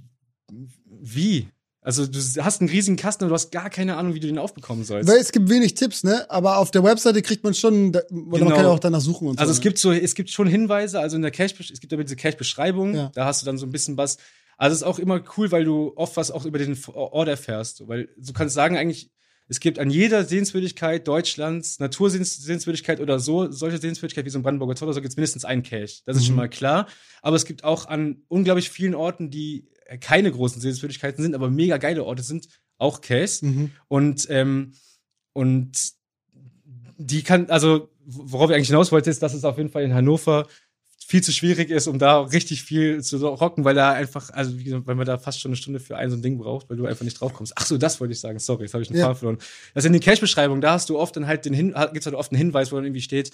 wie. 1.02 1.48
Also 1.82 2.06
du 2.06 2.20
hast 2.44 2.60
einen 2.60 2.70
riesigen 2.70 2.98
Kasten 2.98 3.24
und 3.24 3.30
du 3.30 3.34
hast 3.36 3.50
gar 3.52 3.70
keine 3.70 3.96
Ahnung, 3.96 4.14
wie 4.14 4.20
du 4.20 4.28
den 4.28 4.38
aufbekommen 4.40 4.84
sollst. 4.84 5.10
Weil 5.10 5.20
es 5.20 5.32
gibt 5.32 5.50
wenig 5.50 5.74
Tipps, 5.76 6.04
ne? 6.04 6.30
Aber 6.30 6.58
auf 6.58 6.70
der 6.70 6.84
Webseite 6.84 7.22
kriegt 7.22 7.46
man 7.46 7.54
schon, 7.54 7.90
oder 7.90 8.04
man 8.12 8.40
Genau. 8.40 8.56
kann 8.56 8.66
ja 8.66 8.72
auch 8.72 8.80
danach 8.80 9.00
suchen 9.00 9.30
und 9.30 9.40
Also 9.40 9.54
so. 9.54 9.58
es 9.58 9.60
ne? 9.60 9.64
gibt 9.70 9.78
so, 9.78 9.92
es 9.94 10.14
gibt 10.14 10.30
schon 10.30 10.48
Hinweise, 10.48 11.00
also 11.00 11.16
in 11.16 11.22
der 11.22 11.32
Cache, 11.32 11.54
es 11.72 11.80
gibt 11.80 11.94
aber 11.94 12.04
diese 12.04 12.18
Cache-Beschreibung, 12.18 12.94
Ja. 12.94 13.12
da 13.16 13.26
hast 13.26 13.42
du 13.42 13.46
dann 13.46 13.58
so 13.58 13.66
ein 13.66 13.72
bisschen 13.72 13.96
was. 13.96 14.18
Also 14.58 14.74
es 14.74 14.80
ist 14.82 14.88
auch 14.88 15.00
immer 15.00 15.22
cool, 15.38 15.52
weil 15.52 15.64
du 15.64 15.94
oft 15.96 16.18
was 16.18 16.30
auch 16.32 16.46
über 16.46 16.58
den 16.60 16.78
Ort 16.94 17.30
erfährst, 17.30 17.88
weil 17.88 18.10
du 18.18 18.34
kannst 18.34 18.56
sagen 18.56 18.76
eigentlich, 18.76 19.12
es 19.48 19.62
gibt 19.62 19.80
an 19.80 19.90
jeder 19.90 20.26
Sehenswürdigkeit 20.26 21.08
Deutschlands, 21.08 21.80
Natursehenswürdigkeit 21.80 23.00
oder 23.00 23.20
so, 23.20 23.50
solche 23.52 23.78
Sehenswürdigkeit 23.78 24.26
wie 24.26 24.30
so 24.30 24.40
ein 24.40 24.44
Brandenburger 24.44 24.76
Tor 24.76 24.88
oder 24.90 24.96
so, 24.96 25.02
gibt 25.02 25.12
es 25.14 25.18
mindestens 25.18 25.46
einen 25.46 25.64
Cache. 25.64 26.02
Das 26.06 26.18
ist 26.18 26.24
Mhm. 26.24 26.28
schon 26.28 26.36
mal 26.36 26.50
klar. 26.50 26.88
Aber 27.22 27.36
es 27.38 27.46
gibt 27.46 27.64
auch 27.64 27.86
an 27.86 28.24
unglaublich 28.28 28.70
vielen 28.70 28.96
Orten, 28.96 29.30
die 29.30 29.70
keine 30.02 30.32
großen 30.32 30.62
Sehenswürdigkeiten 30.62 31.24
sind, 31.24 31.36
aber 31.36 31.50
mega 31.50 31.78
geile 31.78 32.04
Orte 32.04 32.24
sind, 32.24 32.48
auch 32.78 33.02
Caches. 33.02 33.42
Mhm. 33.42 33.72
Und, 33.88 34.28
ähm, 34.30 34.74
und 35.34 35.72
die 36.98 37.24
kann, 37.24 37.50
also 37.50 37.90
worauf 38.06 38.50
ich 38.50 38.56
eigentlich 38.56 38.68
hinaus 38.68 38.92
wollte, 38.92 39.10
ist, 39.10 39.22
dass 39.22 39.34
es 39.34 39.44
auf 39.46 39.58
jeden 39.58 39.70
Fall 39.70 39.84
in 39.84 39.94
Hannover 39.94 40.48
viel 41.06 41.24
zu 41.24 41.32
schwierig 41.32 41.70
ist, 41.70 41.88
um 41.88 42.00
da 42.00 42.20
richtig 42.20 42.64
viel 42.64 43.02
zu 43.02 43.26
rocken, 43.26 43.64
weil 43.64 43.76
da 43.76 43.94
einfach, 43.94 44.30
also 44.32 44.58
wie 44.58 44.66
gesagt, 44.66 44.88
weil 44.88 44.96
man 44.96 45.06
da 45.06 45.18
fast 45.18 45.40
schon 45.40 45.52
eine 45.52 45.56
Stunde 45.56 45.80
für 45.80 45.96
ein 45.96 46.10
so 46.10 46.18
ein 46.18 46.22
Ding 46.22 46.38
braucht, 46.38 46.70
weil 46.70 46.76
du 46.76 46.86
einfach 46.86 47.06
nicht 47.06 47.22
drauf 47.22 47.34
kommst. 47.34 47.54
Ach 47.56 47.66
so, 47.66 47.78
das 47.78 48.02
wollte 48.02 48.12
ich 48.12 48.20
sagen. 48.20 48.40
Sorry, 48.40 48.64
jetzt 48.64 48.74
habe 48.74 48.84
ich 48.84 48.90
einen 48.90 49.00
Ja. 49.00 49.06
Faden 49.06 49.18
verloren. 49.18 49.38
Das 49.74 49.86
in 49.86 49.94
den 49.94 50.02
Cache-Beschreibungen, 50.02 50.60
da 50.60 50.74
hast 50.74 50.90
du 50.90 51.00
oft 51.00 51.16
dann 51.16 51.26
halt 51.26 51.46
den 51.46 51.54
Hin, 51.54 51.74
gibt's 51.94 52.08
halt 52.08 52.16
oft 52.16 52.32
einen 52.32 52.40
Hinweis, 52.40 52.72
wo 52.72 52.76
dann 52.76 52.84
irgendwie 52.86 53.02
steht, 53.02 53.32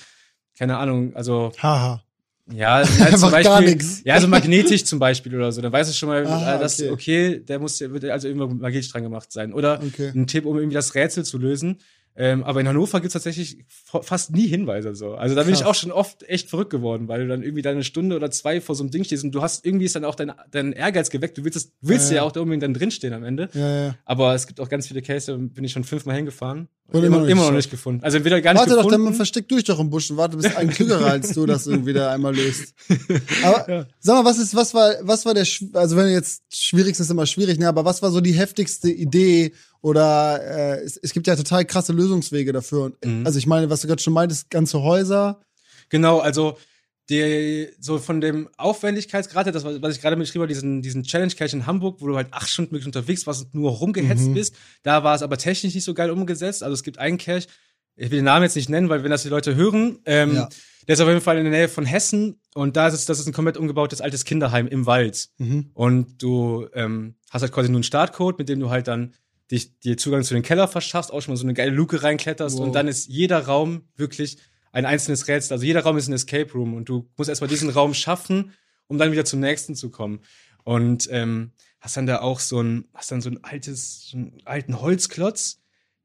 keine 0.56 0.78
Ahnung, 0.78 1.16
also 1.16 1.52
Haha. 1.58 2.04
Ja, 2.52 2.84
halt 3.00 3.18
zum 3.18 3.32
Beispiel. 3.32 3.78
Ja, 4.04 4.20
so 4.20 4.28
magnetisch 4.28 4.84
zum 4.86 5.00
Beispiel 5.00 5.34
oder 5.36 5.52
so. 5.52 5.62
Dann 5.62 5.72
weißt 5.72 5.90
du 5.90 5.94
schon 5.96 6.10
mal, 6.10 6.26
Aha, 6.28 6.56
äh, 6.56 6.60
dass, 6.60 6.80
okay. 6.82 6.90
okay. 6.92 7.40
der 7.40 7.60
muss 7.60 7.80
ja, 7.80 7.92
wird 7.92 8.06
also 8.06 8.28
immer 8.28 8.48
magnetisch 8.48 8.92
dran 8.92 9.04
gemacht 9.04 9.32
sein. 9.32 9.54
Oder 9.54 9.82
Okay. 9.86 10.12
ein 10.14 10.28
Tipp, 10.28 10.46
um 10.46 10.58
irgendwie 10.58 10.76
das 10.76 10.94
Rätsel 10.96 11.24
zu 11.24 11.38
lösen. 11.38 11.78
Ähm, 12.16 12.44
aber 12.44 12.62
in 12.62 12.68
Hannover 12.68 13.00
gibt's 13.02 13.14
tatsächlich 13.14 13.66
fa- 13.68 14.04
fast 14.04 14.30
nie 14.36 14.46
Hinweise 14.46 14.94
so. 14.94 15.16
Also 15.16 15.34
da 15.34 15.42
bin 15.44 15.54
ich 15.56 15.62
Krass. 15.62 15.70
auch 15.70 15.74
schon 15.74 15.92
oft 15.92 16.22
echt 16.30 16.48
verrückt 16.48 16.70
geworden, 16.70 17.08
weil 17.08 17.22
du 17.22 17.28
dann 17.28 17.42
irgendwie 17.42 17.64
deine 17.64 17.84
Stunde 17.84 18.16
oder 18.16 18.30
zwei 18.30 18.62
vor 18.62 18.76
so 18.76 18.84
einem 18.84 18.92
Ding 18.92 19.04
stehst 19.04 19.24
und 19.24 19.32
du 19.34 19.42
hast 19.42 19.66
irgendwie 19.66 19.86
ist 19.86 19.96
dann 19.96 20.06
auch 20.06 20.14
dein, 20.14 20.32
dein 20.52 20.74
Ehrgeiz 20.74 21.10
geweckt. 21.10 21.40
Du 21.40 21.44
willst, 21.44 21.58
es, 21.58 21.72
willst 21.82 22.10
Ja, 22.12 22.18
ja, 22.18 22.22
ja. 22.22 22.28
auch 22.28 22.32
da 22.32 22.42
unbedingt 22.42 22.62
dann 22.62 22.76
drinstehen 22.76 23.14
am 23.16 23.24
Ende. 23.24 23.50
Ja, 23.56 23.86
ja. 23.86 23.96
Aber 24.06 24.36
es 24.36 24.46
gibt 24.46 24.60
auch 24.60 24.70
ganz 24.70 24.88
viele 24.88 25.02
Cases, 25.02 25.26
da 25.26 25.38
bin 25.38 25.64
ich 25.64 25.72
schon 25.72 25.84
fünfmal 25.86 26.16
hingefahren. 26.16 26.68
Und 26.92 27.04
immer, 27.04 27.18
immer 27.18 27.18
noch 27.18 27.28
immer, 27.28 27.42
nicht 27.42 27.50
noch 27.50 27.56
nicht 27.58 27.72
gefunden. 27.72 28.04
Also 28.04 28.18
entweder 28.18 28.42
gar 28.42 28.54
nicht 28.54 28.60
Warte 28.60 28.76
doch, 28.76 28.84
gefunden. 28.86 29.06
dann 29.06 29.14
versteck 29.16 29.48
durch 29.48 29.64
doch 29.64 29.80
im 29.80 29.90
Busch 29.90 30.12
und 30.12 30.18
warte, 30.18 30.38
bis 30.38 30.56
ein 30.56 30.70
klügerer 30.70 31.06
als 31.12 31.34
du 31.34 31.46
das 31.46 31.66
irgendwie 31.66 31.94
da 31.94 32.12
einmal 32.12 32.36
löst. 32.36 32.74
Aber 33.44 33.88
sag 34.00 34.16
mal, 34.16 34.26
was 34.26 34.38
ist, 34.38 34.56
was 34.56 34.74
war, 34.74 34.94
was 35.02 35.26
war 35.26 35.34
der, 35.34 35.48
also 35.74 35.96
wenn 35.96 36.12
jetzt 36.12 36.44
schwierigste 36.54 37.02
ist 37.04 37.10
immer 37.10 37.26
schwierig, 37.26 37.58
ne, 37.58 37.68
aber 37.68 37.84
was 37.86 38.02
war 38.02 38.12
so 38.12 38.22
die 38.22 38.34
heftigste 38.34 38.92
Idee 38.92 39.54
oder 39.82 40.40
äh, 40.44 40.84
es, 40.84 40.98
es 40.98 41.14
gibt 41.14 41.26
ja 41.28 41.36
total 41.36 41.66
krasse 41.66 41.94
Lösungswege 41.94 42.54
dafür. 42.54 42.84
Und, 42.84 42.96
Mhm. 43.04 43.26
Also 43.26 43.40
ich 43.40 43.48
meine, 43.48 43.70
was 43.70 43.82
du 43.82 43.88
gerade 43.88 44.02
schon 44.02 44.14
meintest, 44.14 44.50
ganze 44.50 44.82
Häuser. 44.82 45.42
Genau, 45.90 46.20
also 46.20 46.58
die, 47.10 47.68
so 47.80 47.98
von 48.00 48.22
dem 48.22 48.50
Aufwendigkeitsgrad, 48.58 49.48
das 49.54 49.64
was 49.64 49.82
was 49.82 49.96
ich 49.96 50.02
gerade 50.02 50.16
beschrieben 50.16 50.44
habe, 50.44 50.48
diesen, 50.54 50.82
diesen 50.82 51.04
Challenge 51.04 51.34
Cache 51.34 51.56
in 51.56 51.66
Hamburg, 51.68 52.00
wo 52.02 52.08
du 52.08 52.16
halt 52.16 52.28
acht 52.32 52.50
Stunden 52.50 52.72
wirklich 52.72 52.86
unterwegs 52.86 53.28
warst 53.28 53.44
und 53.46 53.54
nur 53.56 53.72
rumgehetzt 53.72 54.28
Mhm. 54.28 54.34
bist, 54.34 54.56
da 54.84 55.04
war 55.04 55.16
es 55.16 55.22
aber 55.22 55.38
technisch 55.38 55.74
nicht 55.76 55.84
so 55.84 55.94
geil 55.94 56.12
umgesetzt. 56.12 56.64
Also 56.64 56.74
es 56.74 56.84
gibt 56.84 56.98
einen 57.00 57.18
Cache, 57.18 57.46
ich 57.96 58.10
will 58.10 58.20
den 58.20 58.26
Namen 58.26 58.44
jetzt 58.44 58.56
nicht 58.56 58.70
nennen, 58.70 58.90
weil 58.90 59.04
wenn 59.04 59.12
das 59.12 59.24
die 59.24 59.30
Leute 59.30 59.56
hören, 59.56 60.00
ähm, 60.06 60.36
Ja. 60.36 60.50
der 60.88 60.94
ist 60.94 61.02
auf 61.02 61.08
jeden 61.10 61.22
Fall 61.22 61.38
in 61.38 61.44
der 61.44 61.52
Nähe 61.54 61.68
von 61.70 61.86
Hessen 61.86 62.40
und 62.56 62.76
da 62.78 62.88
ist 62.88 62.94
es, 62.94 63.06
das 63.06 63.20
ist 63.20 63.28
ein 63.28 63.34
komplett 63.34 63.58
umgebautes 63.58 64.00
altes 64.02 64.24
Kinderheim 64.26 64.68
im 64.68 64.86
Wald. 64.86 65.30
Mhm. 65.38 65.72
Und 65.74 66.22
du 66.24 66.68
ähm, 66.74 67.16
hast 67.30 67.42
halt 67.42 67.52
quasi 67.52 67.70
nur 67.70 67.78
einen 67.78 67.84
Startcode, 67.84 68.40
mit 68.40 68.48
dem 68.50 68.60
du 68.62 68.70
halt 68.70 68.88
dann 68.88 69.14
dich, 69.52 69.78
dir 69.80 69.98
Zugang 69.98 70.24
zu 70.24 70.34
den 70.34 70.42
Keller 70.42 70.70
verschaffst, 70.70 71.12
auch 71.12 71.22
schon 71.22 71.34
mal 71.34 71.38
so 71.38 71.44
eine 71.44 71.54
geile 71.54 71.72
Luke 71.72 72.02
reinkletterst 72.02 72.58
Wow. 72.58 72.66
und 72.68 72.74
dann 72.74 72.88
ist 72.88 73.08
jeder 73.08 73.40
Raum 73.46 73.84
wirklich 73.98 74.38
ein 74.74 74.86
einzelnes 74.86 75.28
Rätsel. 75.30 75.54
Also 75.54 75.66
jeder 75.66 75.84
Raum 75.84 75.98
ist 75.98 76.10
ein 76.10 76.14
Escape 76.14 76.52
Room 76.52 76.74
und 76.74 76.90
du 76.90 77.10
musst 77.16 77.30
erstmal 77.30 77.48
diesen 77.48 77.70
Raum 77.70 77.94
schaffen, 77.94 78.52
um 78.88 78.98
dann 78.98 79.14
wieder 79.14 79.24
zum 79.24 79.40
nächsten 79.40 79.76
zu 79.76 79.90
kommen. 79.90 80.20
Und 80.66 81.08
ähm, 81.12 81.52
hast 81.80 81.96
dann 81.96 82.08
da 82.08 82.20
auch 82.20 82.40
so 82.40 82.62
ein, 82.62 82.86
hast 82.94 83.12
dann 83.12 83.22
so 83.22 83.30
ein 83.30 83.44
altes, 83.44 84.10
so 84.10 84.18
einen 84.18 84.42
alten 84.46 84.82
Holzklotz, 84.82 85.62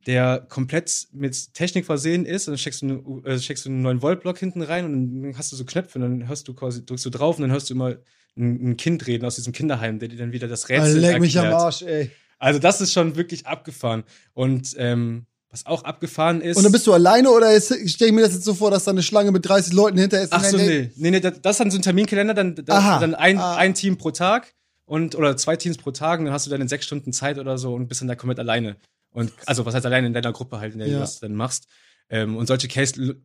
der 0.07 0.47
komplett 0.49 1.09
mit 1.13 1.55
Technik 1.55 1.87
versehen 1.87 2.27
ist. 2.27 2.47
Und 2.47 2.53
dann 2.53 2.59
steckst 2.59 2.83
du, 2.83 2.87
eine, 2.87 3.27
äh, 3.27 3.39
steckst 3.39 3.65
du 3.65 3.71
einen 3.71 3.87
9-Volt-Block 3.87 4.39
hinten 4.39 4.63
rein 4.63 4.85
und 4.85 5.23
dann 5.23 5.39
hast 5.39 5.51
du 5.51 5.57
so 5.57 5.65
Knöpfe 5.65 5.99
und 5.99 6.03
dann 6.03 6.29
hörst 6.29 6.47
du 6.47 6.55
quasi, 6.55 6.85
drückst 6.85 7.07
du 7.07 7.11
drauf 7.11 7.37
und 7.37 7.43
dann 7.43 7.51
hörst 7.51 7.71
du 7.71 7.75
immer 7.75 7.97
ein, 8.37 8.71
ein 8.71 8.77
Kind 8.77 9.07
reden 9.07 9.25
aus 9.25 9.37
diesem 9.37 9.53
Kinderheim, 9.53 9.99
der 9.99 10.09
dir 10.09 10.19
dann 10.19 10.33
wieder 10.33 10.47
das 10.47 10.69
Rätsel 10.69 10.97
Alter, 10.97 11.01
leck 11.01 11.21
mich 11.21 11.39
am 11.39 11.47
erklärt. 11.47 11.63
Arsch, 11.63 11.83
ey. 11.83 12.11
Also 12.39 12.61
das 12.61 12.81
ist 12.83 12.93
schon 12.93 13.17
wirklich 13.17 13.47
abgefahren. 13.47 14.05
Und 14.35 14.75
ähm, 14.79 15.27
was 15.51 15.65
auch 15.67 15.85
abgefahren 15.85 16.41
ist. 16.41 16.57
Und 16.57 16.63
dann 16.65 16.73
bist 16.73 16.87
du 16.87 16.93
alleine 16.93 17.31
oder 17.31 17.59
stelle 17.61 17.81
ich 17.87 18.13
mir 18.13 18.21
das 18.23 18.35
jetzt 18.35 18.45
so 18.45 18.55
vor, 18.55 18.71
dass 18.71 18.85
da 18.85 18.91
eine 18.91 19.03
Schlange 19.03 19.33
mit 19.33 19.47
30 19.49 19.73
Leuten 19.73 19.97
hinter 19.99 20.21
ist? 20.21 20.33
Ach 20.33 20.45
so, 20.45 20.57
nee. 20.59 20.91
Nee, 20.97 21.11
nee, 21.11 21.21
das 21.21 21.35
ist 21.39 21.61
dann 21.61 21.71
so 21.71 21.79
ein 21.79 21.83
Terminkalender, 21.83 22.35
dann, 22.35 22.55
dann, 22.55 22.65
dann 22.67 23.15
ein, 23.15 23.39
Ah. 23.39 23.57
ein 23.57 23.75
Team 23.75 23.97
pro 23.97 24.11
Tag 24.11 24.53
und 24.85 25.15
oder 25.15 25.37
zwei 25.37 25.57
Teams 25.57 25.79
pro 25.79 25.91
Tag 25.91 26.19
und 26.19 26.27
dann 26.27 26.35
hast 26.35 26.47
du 26.47 26.51
dann 26.51 26.61
in 26.61 26.69
sechs 26.69 26.85
Stunden 26.85 27.13
Zeit 27.13 27.39
oder 27.39 27.57
so 27.57 27.75
und 27.75 27.89
bist 27.89 28.01
dann 28.03 28.09
da 28.09 28.15
komplett 28.15 28.39
alleine. 28.39 28.77
Und 29.11 29.33
also 29.47 29.65
was 29.65 29.75
heißt 29.75 29.87
alleine 29.87 30.07
in 30.07 30.13
deiner 30.13 30.33
Gruppe 30.33 30.61
halt, 30.61 30.75
in 30.75 30.81
der 30.81 30.89
Ja. 30.89 30.95
du 30.95 31.01
das 31.01 31.19
dann 31.21 31.35
machst. 31.35 31.67
Ähm, 32.11 32.37
und 32.37 32.47
solche 32.47 32.69
Case 32.69 33.17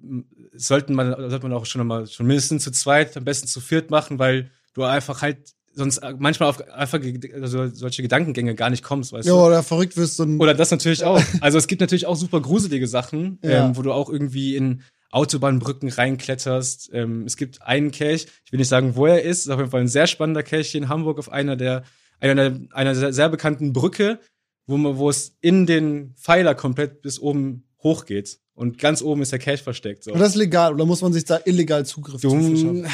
sollten 0.53 0.93
man, 0.93 1.13
sollte 1.29 1.47
man 1.47 1.53
auch 1.53 1.65
schon 1.65 1.85
mal 1.85 2.07
schon 2.07 2.25
mindestens 2.25 2.63
zu 2.63 2.71
zweit, 2.71 3.15
am 3.17 3.25
besten 3.25 3.47
zu 3.47 3.59
viert 3.61 3.91
machen, 3.91 4.19
weil 4.19 4.51
du 4.73 4.83
einfach 4.83 5.21
halt 5.21 5.53
sonst 5.73 6.01
manchmal 6.19 6.49
auf 6.49 6.61
einfach 6.71 6.99
also 7.41 7.67
solche 7.69 8.01
Gedankengänge 8.01 8.55
gar 8.55 8.69
nicht 8.69 8.83
kommst, 8.83 9.11
weißt 9.11 9.27
Ja, 9.27 9.33
du? 9.33 9.39
oder 9.41 9.63
verrückt 9.63 9.97
wirst 9.97 10.19
und 10.19 10.39
Oder 10.39 10.53
das 10.53 10.71
natürlich 10.71 11.03
auch. 11.05 11.21
Also 11.41 11.57
es 11.57 11.67
gibt 11.67 11.81
natürlich 11.81 12.05
auch 12.05 12.15
super 12.15 12.41
gruselige 12.41 12.87
Sachen, 12.87 13.39
Ja. 13.43 13.67
ähm, 13.67 13.77
wo 13.77 13.81
du 13.81 13.91
auch 13.91 14.09
irgendwie 14.09 14.55
in 14.55 14.81
Autobahnbrücken 15.11 15.89
reinkletterst. 15.89 16.89
Ähm, 16.93 17.23
es 17.25 17.37
gibt 17.37 17.61
einen 17.61 17.91
Cache, 17.91 18.25
ich 18.45 18.51
will 18.51 18.57
nicht 18.59 18.67
sagen, 18.69 18.95
wo 18.95 19.05
er 19.05 19.21
ist, 19.21 19.41
ist 19.41 19.49
auf 19.49 19.59
jeden 19.59 19.69
Fall 19.71 19.81
ein 19.81 19.87
sehr 19.87 20.07
spannender 20.07 20.43
Cache 20.43 20.61
hier 20.63 20.81
in 20.81 20.89
Hamburg 20.89 21.19
auf 21.19 21.31
einer 21.31 21.55
der 21.55 21.83
einer, 22.19 22.35
der, 22.35 22.59
einer 22.71 22.95
sehr, 22.95 23.11
sehr 23.13 23.29
bekannten 23.29 23.73
Brücke, 23.73 24.19
wo 24.65 24.77
man, 24.77 24.97
wo 24.97 25.09
es 25.09 25.35
in 25.41 25.65
den 25.65 26.15
Pfeiler 26.15 26.55
komplett 26.55 27.01
bis 27.01 27.19
oben 27.19 27.65
hochgeht. 27.83 28.39
Und 28.55 28.77
ganz 28.77 29.01
oben 29.01 29.21
ist 29.21 29.31
der 29.33 29.39
Cache 29.39 29.57
versteckt. 29.57 30.03
So. 30.05 30.13
Und 30.13 30.19
das 30.19 30.29
ist 30.29 30.35
legal 30.35 30.73
oder 30.73 30.85
muss 30.85 31.01
man 31.01 31.11
sich 31.11 31.25
da 31.25 31.39
illegal 31.45 31.85
Zugriff 31.85 32.21
zu 32.21 32.29
verschaffen? 32.29 32.87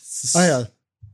Es 0.00 0.24
ist, 0.24 0.36
Ah 0.36 0.46
ja, 0.46 0.68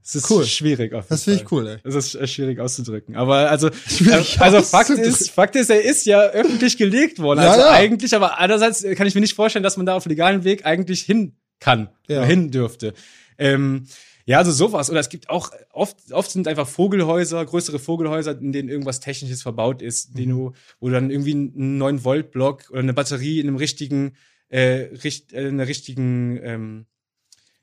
es 0.08 0.14
ist 0.14 0.30
cool. 0.30 0.44
schwierig. 0.46 0.94
Auf 0.94 1.04
jeden 1.04 1.08
das 1.10 1.24
finde 1.24 1.42
ich 1.42 1.52
cool, 1.52 1.66
ey. 1.68 1.76
Es 1.84 1.94
ist 1.94 2.30
schwierig 2.30 2.60
auszudrücken. 2.60 3.14
Aber 3.14 3.50
also, 3.50 3.68
also 4.38 4.62
Fakt 4.62 4.88
ist, 4.90 5.30
Fakt 5.30 5.54
ist, 5.54 5.68
er 5.68 5.82
ist 5.84 6.06
ja 6.06 6.20
öffentlich 6.30 6.78
gelegt 6.78 7.18
worden. 7.18 7.40
Ja, 7.40 7.50
also 7.50 7.60
ja. 7.60 7.70
eigentlich, 7.72 8.14
aber 8.14 8.38
andererseits 8.38 8.82
kann 8.96 9.06
ich 9.06 9.14
mir 9.14 9.20
nicht 9.20 9.34
vorstellen, 9.34 9.62
dass 9.62 9.76
man 9.76 9.84
da 9.84 9.94
auf 9.94 10.06
legalen 10.06 10.44
Weg 10.44 10.64
eigentlich 10.64 11.02
hin 11.02 11.36
kann 11.60 11.88
Ja. 12.08 12.24
hin 12.24 12.50
dürfte. 12.50 12.94
Ähm, 13.36 13.86
ja, 14.24 14.38
also 14.38 14.52
sowas. 14.52 14.90
Oder 14.90 15.00
es 15.00 15.08
gibt 15.10 15.28
auch, 15.28 15.50
oft, 15.72 15.96
oft 16.12 16.30
sind 16.30 16.48
einfach 16.48 16.68
Vogelhäuser, 16.68 17.44
größere 17.44 17.78
Vogelhäuser, 17.78 18.38
in 18.40 18.52
denen 18.52 18.68
irgendwas 18.68 19.00
Technisches 19.00 19.42
verbaut 19.42 19.82
ist, 19.82 20.10
Mhm. 20.10 20.16
den 20.16 20.28
du, 20.30 20.52
wo 20.80 20.88
du 20.88 20.92
dann 20.94 21.10
irgendwie 21.10 21.32
einen 21.32 21.78
9-Volt-Block 21.82 22.70
oder 22.70 22.80
eine 22.80 22.94
Batterie 22.94 23.40
in 23.40 23.48
einem 23.48 23.56
richtigen, 23.56 24.14
äh, 24.48 24.88
richt, 25.04 25.32
äh, 25.32 25.42
in 25.48 25.54
einer 25.60 25.66
richtigen, 25.68 26.38
ähm, 26.42 26.86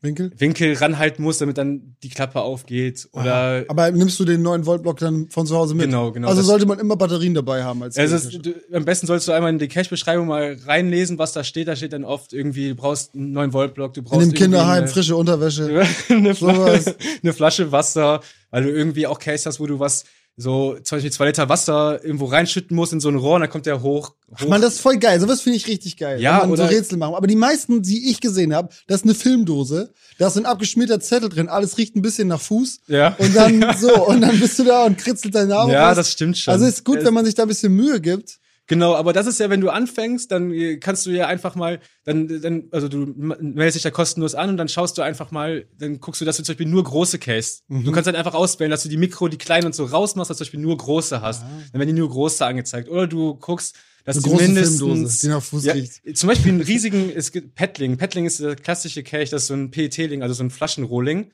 Winkel? 0.06 0.32
Winkel 0.38 0.74
ranhalten 0.74 1.24
musst, 1.24 1.41
damit 1.41 1.58
dann 1.58 1.96
die 2.04 2.10
Klappe 2.10 2.41
aufgeht. 2.41 3.10
Oder 3.12 3.65
Aber 3.68 3.91
nimmst 3.91 4.20
du 4.20 4.26
den 4.26 4.41
9 4.41 4.65
Volt 4.65 4.84
Block 4.84 5.00
dann 5.00 5.28
von 5.30 5.46
zu 5.46 5.56
Hause 5.56 5.76
mit? 5.76 5.88
Genau, 5.88 6.12
genau. 6.12 6.28
Also 6.30 6.41
sollte 6.41 6.65
man 6.65 6.80
immer 6.80 6.96
Batterien 6.96 7.34
dabei 7.34 7.63
haben 7.63 7.84
als 7.84 7.98
Also 7.98 8.30
Geocacher. 8.30 8.54
du, 8.70 8.76
am 8.78 8.86
besten 8.86 9.08
sollst 9.08 9.28
du 9.28 9.34
einmal 9.34 9.52
in 9.52 9.60
die 9.60 9.68
Cache-Beschreibung 9.68 10.28
mal 10.28 10.58
reinlesen, 10.65 11.20
was 11.20 11.34
da 11.34 11.44
steht. 11.44 11.68
Da 11.68 11.76
steht 11.76 11.94
dann 11.94 12.06
oft 12.06 12.32
irgendwie, 12.32 12.70
du 12.70 12.76
brauchst 12.76 13.15
einen 13.15 13.34
9 13.34 13.52
Volt 13.54 13.74
Block, 13.74 13.94
du 13.94 14.00
In 14.02 14.06
brauchst 14.06 14.22
dem 14.22 14.30
irgendwie 14.30 14.44
Kinderheim 14.44 14.84
eine, 14.84 14.88
frische 14.88 15.15
Unterwäsche. 15.15 15.84
eine. 16.10 16.36
Flasche, 16.36 16.96
eine 17.22 17.34
Flasche 17.34 17.72
Wasser, 17.72 18.22
weil 18.52 18.63
du 18.63 18.70
irgendwie 18.72 19.08
auch 19.08 19.20
Case 19.20 19.48
hast, 19.48 19.60
wo 19.60 19.65
du 19.68 19.80
was 19.80 20.06
so 20.38 20.78
zum 20.84 20.98
Beispiel 20.98 21.12
zwei 21.13 21.28
Liter 21.28 21.48
Wasser 21.48 22.04
irgendwo 22.04 22.26
reinschütten 22.26 22.76
musst 22.76 22.91
in 22.91 23.00
so 23.00 23.08
ein 23.10 23.15
Rohr, 23.15 23.36
und 23.36 23.41
dann 23.41 23.50
kommt 23.50 23.65
der 23.65 23.82
hoch. 23.82 24.13
hoch. 24.39 24.48
Mann, 24.50 24.62
das 24.62 24.76
ist 24.76 24.82
voll 24.82 24.98
geil. 24.98 25.19
Sowas 25.19 25.41
finde 25.41 25.58
ich 25.58 25.67
richtig 25.67 25.95
geil. 25.95 26.19
Ja, 26.21 26.41
wenn 26.41 26.50
man 26.50 26.52
oder- 26.52 26.67
so 26.67 26.76
Rätsel 26.76 26.98
machen. 26.98 27.15
Aber 27.15 27.28
die 27.28 27.38
meisten, 27.38 27.82
die 27.82 28.12
ich 28.12 28.19
gesehen 28.19 28.54
habe, 28.54 28.69
das 28.88 28.98
ist 28.98 29.04
eine 29.06 29.15
Filmdose. 29.15 29.93
Da 30.17 30.28
ist 30.28 30.38
ein 30.38 30.45
abgeschmierter 30.45 31.00
Zettel 31.00 31.30
drin. 31.30 31.48
Alles 31.48 31.78
riecht 31.78 31.95
ein 31.95 32.02
bisschen 32.02 32.28
nach 32.28 32.41
Fuß. 32.41 32.80
Ja. 32.88 33.15
Und 33.17 33.36
dann 33.36 33.65
so, 33.80 34.08
und 34.08 34.21
dann 34.21 34.38
bist 34.39 34.60
du 34.60 34.63
da 34.65 34.84
und 34.86 34.98
kritzelt 34.98 35.36
deinen 35.36 35.50
Namen 35.50 35.71
ja, 35.71 35.88
raus. 35.88 35.95
das 35.95 36.12
stimmt 36.12 36.38
schon. 36.38 36.54
Also 36.54 36.65
ist 36.65 36.84
gut, 36.84 37.04
wenn 37.06 37.13
man 37.13 37.24
sich 37.26 37.36
da 37.36 37.43
ein 37.43 37.48
bisschen 37.48 37.74
Mühe 37.74 38.02
gibt. 38.02 38.39
Genau, 38.67 38.95
aber 38.95 39.13
das 39.13 39.28
ist 39.28 39.39
ja, 39.39 39.49
wenn 39.49 39.62
du 39.62 39.69
anfängst, 39.69 40.32
dann 40.32 40.51
äh, 40.51 40.78
kannst 40.78 41.06
du 41.06 41.12
ja 41.12 41.28
einfach 41.28 41.56
mal, 41.56 41.80
dann, 42.04 42.41
dann, 42.41 42.63
also 42.71 42.88
du 42.88 43.06
meldest 43.06 43.75
dich 43.75 43.84
da 43.84 43.91
kostenlos 43.91 44.34
an 44.34 44.49
und 44.49 44.58
dann 44.58 44.69
schaust 44.69 44.97
du 44.97 45.04
einfach 45.04 45.30
mal, 45.32 45.67
dann 45.78 45.99
guckst 45.99 46.21
du, 46.21 46.25
dass 46.25 46.38
du 46.38 46.43
zum 46.43 46.54
Beispiel 46.54 46.67
nur 46.67 46.84
große 46.84 47.19
Case. 47.19 47.60
Mhm. 47.67 47.86
Du 47.86 47.91
kannst 47.91 48.08
halt 48.08 48.17
einfach 48.17 48.34
auswählen, 48.34 48.71
dass 48.71 48.84
du 48.84 48.89
die 48.89 48.97
Mikro, 48.97 49.28
die 49.28 49.38
kleinen 49.38 49.67
und 49.67 49.75
so 49.75 49.86
rausmachst, 49.86 50.30
dass 50.32 50.38
du 50.38 50.43
zum 50.43 50.47
Beispiel 50.47 50.62
nur 50.62 50.78
große 50.78 51.21
hast. 51.21 51.43
Dann 51.43 51.80
werden 51.80 51.88
die 51.88 51.99
nur 51.99 52.10
große 52.10 52.45
angezeigt. 52.45 52.89
Oder 52.89 53.08
du 53.08 53.36
guckst, 53.36 53.75
dass 54.04 54.17
Eine 54.17 54.23
die 54.23 54.30
große 54.30 54.43
mindestens, 54.43 54.80
Filmdose, 54.80 55.19
die 55.21 55.28
nach 55.28 55.43
Fuß 55.43 55.65
ja, 55.65 55.73
riecht. 55.73 56.17
zum 56.17 56.30
Beispiel 56.30 56.51
einen 56.51 56.62
riesigen, 56.62 57.12
es 57.13 57.32
gibt 57.32 57.56
Petling. 57.56 57.97
Petling 57.97 58.25
ist 58.25 58.39
der 58.39 58.56
klassische 58.56 59.04
Cache, 59.04 59.30
das 59.32 59.43
ist 59.43 59.47
so 59.47 59.56
ein 59.56 59.71
PET-Ling, 59.71 60.21
also 60.21 60.34
so 60.34 60.43
ein 60.43 60.51
Flaschenrohling. 60.51 61.32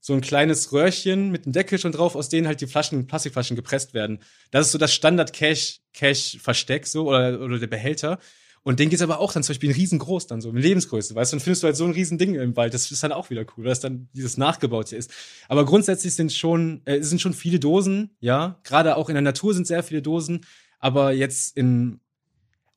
So 0.00 0.14
ein 0.14 0.20
kleines 0.20 0.72
Röhrchen 0.72 1.30
mit 1.30 1.44
einem 1.44 1.52
Deckel 1.52 1.78
schon 1.78 1.92
drauf, 1.92 2.14
aus 2.14 2.28
denen 2.28 2.46
halt 2.46 2.60
die 2.60 2.66
Flaschen, 2.66 3.06
Plastikflaschen 3.06 3.56
gepresst 3.56 3.94
werden. 3.94 4.20
Das 4.50 4.66
ist 4.66 4.72
so 4.72 4.78
das 4.78 4.94
Standard-Cache-Cache-Versteck, 4.94 6.86
so, 6.86 7.08
oder, 7.08 7.40
oder 7.40 7.58
der 7.58 7.66
Behälter. 7.66 8.18
Und 8.62 8.80
den 8.80 8.90
geht's 8.90 9.02
aber 9.02 9.18
auch 9.20 9.32
dann 9.32 9.42
zum 9.42 9.54
Beispiel 9.54 9.72
riesengroß 9.72 10.26
dann 10.26 10.40
so, 10.40 10.50
in 10.50 10.56
Lebensgröße, 10.56 11.14
weißt 11.14 11.32
du, 11.32 11.36
dann 11.36 11.42
findest 11.42 11.62
du 11.62 11.66
halt 11.66 11.76
so 11.76 11.84
ein 11.84 11.92
riesen 11.92 12.18
Ding 12.18 12.34
im 12.34 12.56
Wald. 12.56 12.74
Das 12.74 12.90
ist 12.90 13.02
dann 13.02 13.12
auch 13.12 13.30
wieder 13.30 13.42
cool, 13.56 13.64
weil 13.64 13.70
das 13.70 13.80
dann 13.80 14.08
dieses 14.12 14.36
Nachgebaute 14.36 14.96
ist. 14.96 15.10
Aber 15.48 15.64
grundsätzlich 15.64 16.14
sind 16.14 16.32
schon, 16.32 16.82
äh, 16.84 16.96
es 16.96 17.08
sind 17.08 17.20
schon 17.20 17.34
viele 17.34 17.58
Dosen, 17.58 18.10
ja. 18.20 18.60
Gerade 18.64 18.96
auch 18.96 19.08
in 19.08 19.14
der 19.14 19.22
Natur 19.22 19.54
sind 19.54 19.66
sehr 19.66 19.82
viele 19.82 20.02
Dosen. 20.02 20.44
Aber 20.80 21.12
jetzt 21.12 21.56
in, 21.56 22.00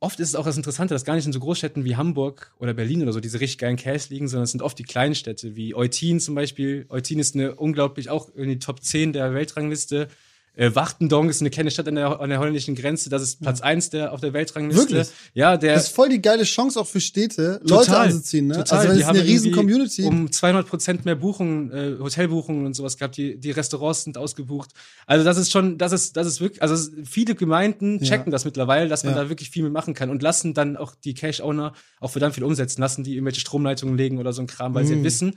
oft 0.01 0.19
ist 0.19 0.29
es 0.29 0.35
auch 0.35 0.45
das 0.45 0.57
Interessante, 0.57 0.93
dass 0.93 1.05
gar 1.05 1.15
nicht 1.15 1.27
in 1.27 1.31
so 1.31 1.39
Großstädten 1.39 1.85
wie 1.85 1.95
Hamburg 1.95 2.51
oder 2.59 2.73
Berlin 2.73 3.03
oder 3.03 3.13
so 3.13 3.19
diese 3.19 3.39
richtig 3.39 3.59
geilen 3.59 3.77
Caches 3.77 4.09
liegen, 4.09 4.27
sondern 4.27 4.43
es 4.43 4.51
sind 4.51 4.61
oft 4.61 4.77
die 4.77 4.83
kleinen 4.83 5.15
Städte, 5.15 5.55
wie 5.55 5.75
Eutin 5.75 6.19
zum 6.19 6.35
Beispiel. 6.35 6.85
Eutin 6.89 7.19
ist 7.19 7.35
eine 7.35 7.55
unglaublich 7.55 8.09
auch 8.09 8.33
in 8.35 8.49
die 8.49 8.59
Top 8.59 8.83
10 8.83 9.13
der 9.13 9.33
Weltrangliste. 9.33 10.07
Äh, 10.53 10.75
Wachtendong 10.75 11.29
ist 11.29 11.39
eine 11.39 11.49
kleine 11.49 11.71
Stadt 11.71 11.87
an 11.87 11.95
der, 11.95 12.19
an 12.19 12.29
der 12.29 12.39
holländischen 12.39 12.75
Grenze. 12.75 13.09
Das 13.09 13.21
ist 13.21 13.39
Platz 13.39 13.61
eins 13.61 13.89
der, 13.89 14.11
auf 14.11 14.19
der 14.19 14.33
Weltrangliste. 14.33 14.89
Wirklich? 14.95 15.07
Ja, 15.33 15.55
der. 15.55 15.75
Das 15.75 15.85
ist 15.87 15.95
voll 15.95 16.09
die 16.09 16.21
geile 16.21 16.43
Chance 16.43 16.77
auch 16.77 16.87
für 16.87 16.99
Städte, 16.99 17.61
Leute 17.63 17.97
anzuziehen, 17.97 18.47
ne? 18.47 18.55
Total. 18.57 18.79
Also 18.79 18.91
es 18.91 18.99
ist 18.99 19.05
eine 19.07 19.23
riesen 19.23 19.53
Community. 19.53 20.03
Um 20.03 20.29
200 20.29 20.67
Prozent 20.67 21.05
mehr 21.05 21.15
Buchungen, 21.15 21.71
äh, 21.71 21.97
Hotelbuchungen 21.99 22.65
und 22.65 22.73
sowas 22.73 22.97
gehabt. 22.97 23.15
Die, 23.15 23.39
die 23.39 23.51
Restaurants 23.51 24.03
sind 24.03 24.17
ausgebucht. 24.17 24.71
Also 25.05 25.23
das 25.23 25.37
ist 25.37 25.51
schon, 25.53 25.77
das 25.77 25.93
ist, 25.93 26.17
das 26.17 26.27
ist 26.27 26.41
wirklich, 26.41 26.61
also 26.61 26.91
viele 27.05 27.33
Gemeinden 27.35 27.99
Ja. 27.99 28.09
checken 28.09 28.31
das 28.31 28.43
mittlerweile, 28.43 28.89
dass 28.89 29.05
man 29.05 29.15
Ja. 29.15 29.23
da 29.23 29.29
wirklich 29.29 29.49
viel 29.51 29.63
mit 29.63 29.71
machen 29.71 29.93
kann 29.93 30.09
und 30.09 30.21
lassen 30.21 30.53
dann 30.53 30.75
auch 30.75 30.95
die 30.95 31.13
Cache-Owner 31.13 31.71
auch 32.01 32.11
verdammt 32.11 32.35
viel 32.35 32.43
umsetzen, 32.43 32.81
lassen 32.81 33.05
die 33.05 33.13
irgendwelche 33.13 33.39
Stromleitungen 33.39 33.95
legen 33.97 34.17
oder 34.17 34.33
so 34.33 34.41
ein 34.41 34.47
Kram, 34.47 34.73
weil 34.73 34.85
sie 34.85 34.97
Mhm. 34.97 35.03
wissen, 35.05 35.35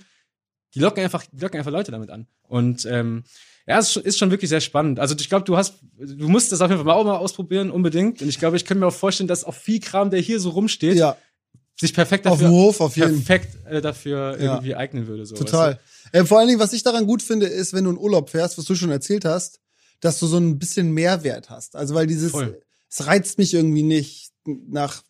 die 0.74 0.80
locken 0.80 1.04
einfach, 1.04 1.22
die 1.30 1.40
locken 1.40 1.58
einfach 1.58 1.70
Leute 1.70 1.92
damit 1.92 2.10
an. 2.10 2.26
Und 2.48 2.84
ähm, 2.90 3.22
ja, 3.66 3.78
es 3.78 3.96
ist 3.96 4.18
schon- 4.18 4.30
wirklich 4.30 4.48
sehr 4.50 4.60
spannend. 4.60 5.00
Also 5.00 5.14
ich 5.18 5.28
glaube, 5.28 5.44
du 5.44 5.56
hast, 5.56 5.74
du 5.98 6.28
musst 6.28 6.52
das 6.52 6.60
auf 6.60 6.70
jeden 6.70 6.78
Fall 6.78 6.86
mal 6.86 6.94
auch 6.94 7.04
mal 7.04 7.16
ausprobieren, 7.16 7.70
unbedingt. 7.70 8.20
Und 8.22 8.28
ich 8.28 8.38
glaube, 8.38 8.56
ich 8.56 8.64
könnte 8.64 8.80
mir 8.80 8.86
auch 8.88 8.94
vorstellen, 8.94 9.28
dass 9.28 9.44
auch 9.44 9.54
viel 9.54 9.80
Kram, 9.80 10.10
der 10.10 10.20
hier 10.20 10.38
so 10.40 10.50
rumsteht, 10.50 10.96
ja, 10.96 11.16
sich 11.80 11.92
perfekt 11.94 12.26
auf 12.26 12.34
dafür 12.38 12.48
dem 12.48 12.52
Hof 12.54 12.80
auf 12.80 12.96
jeden 12.96 13.22
Fall. 13.22 13.38
perfekt 13.38 13.58
äh, 13.66 13.80
dafür 13.80 14.36
Ja. 14.40 14.54
irgendwie 14.54 14.76
eignen 14.76 15.06
würde. 15.06 15.26
So, 15.26 15.34
Total. 15.34 15.78
Äh, 16.12 16.24
vor 16.24 16.38
allen 16.38 16.48
Dingen, 16.48 16.60
was 16.60 16.72
ich 16.72 16.82
daran 16.82 17.06
gut 17.06 17.22
finde, 17.22 17.46
ist, 17.46 17.72
wenn 17.72 17.84
du 17.84 17.90
in 17.90 17.98
Urlaub 17.98 18.30
fährst, 18.30 18.58
was 18.58 18.64
du 18.66 18.74
schon 18.74 18.90
erzählt 18.90 19.24
hast, 19.24 19.60
dass 20.00 20.20
du 20.20 20.26
so 20.26 20.36
ein 20.36 20.58
bisschen 20.58 20.92
Mehrwert 20.92 21.48
hast. 21.50 21.74
Also 21.74 21.94
weil 21.94 22.06
dieses, 22.06 22.30
Voll. 22.32 22.60
es 22.90 23.06
reizt 23.06 23.38
mich 23.38 23.54
irgendwie 23.54 23.82
nicht 23.82 24.30
nach, 24.46 25.02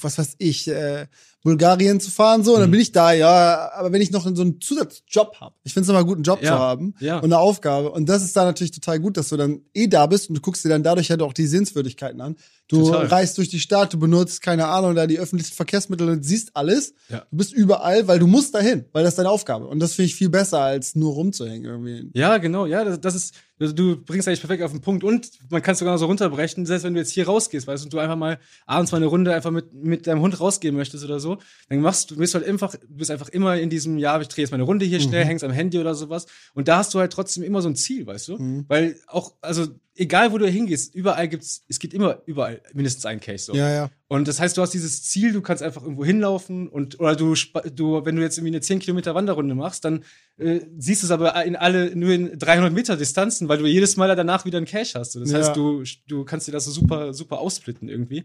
was 0.00 0.18
weiß 0.18 0.34
ich, 0.38 0.68
äh, 0.68 1.06
Bulgarien 1.42 2.00
zu 2.00 2.10
fahren, 2.10 2.42
so, 2.42 2.54
und 2.54 2.60
dann 2.60 2.70
Mhm. 2.70 2.72
bin 2.72 2.80
ich 2.80 2.92
da, 2.92 3.12
ja, 3.12 3.70
aber 3.74 3.92
wenn 3.92 4.00
ich 4.00 4.10
noch 4.10 4.24
so 4.34 4.40
einen 4.42 4.60
Zusatzjob 4.62 5.36
habe, 5.40 5.54
ich 5.62 5.74
finde 5.74 5.84
es 5.84 5.90
immer 5.90 6.02
gut, 6.04 6.16
einen 6.16 6.24
Job 6.24 6.42
Ja, 6.42 6.52
zu 6.52 6.58
haben 6.58 6.94
ja. 7.00 7.16
und 7.18 7.24
eine 7.24 7.38
Aufgabe. 7.38 7.90
Und 7.90 8.08
das 8.08 8.22
ist 8.22 8.34
da 8.34 8.44
natürlich 8.44 8.70
total 8.70 8.98
gut, 8.98 9.16
dass 9.18 9.28
du 9.28 9.36
dann 9.36 9.60
eh 9.74 9.86
da 9.86 10.06
bist 10.06 10.28
und 10.30 10.36
du 10.36 10.40
guckst 10.40 10.64
dir 10.64 10.70
dann 10.70 10.82
dadurch 10.82 11.10
halt 11.10 11.20
auch 11.20 11.34
die 11.34 11.46
Sehenswürdigkeiten 11.46 12.20
an. 12.22 12.36
Du 12.68 12.82
Total. 12.82 13.06
reist 13.06 13.36
durch 13.36 13.50
die 13.50 13.60
Stadt, 13.60 13.92
du 13.92 13.98
benutzt, 13.98 14.40
keine 14.40 14.66
Ahnung, 14.68 14.94
da 14.94 15.06
die 15.06 15.18
öffentlichen 15.18 15.52
Verkehrsmittel 15.54 16.08
und 16.08 16.24
siehst 16.24 16.52
alles. 16.56 16.94
Ja. 17.10 17.26
Du 17.30 17.36
bist 17.36 17.52
überall, 17.52 18.08
weil 18.08 18.18
du 18.18 18.26
musst 18.26 18.54
dahin, 18.54 18.86
weil 18.92 19.04
das 19.04 19.12
ist 19.12 19.18
deine 19.18 19.28
Aufgabe. 19.28 19.66
Und 19.66 19.80
das 19.80 19.92
finde 19.92 20.06
ich 20.06 20.14
viel 20.14 20.30
besser, 20.30 20.60
als 20.60 20.94
nur 20.94 21.12
rumzuhängen 21.12 21.64
irgendwie. 21.66 22.10
Ja, 22.14 22.38
genau, 22.38 22.64
ja, 22.64 22.84
das, 22.84 23.00
das 23.02 23.14
ist, 23.14 23.34
also 23.60 23.72
du 23.72 23.96
bringst 23.96 24.26
eigentlich 24.26 24.40
perfekt 24.40 24.62
auf 24.62 24.72
den 24.72 24.80
Punkt 24.80 25.04
und 25.04 25.30
man 25.50 25.62
kann 25.62 25.72
es 25.72 25.78
sogar 25.78 25.94
noch 25.94 25.98
so 25.98 26.06
runterbrechen, 26.06 26.66
selbst 26.66 26.84
wenn 26.84 26.94
du 26.94 27.00
jetzt 27.00 27.10
hier 27.10 27.26
rausgehst, 27.26 27.66
weißt 27.66 27.84
du, 27.84 27.86
und 27.86 27.92
du 27.92 27.98
einfach 27.98 28.16
mal 28.16 28.38
abends 28.66 28.90
mal 28.90 28.98
eine 28.98 29.06
Runde 29.06 29.34
einfach 29.34 29.50
mit, 29.50 29.72
mit 29.72 30.06
deinem 30.06 30.20
Hund 30.20 30.40
rausgehen 30.40 30.74
möchtest 30.74 31.04
oder 31.04 31.20
so, 31.20 31.38
dann 31.68 31.80
machst 31.80 32.10
du, 32.10 32.16
bist 32.16 32.34
halt 32.34 32.46
einfach, 32.46 32.74
du 32.74 32.96
bist 32.96 33.10
einfach 33.10 33.28
immer 33.28 33.56
in 33.56 33.70
diesem, 33.70 33.98
ja, 33.98 34.20
ich 34.20 34.28
drehe 34.28 34.44
jetzt 34.44 34.50
mal 34.50 34.56
eine 34.56 34.64
Runde 34.64 34.84
hier 34.86 34.98
schnell, 35.00 35.24
hängst 35.24 35.44
am 35.44 35.52
Handy 35.52 35.78
oder 35.78 35.94
sowas. 35.94 36.26
Und 36.54 36.68
da 36.68 36.78
hast 36.78 36.92
du 36.94 36.98
halt 36.98 37.12
trotzdem 37.12 37.42
immer 37.44 37.62
so 37.62 37.68
ein 37.68 37.76
Ziel, 37.76 38.06
weißt 38.06 38.28
du, 38.28 38.38
weil 38.68 38.96
auch, 39.06 39.34
also 39.40 39.66
egal 39.96 40.32
wo 40.32 40.38
du 40.38 40.46
hingehst, 40.48 40.94
überall 40.94 41.28
gibt's, 41.28 41.64
es 41.68 41.78
gibt 41.78 41.94
immer 41.94 42.22
überall 42.26 42.60
mindestens 42.72 43.06
einen 43.06 43.20
Case, 43.20 43.44
so. 43.44 43.54
Ja, 43.54 43.70
ja. 43.70 43.90
Und 44.08 44.28
das 44.28 44.38
heißt, 44.40 44.56
du 44.56 44.62
hast 44.62 44.70
dieses 44.74 45.02
Ziel, 45.04 45.32
du 45.32 45.40
kannst 45.42 45.62
einfach 45.62 45.82
irgendwo 45.82 46.04
hinlaufen 46.04 46.68
und 46.68 47.00
oder 47.00 47.16
du, 47.16 47.34
du 47.74 48.04
wenn 48.04 48.16
du 48.16 48.22
jetzt 48.22 48.38
irgendwie 48.38 48.52
eine 48.52 48.60
10 48.60 48.78
Kilometer 48.80 49.14
Wanderrunde 49.14 49.54
machst, 49.54 49.84
dann 49.84 50.04
äh, 50.36 50.60
siehst 50.78 51.02
du 51.02 51.06
es 51.06 51.10
aber 51.10 51.44
in 51.44 51.56
alle 51.56 51.94
nur 51.96 52.10
in 52.10 52.38
300 52.38 52.72
Meter 52.72 52.96
Distanzen, 52.96 53.48
weil 53.48 53.58
du 53.58 53.66
jedes 53.66 53.96
Mal 53.96 54.14
danach 54.14 54.44
wieder 54.44 54.58
einen 54.58 54.66
Cache 54.66 54.98
hast. 54.98 55.12
So, 55.12 55.20
Das 55.20 55.30
Ja. 55.30 55.38
heißt, 55.38 55.56
du 55.56 55.82
du 56.06 56.24
kannst 56.24 56.46
dir 56.48 56.52
das 56.52 56.64
so 56.66 56.70
super 56.70 57.12
super 57.14 57.38
aussplitten 57.38 57.88
irgendwie. 57.88 58.24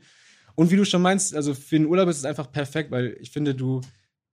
Und 0.56 0.72
wie 0.72 0.76
du 0.76 0.86
schon 0.86 1.02
meinst, 1.02 1.34
also 1.36 1.54
für 1.54 1.78
den 1.78 1.86
Urlaub 1.86 2.10
ist 2.10 2.18
es 2.18 2.26
einfach 2.26 2.52
perfekt, 2.52 2.92
weil 2.92 3.16
ich 3.22 3.32
finde, 3.32 3.56
du 3.56 3.82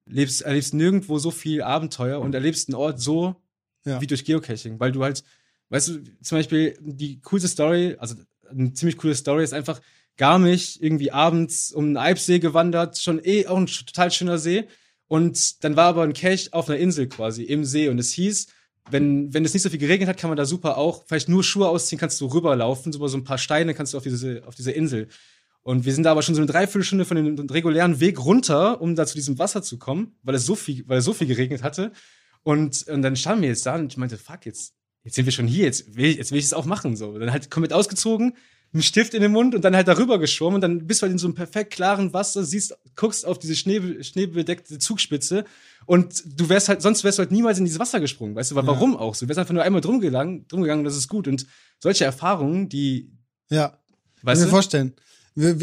lebst 0.06 0.42
erlebst 0.42 0.74
nirgendwo 0.74 1.18
so 1.18 1.30
viel 1.30 1.62
Abenteuer 1.62 2.20
und 2.20 2.34
erlebst 2.34 2.68
einen 2.68 2.74
Ort 2.76 3.00
so 3.00 3.36
Ja. 3.84 4.00
wie 4.00 4.06
durch 4.06 4.24
Geocaching, 4.24 4.78
weil 4.80 4.90
du 4.92 5.02
halt, 5.04 5.22
weißt 5.70 5.88
du, 5.88 6.04
zum 6.22 6.38
Beispiel 6.38 6.76
die 6.80 7.20
coolste 7.22 7.48
Story, 7.48 7.96
also 7.98 8.14
eine 8.48 8.72
ziemlich 8.72 8.96
coole 8.96 9.14
Story 9.14 9.44
ist 9.44 9.54
einfach 9.54 9.80
Garmisch 10.16 10.78
irgendwie 10.80 11.12
abends 11.12 11.72
um 11.72 11.86
den 11.86 11.96
Eibsee 11.98 12.38
gewandert, 12.38 12.98
schon 12.98 13.20
eh 13.22 13.46
auch 13.46 13.58
ein 13.58 13.66
total 13.66 14.10
schöner 14.10 14.38
See. 14.38 14.64
Und 15.08 15.62
dann 15.62 15.76
war 15.76 15.86
aber 15.86 16.02
ein 16.02 16.14
Cache 16.14 16.48
auf 16.52 16.68
einer 16.68 16.78
Insel 16.78 17.06
quasi 17.08 17.42
im 17.44 17.64
See 17.64 17.88
und 17.88 17.98
es 17.98 18.12
hieß, 18.12 18.48
wenn, 18.90 19.32
wenn 19.34 19.44
es 19.44 19.52
nicht 19.52 19.62
so 19.62 19.70
viel 19.70 19.78
geregnet 19.78 20.08
hat, 20.08 20.16
kann 20.16 20.30
man 20.30 20.36
da 20.36 20.44
super 20.44 20.78
auch 20.78 21.04
vielleicht 21.06 21.28
nur 21.28 21.44
Schuhe 21.44 21.68
ausziehen, 21.68 21.98
kannst 21.98 22.20
du 22.20 22.26
rüberlaufen, 22.26 22.92
so 22.92 22.98
über 22.98 23.08
so 23.08 23.16
ein 23.16 23.24
paar 23.24 23.38
Steine 23.38 23.74
kannst 23.74 23.92
du 23.92 23.98
auf 23.98 24.04
diese, 24.04 24.42
auf 24.46 24.54
diese 24.54 24.72
Insel. 24.72 25.08
Und 25.62 25.84
wir 25.84 25.92
sind 25.92 26.04
da 26.04 26.12
aber 26.12 26.22
schon 26.22 26.36
so 26.36 26.40
eine 26.40 26.50
Dreiviertelstunde 26.50 27.04
von 27.04 27.16
dem 27.16 27.50
regulären 27.50 27.98
Weg 27.98 28.24
runter, 28.24 28.80
um 28.80 28.94
da 28.94 29.04
zu 29.04 29.16
diesem 29.16 29.38
Wasser 29.38 29.62
zu 29.62 29.78
kommen, 29.78 30.14
weil 30.22 30.36
es 30.36 30.46
so 30.46 30.54
viel, 30.54 30.84
weil 30.86 30.98
es 30.98 31.04
so 31.04 31.12
viel 31.12 31.26
geregnet 31.26 31.64
hatte. 31.64 31.90
Und, 32.44 32.86
und 32.86 33.02
dann 33.02 33.16
standen 33.16 33.42
wir 33.42 33.48
jetzt 33.48 33.66
da 33.66 33.74
und 33.74 33.92
ich 33.92 33.96
meinte, 33.96 34.16
fuck, 34.16 34.46
jetzt, 34.46 34.75
jetzt 35.06 35.14
sind 35.14 35.24
wir 35.24 35.32
schon 35.32 35.46
hier, 35.46 35.64
jetzt 35.64 35.96
will, 35.96 36.04
ich- 36.06 36.16
jetzt 36.18 36.32
will 36.32 36.38
ich 36.38 36.44
es 36.44 36.52
auch 36.52 36.66
machen. 36.66 36.96
So. 36.96 37.16
Dann 37.18 37.30
halt 37.32 37.50
komplett 37.50 37.72
ausgezogen, 37.72 38.34
einen 38.74 38.82
Stift 38.82 39.14
in 39.14 39.22
den 39.22 39.30
Mund 39.32 39.54
und 39.54 39.64
dann 39.64 39.74
halt 39.76 39.86
darüber 39.88 40.18
geschwommen 40.18 40.56
und 40.56 40.60
dann 40.60 40.86
bist 40.86 41.00
du 41.00 41.02
halt 41.04 41.12
in 41.12 41.18
so 41.18 41.28
einem 41.28 41.34
perfekt 41.36 41.72
klaren 41.72 42.12
Wasser, 42.12 42.44
siehst, 42.44 42.76
guckst 42.96 43.24
auf 43.24 43.38
diese 43.38 43.54
Schnee, 43.54 44.02
schneebedeckte 44.02 44.78
Zugspitze 44.78 45.44
und 45.86 46.22
du 46.26 46.48
wärst 46.48 46.68
halt, 46.68 46.82
sonst 46.82 47.04
wärst 47.04 47.18
du 47.18 47.20
halt 47.22 47.30
niemals 47.30 47.58
in 47.58 47.64
dieses 47.64 47.78
Wasser 47.78 48.00
gesprungen, 48.00 48.34
weißt 48.34 48.50
du, 48.50 48.54
weil 48.56 48.64
Ja. 48.64 48.68
warum 48.72 48.96
auch 48.96 49.14
so? 49.14 49.24
Du 49.24 49.28
wärst 49.28 49.38
einfach 49.38 49.54
nur 49.54 49.62
einmal 49.62 49.80
drum 49.80 50.00
gegangen, 50.00 50.46
drum 50.48 50.60
gegangen 50.62 50.80
und 50.80 50.84
das 50.84 50.96
ist 50.96 51.06
gut. 51.08 51.28
Und 51.28 51.46
solche 51.78 52.04
Erfahrungen, 52.04 52.68
die, 52.68 53.12
Ja. 53.48 53.68
Kann 53.68 53.78
weißt 54.22 54.40
mir 54.40 54.46
du, 54.46 54.50
vorstellen. 54.50 54.94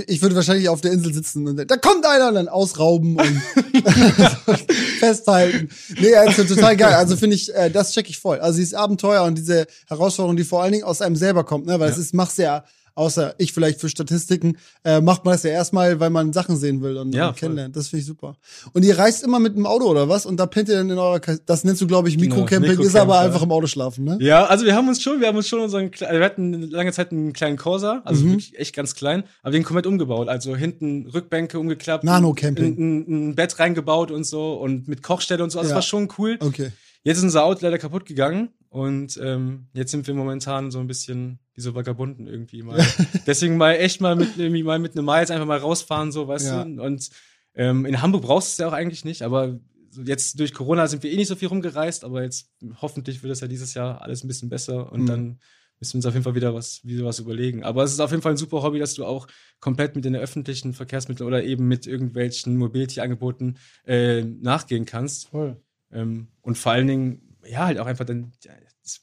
Ich 0.07 0.21
würde 0.21 0.35
wahrscheinlich 0.35 0.69
auf 0.69 0.81
der 0.81 0.91
Insel 0.91 1.13
sitzen 1.15 1.47
und 1.47 1.57
da 1.57 1.77
kommt 1.77 2.05
einer 2.05 2.27
und 2.27 2.35
dann 2.35 2.47
ausrauben 2.47 3.17
und 3.19 3.41
festhalten. 4.99 5.69
Nee, 5.99 6.15
also 6.15 6.43
total 6.43 6.77
geil. 6.77 6.93
Also 6.93 7.17
finde 7.17 7.35
ich, 7.35 7.53
äh, 7.55 7.69
das 7.71 7.91
check 7.91 8.09
ich 8.09 8.19
voll. 8.19 8.39
Also 8.39 8.59
dieses 8.59 8.73
Abenteuer 8.73 9.23
und 9.23 9.35
diese 9.37 9.65
Herausforderung, 9.87 10.35
die 10.37 10.43
vor 10.43 10.61
allen 10.61 10.73
Dingen 10.73 10.83
aus 10.83 11.01
einem 11.01 11.15
selber 11.15 11.43
kommt, 11.43 11.65
ne, 11.65 11.79
weil 11.79 11.89
es 11.89 11.97
Ja. 11.97 12.01
ist, 12.03 12.13
machst 12.13 12.37
ja 12.37 12.63
außer 12.95 13.35
ich 13.37 13.53
vielleicht 13.53 13.79
für 13.81 13.89
Statistiken, 13.89 14.57
äh, 14.83 15.01
macht 15.01 15.25
man 15.25 15.33
das 15.33 15.43
ja 15.43 15.51
erstmal, 15.51 15.99
weil 15.99 16.09
man 16.09 16.33
Sachen 16.33 16.57
sehen 16.57 16.81
will 16.81 16.97
und, 16.97 17.13
Ja, 17.13 17.29
und 17.29 17.37
kennenlernt. 17.37 17.75
Das 17.75 17.87
finde 17.87 18.01
ich 18.01 18.05
super. 18.07 18.35
Und 18.73 18.83
ihr 18.85 18.97
reist 18.97 19.23
immer 19.23 19.39
mit 19.39 19.55
dem 19.55 19.65
Auto 19.65 19.85
oder 19.85 20.09
was? 20.09 20.25
Und 20.25 20.37
da 20.37 20.45
pennt 20.45 20.69
ihr 20.69 20.75
dann 20.75 20.89
in 20.89 20.97
eurer, 20.97 21.19
das 21.45 21.63
nennst 21.63 21.81
du, 21.81 21.87
glaube 21.87 22.09
ich, 22.09 22.17
Genau, 22.17 22.35
Mikrocamping, 22.35 22.71
ist 22.71 22.77
Mikrocamp, 22.77 23.03
aber 23.09 23.19
einfach 23.19 23.41
im 23.41 23.51
Auto 23.51 23.67
schlafen, 23.67 24.03
ne? 24.03 24.17
Ja, 24.21 24.45
also 24.45 24.65
wir 24.65 24.75
haben 24.75 24.87
uns 24.87 25.01
schon, 25.01 25.19
wir 25.19 25.27
haben 25.27 25.37
uns 25.37 25.47
schon 25.47 25.59
unseren, 25.61 25.91
also 25.91 26.19
wir 26.19 26.23
hatten 26.25 26.69
lange 26.69 26.91
Zeit 26.91 27.11
einen 27.11 27.33
kleinen 27.33 27.57
Corsa, 27.57 28.01
also 28.05 28.23
Mhm. 28.23 28.29
wirklich 28.31 28.59
echt 28.59 28.75
ganz 28.75 28.95
klein, 28.95 29.23
aber 29.41 29.51
den 29.51 29.63
komplett 29.63 29.87
umgebaut. 29.87 30.27
Also 30.29 30.55
hinten 30.55 31.07
Rückbänke 31.07 31.59
umgeklappt, 31.59 32.03
Nano-Camping. 32.03 32.77
ein, 32.77 33.29
ein 33.29 33.35
Bett 33.35 33.57
reingebaut 33.59 34.11
und 34.11 34.23
so 34.25 34.53
und 34.53 34.87
mit 34.87 35.01
Kochstelle 35.03 35.43
und 35.43 35.49
so. 35.51 35.59
Also 35.59 35.69
Ja. 35.69 35.75
das 35.75 35.83
war 35.85 35.87
schon 35.87 36.09
cool. 36.17 36.37
Okay. 36.39 36.71
Jetzt 37.05 37.17
ist 37.17 37.23
unser 37.23 37.43
Auto 37.43 37.59
leider 37.61 37.77
kaputt 37.79 38.05
gegangen 38.05 38.49
und 38.73 39.19
ähm, 39.21 39.67
jetzt 39.73 39.91
sind 39.91 40.07
wir 40.07 40.15
momentan 40.15 40.71
so 40.71 40.79
ein 40.79 40.87
bisschen 40.87 41.37
wie 41.53 41.61
so 41.61 41.75
Vagabunden 41.75 42.25
irgendwie 42.25 42.63
mal. 42.63 42.83
Deswegen 43.27 43.55
mal 43.57 43.73
echt 43.73 44.01
mal 44.01 44.15
mit 44.15 44.35
irgendwie 44.35 44.63
mal 44.63 44.79
mit 44.79 44.97
einem 44.97 45.05
Miles 45.05 45.29
einfach 45.29 45.45
mal 45.45 45.59
rausfahren 45.59 46.11
so, 46.11 46.27
weißt 46.27 46.47
Ja. 46.47 46.63
du? 46.65 46.81
Und 46.81 47.09
ähm, 47.53 47.85
in 47.85 48.01
Hamburg 48.01 48.23
brauchst 48.23 48.47
du 48.47 48.51
es 48.53 48.57
ja 48.57 48.67
auch 48.67 48.73
eigentlich 48.73 49.05
nicht, 49.05 49.21
aber 49.21 49.59
jetzt 50.03 50.39
durch 50.39 50.55
Corona 50.55 50.87
sind 50.87 51.03
wir 51.03 51.11
eh 51.11 51.15
nicht 51.17 51.27
so 51.27 51.35
viel 51.35 51.49
rumgereist, 51.49 52.03
aber 52.03 52.23
jetzt 52.23 52.49
hoffentlich 52.81 53.21
wird 53.21 53.31
es 53.31 53.41
ja 53.41 53.47
dieses 53.47 53.75
Jahr 53.75 54.01
alles 54.01 54.23
ein 54.23 54.27
bisschen 54.27 54.49
besser 54.49 54.91
und 54.91 55.01
Mhm. 55.01 55.05
dann 55.05 55.39
müssen 55.79 55.93
wir 55.93 55.97
uns 55.99 56.05
auf 56.07 56.13
jeden 56.15 56.23
Fall 56.23 56.33
wieder 56.33 56.55
was, 56.55 56.81
wieder 56.83 57.05
was 57.05 57.19
überlegen. 57.19 57.63
Aber 57.63 57.83
es 57.83 57.91
ist 57.91 57.99
auf 57.99 58.09
jeden 58.09 58.23
Fall 58.23 58.33
ein 58.33 58.37
super 58.37 58.63
Hobby, 58.63 58.79
dass 58.79 58.95
du 58.95 59.05
auch 59.05 59.27
komplett 59.59 59.95
mit 59.95 60.03
den 60.03 60.15
öffentlichen 60.15 60.73
Verkehrsmitteln 60.73 61.27
oder 61.27 61.43
eben 61.43 61.67
mit 61.67 61.85
irgendwelchen 61.85 62.57
Mobility-Angeboten 62.57 63.57
äh, 63.85 64.23
nachgehen 64.23 64.85
kannst. 64.85 65.27
Voll. 65.27 65.57
Ähm, 65.91 66.29
und 66.41 66.57
vor 66.57 66.71
allen 66.71 66.87
Dingen, 66.87 67.32
ja, 67.47 67.65
halt 67.65 67.79
auch 67.79 67.85
einfach 67.85 68.05
dann, 68.05 68.31
ja, 68.43 68.51
es 68.83 69.01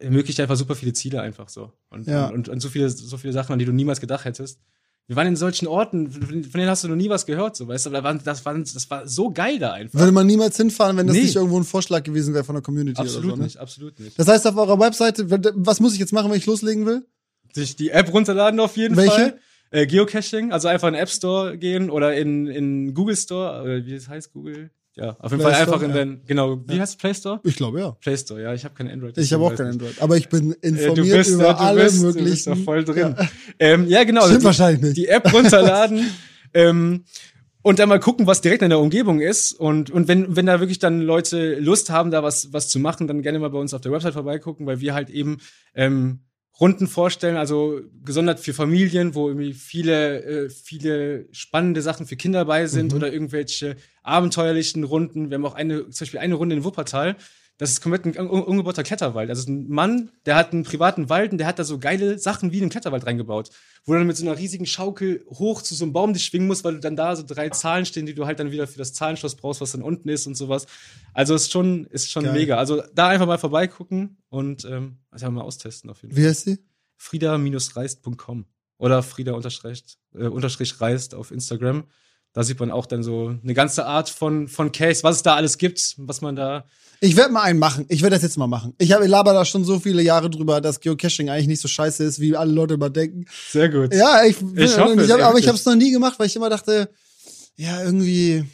ermöglicht 0.00 0.40
einfach 0.40 0.56
super 0.56 0.74
viele 0.74 0.92
Ziele 0.92 1.20
einfach 1.20 1.48
so. 1.48 1.72
Und, 1.90 2.06
Ja. 2.06 2.26
und, 2.28 2.48
und 2.48 2.60
so 2.60 2.68
viele, 2.68 2.90
so 2.90 3.16
viele 3.16 3.32
Sachen, 3.32 3.52
an 3.52 3.58
die 3.58 3.64
du 3.64 3.72
niemals 3.72 4.00
gedacht 4.00 4.24
hättest. 4.24 4.60
Wir 5.06 5.16
waren 5.16 5.26
in 5.26 5.36
solchen 5.36 5.66
Orten, 5.68 6.10
von 6.10 6.30
denen 6.54 6.68
hast 6.70 6.82
du 6.82 6.88
noch 6.88 6.96
nie 6.96 7.10
was 7.10 7.26
gehört, 7.26 7.56
so, 7.56 7.68
weißt 7.68 7.86
du, 7.86 7.90
aber 7.94 8.14
das, 8.14 8.44
waren, 8.46 8.64
das 8.64 8.88
war 8.90 9.06
so 9.06 9.30
geil 9.30 9.58
da 9.58 9.72
einfach. 9.72 9.98
Würde 9.98 10.12
man 10.12 10.26
niemals 10.26 10.56
hinfahren, 10.56 10.96
wenn 10.96 11.06
das 11.06 11.14
Nee. 11.16 11.24
nicht 11.24 11.36
irgendwo 11.36 11.58
ein 11.58 11.64
Vorschlag 11.64 12.02
gewesen 12.04 12.32
wäre 12.32 12.42
von 12.42 12.54
der 12.54 12.62
Community 12.62 12.98
absolut 12.98 13.24
oder 13.26 13.34
so, 13.34 13.38
ne? 13.38 13.44
nicht, 13.44 13.58
absolut 13.58 14.00
nicht. 14.00 14.18
Das 14.18 14.26
heißt, 14.28 14.46
auf 14.46 14.56
eurer 14.56 14.80
Webseite, 14.80 15.28
was 15.56 15.80
muss 15.80 15.92
ich 15.92 15.98
jetzt 16.00 16.14
machen, 16.14 16.30
wenn 16.30 16.38
ich 16.38 16.46
loslegen 16.46 16.86
will? 16.86 17.06
Sich 17.52 17.76
die 17.76 17.90
App 17.90 18.12
runterladen 18.14 18.58
auf 18.60 18.78
jeden 18.78 18.96
Welche? 18.96 19.10
Fall. 19.12 19.38
Äh, 19.70 19.86
Geocaching, 19.86 20.52
also 20.52 20.68
einfach 20.68 20.88
in 20.88 20.94
den 20.94 21.02
App 21.02 21.10
Store 21.10 21.58
gehen 21.58 21.90
oder 21.90 22.14
in, 22.16 22.46
in 22.46 22.94
Google 22.94 23.16
Store, 23.16 23.62
oder 23.62 23.84
wie 23.84 23.94
das 23.94 24.08
heißt, 24.08 24.32
Google? 24.32 24.70
Ja, 24.96 25.16
auf 25.18 25.32
jeden 25.32 25.42
Play 25.42 25.52
Fall 25.52 25.60
einfach 25.60 25.76
Store, 25.78 25.84
in 25.84 25.90
ja. 25.90 25.96
den, 25.96 26.22
genau, 26.24 26.62
wie 26.68 26.80
heißt 26.80 27.00
Play 27.00 27.14
Store? 27.14 27.40
Ich 27.42 27.56
glaube, 27.56 27.80
ja. 27.80 27.90
Play 28.00 28.16
Store, 28.16 28.40
ja, 28.40 28.54
ich 28.54 28.64
habe 28.64 28.74
kein 28.74 28.88
Android. 28.88 29.18
Ich 29.18 29.32
habe 29.32 29.42
auch 29.44 29.54
kein 29.54 29.66
Android. 29.66 30.00
Aber 30.00 30.16
ich 30.16 30.28
bin 30.28 30.52
Äh, 30.62 30.68
informiert 30.68 31.26
über 31.26 31.44
ja, 31.46 31.56
alle 31.56 31.82
bist, 31.82 32.00
Du 32.00 32.06
möglichen. 32.06 32.30
bist 32.30 32.46
da 32.46 32.54
voll 32.54 32.84
drin. 32.84 33.16
Ja. 33.18 33.28
Ähm, 33.58 33.88
ja, 33.88 34.04
genau. 34.04 34.22
Stimmt 34.26 34.42
die, 34.42 34.44
wahrscheinlich 34.44 34.82
nicht. 34.82 34.96
die 34.96 35.08
App 35.08 35.32
runterladen 35.32 36.10
ähm, 36.54 37.04
und 37.62 37.80
dann 37.80 37.88
mal 37.88 37.98
gucken, 37.98 38.28
was 38.28 38.40
direkt 38.40 38.62
in 38.62 38.70
der 38.70 38.78
Umgebung 38.78 39.20
ist. 39.20 39.52
Und, 39.52 39.90
und 39.90 40.06
wenn, 40.06 40.36
wenn 40.36 40.46
da 40.46 40.60
wirklich 40.60 40.78
dann 40.78 41.00
Leute 41.00 41.58
Lust 41.58 41.90
haben, 41.90 42.12
da 42.12 42.22
was, 42.22 42.52
was 42.52 42.68
zu 42.68 42.78
machen, 42.78 43.08
dann 43.08 43.22
gerne 43.22 43.40
mal 43.40 43.50
bei 43.50 43.58
uns 43.58 43.74
auf 43.74 43.80
der 43.80 43.90
Website 43.90 44.12
vorbeigucken, 44.12 44.64
weil 44.64 44.80
wir 44.80 44.94
halt 44.94 45.10
eben 45.10 45.38
ähm, 45.74 46.20
Runden 46.60 46.86
vorstellen, 46.86 47.36
also 47.36 47.80
gesondert 48.04 48.38
für 48.38 48.54
Familien, 48.54 49.14
wo 49.14 49.28
irgendwie 49.28 49.52
viele, 49.54 50.22
äh, 50.22 50.50
viele 50.50 51.26
spannende 51.32 51.82
Sachen 51.82 52.06
für 52.06 52.16
Kinder 52.16 52.44
bei 52.44 52.66
sind 52.66 52.92
Mhm. 52.92 52.96
oder 52.98 53.12
irgendwelche 53.12 53.76
abenteuerlichen 54.02 54.84
Runden. 54.84 55.30
Wir 55.30 55.34
haben 55.36 55.46
auch 55.46 55.54
eine, 55.54 55.90
zum 55.90 56.04
Beispiel 56.04 56.20
eine 56.20 56.34
Runde 56.34 56.54
in 56.56 56.64
Wuppertal. 56.64 57.16
Das 57.56 57.70
ist 57.70 57.80
komplett 57.80 58.04
ein 58.04 58.18
un 58.18 58.42
umgebauter 58.42 58.82
Kletterwald. 58.82 59.30
Also 59.30 59.50
ein 59.50 59.68
Mann, 59.68 60.10
der 60.26 60.34
hat 60.34 60.52
einen 60.52 60.64
privaten 60.64 61.08
Wald 61.08 61.30
und 61.30 61.38
der 61.38 61.46
hat 61.46 61.58
da 61.58 61.64
so 61.64 61.78
geile 61.78 62.18
Sachen 62.18 62.50
wie 62.50 62.60
einen 62.60 62.70
Kletterwald 62.70 63.06
reingebaut. 63.06 63.50
Wo 63.84 63.92
du 63.92 63.98
dann 63.98 64.08
mit 64.08 64.16
so 64.16 64.26
einer 64.26 64.36
riesigen 64.36 64.66
Schaukel 64.66 65.24
hoch 65.28 65.62
zu 65.62 65.76
so 65.76 65.84
einem 65.84 65.92
Baum 65.92 66.12
dich 66.12 66.24
schwingen 66.24 66.48
musst, 66.48 66.64
weil 66.64 66.74
du 66.74 66.80
dann 66.80 66.96
da 66.96 67.14
so 67.14 67.22
drei 67.22 67.50
Zahlen 67.50 67.86
stehen, 67.86 68.06
die 68.06 68.14
du 68.14 68.26
halt 68.26 68.40
dann 68.40 68.50
wieder 68.50 68.66
für 68.66 68.78
das 68.78 68.92
Zahlenschloss 68.92 69.36
brauchst, 69.36 69.60
was 69.60 69.70
dann 69.70 69.82
unten 69.82 70.08
ist 70.08 70.26
und 70.26 70.34
sowas. 70.34 70.66
Also 71.12 71.36
ist 71.36 71.52
schon, 71.52 71.86
ist 71.86 72.10
schon 72.10 72.24
Geil. 72.24 72.32
mega. 72.32 72.56
Also 72.56 72.82
da 72.92 73.08
einfach 73.08 73.26
mal 73.26 73.38
vorbeigucken 73.38 74.16
und 74.30 74.64
ähm, 74.64 74.98
also 75.10 75.30
mal 75.30 75.42
austesten 75.42 75.90
auf 75.90 76.02
jeden 76.02 76.12
Fall 76.12 76.24
Wie 76.24 76.28
heißt 76.28 76.44
sie? 76.44 76.58
frieda-reist.com 76.96 78.46
oder 78.78 79.02
frieda 79.02 79.32
unterstrich, 79.32 79.84
äh, 80.14 80.26
auf 81.14 81.30
Instagram. 81.30 81.84
Da 82.34 82.42
sieht 82.42 82.60
man 82.60 82.70
auch 82.70 82.86
dann 82.86 83.02
so 83.02 83.34
eine 83.42 83.54
ganze 83.54 83.86
Art 83.86 84.10
von, 84.10 84.48
von 84.48 84.72
Case, 84.72 85.02
was 85.04 85.16
es 85.16 85.22
da 85.22 85.36
alles 85.36 85.56
gibt, 85.56 85.94
was 85.98 86.20
man 86.20 86.36
da. 86.36 86.64
Ich 87.00 87.16
werde 87.16 87.32
mal 87.32 87.42
einen 87.42 87.58
machen. 87.58 87.86
Ich 87.88 88.02
werde 88.02 88.16
das 88.16 88.22
jetzt 88.22 88.36
mal 88.36 88.46
machen. 88.46 88.74
Ich 88.78 88.92
habe 88.92 89.06
laber 89.06 89.32
da 89.32 89.44
schon 89.44 89.64
so 89.64 89.78
viele 89.78 90.02
Jahre 90.02 90.30
drüber, 90.30 90.60
dass 90.60 90.80
Geocaching 90.80 91.30
eigentlich 91.30 91.46
nicht 91.46 91.60
so 91.60 91.68
scheiße 91.68 92.02
ist, 92.02 92.18
wie 92.20 92.36
alle 92.36 92.52
Leute 92.52 92.74
immer 92.74 92.90
denken. 92.90 93.26
Sehr 93.50 93.68
gut. 93.68 93.94
Ja, 93.94 94.24
ich, 94.24 94.36
Ich 94.56 94.78
hoffe 94.78 95.02
ich 95.02 95.10
hab, 95.10 95.20
aber 95.20 95.38
ich 95.38 95.46
habe 95.46 95.56
es 95.56 95.64
noch 95.64 95.76
nie 95.76 95.92
gemacht, 95.92 96.18
weil 96.18 96.26
ich 96.26 96.36
immer 96.36 96.50
dachte, 96.50 96.90
ja, 97.56 97.82
irgendwie 97.82 98.44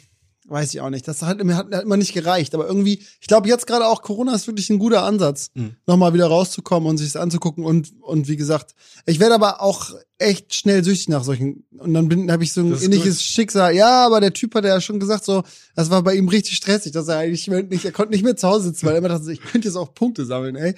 weiß 0.47 0.73
ich 0.73 0.81
auch 0.81 0.89
nicht. 0.89 1.07
Das 1.07 1.21
hat, 1.21 1.43
mir 1.43 1.55
hat, 1.55 1.71
hat 1.73 1.83
immer 1.83 1.97
nicht 1.97 2.13
gereicht. 2.13 2.53
Aber 2.55 2.67
irgendwie, 2.67 3.03
ich 3.19 3.27
glaube 3.27 3.47
jetzt 3.47 3.67
gerade 3.67 3.85
auch 3.87 4.01
Corona 4.01 4.33
ist 4.35 4.47
wirklich 4.47 4.69
ein 4.69 4.79
guter 4.79 5.03
Ansatz, 5.03 5.51
Mhm. 5.53 5.75
nochmal 5.87 6.13
wieder 6.13 6.27
rauszukommen 6.27 6.89
und 6.89 6.97
sich 6.97 7.17
anzugucken. 7.19 7.63
Und, 7.63 7.93
und 8.01 8.27
wie 8.27 8.35
gesagt, 8.37 8.75
ich 9.05 9.19
werde 9.19 9.35
aber 9.35 9.61
auch 9.61 9.91
echt 10.17 10.53
schnell 10.55 10.83
süchtig 10.83 11.09
nach 11.09 11.23
solchen. 11.23 11.65
Und 11.77 11.93
dann 11.93 12.07
bin 12.09 12.31
habe 12.31 12.43
ich 12.43 12.53
so 12.53 12.61
ein 12.61 12.67
ähnliches 12.81 13.17
gut. 13.17 13.23
Schicksal. 13.25 13.75
Ja, 13.75 14.05
aber 14.05 14.19
der 14.19 14.33
Typ 14.33 14.53
hat 14.55 14.65
ja 14.65 14.81
schon 14.81 14.99
gesagt, 14.99 15.25
so, 15.25 15.43
das 15.75 15.89
war 15.89 16.01
bei 16.03 16.15
ihm 16.15 16.27
richtig 16.27 16.57
stressig, 16.57 16.91
dass 16.91 17.07
er 17.07 17.17
eigentlich 17.17 17.47
nicht, 17.47 17.85
er 17.85 17.91
konnte 17.91 18.11
nicht 18.11 18.23
mehr 18.23 18.35
zu 18.35 18.47
Hause 18.47 18.69
sitzen, 18.69 18.85
weil 18.85 18.93
er 18.93 18.99
immer 18.99 19.09
dachte, 19.09 19.31
ich 19.31 19.41
könnte 19.41 19.67
jetzt 19.67 19.77
auch 19.77 19.93
Punkte 19.93 20.25
sammeln, 20.25 20.55
ey. 20.55 20.75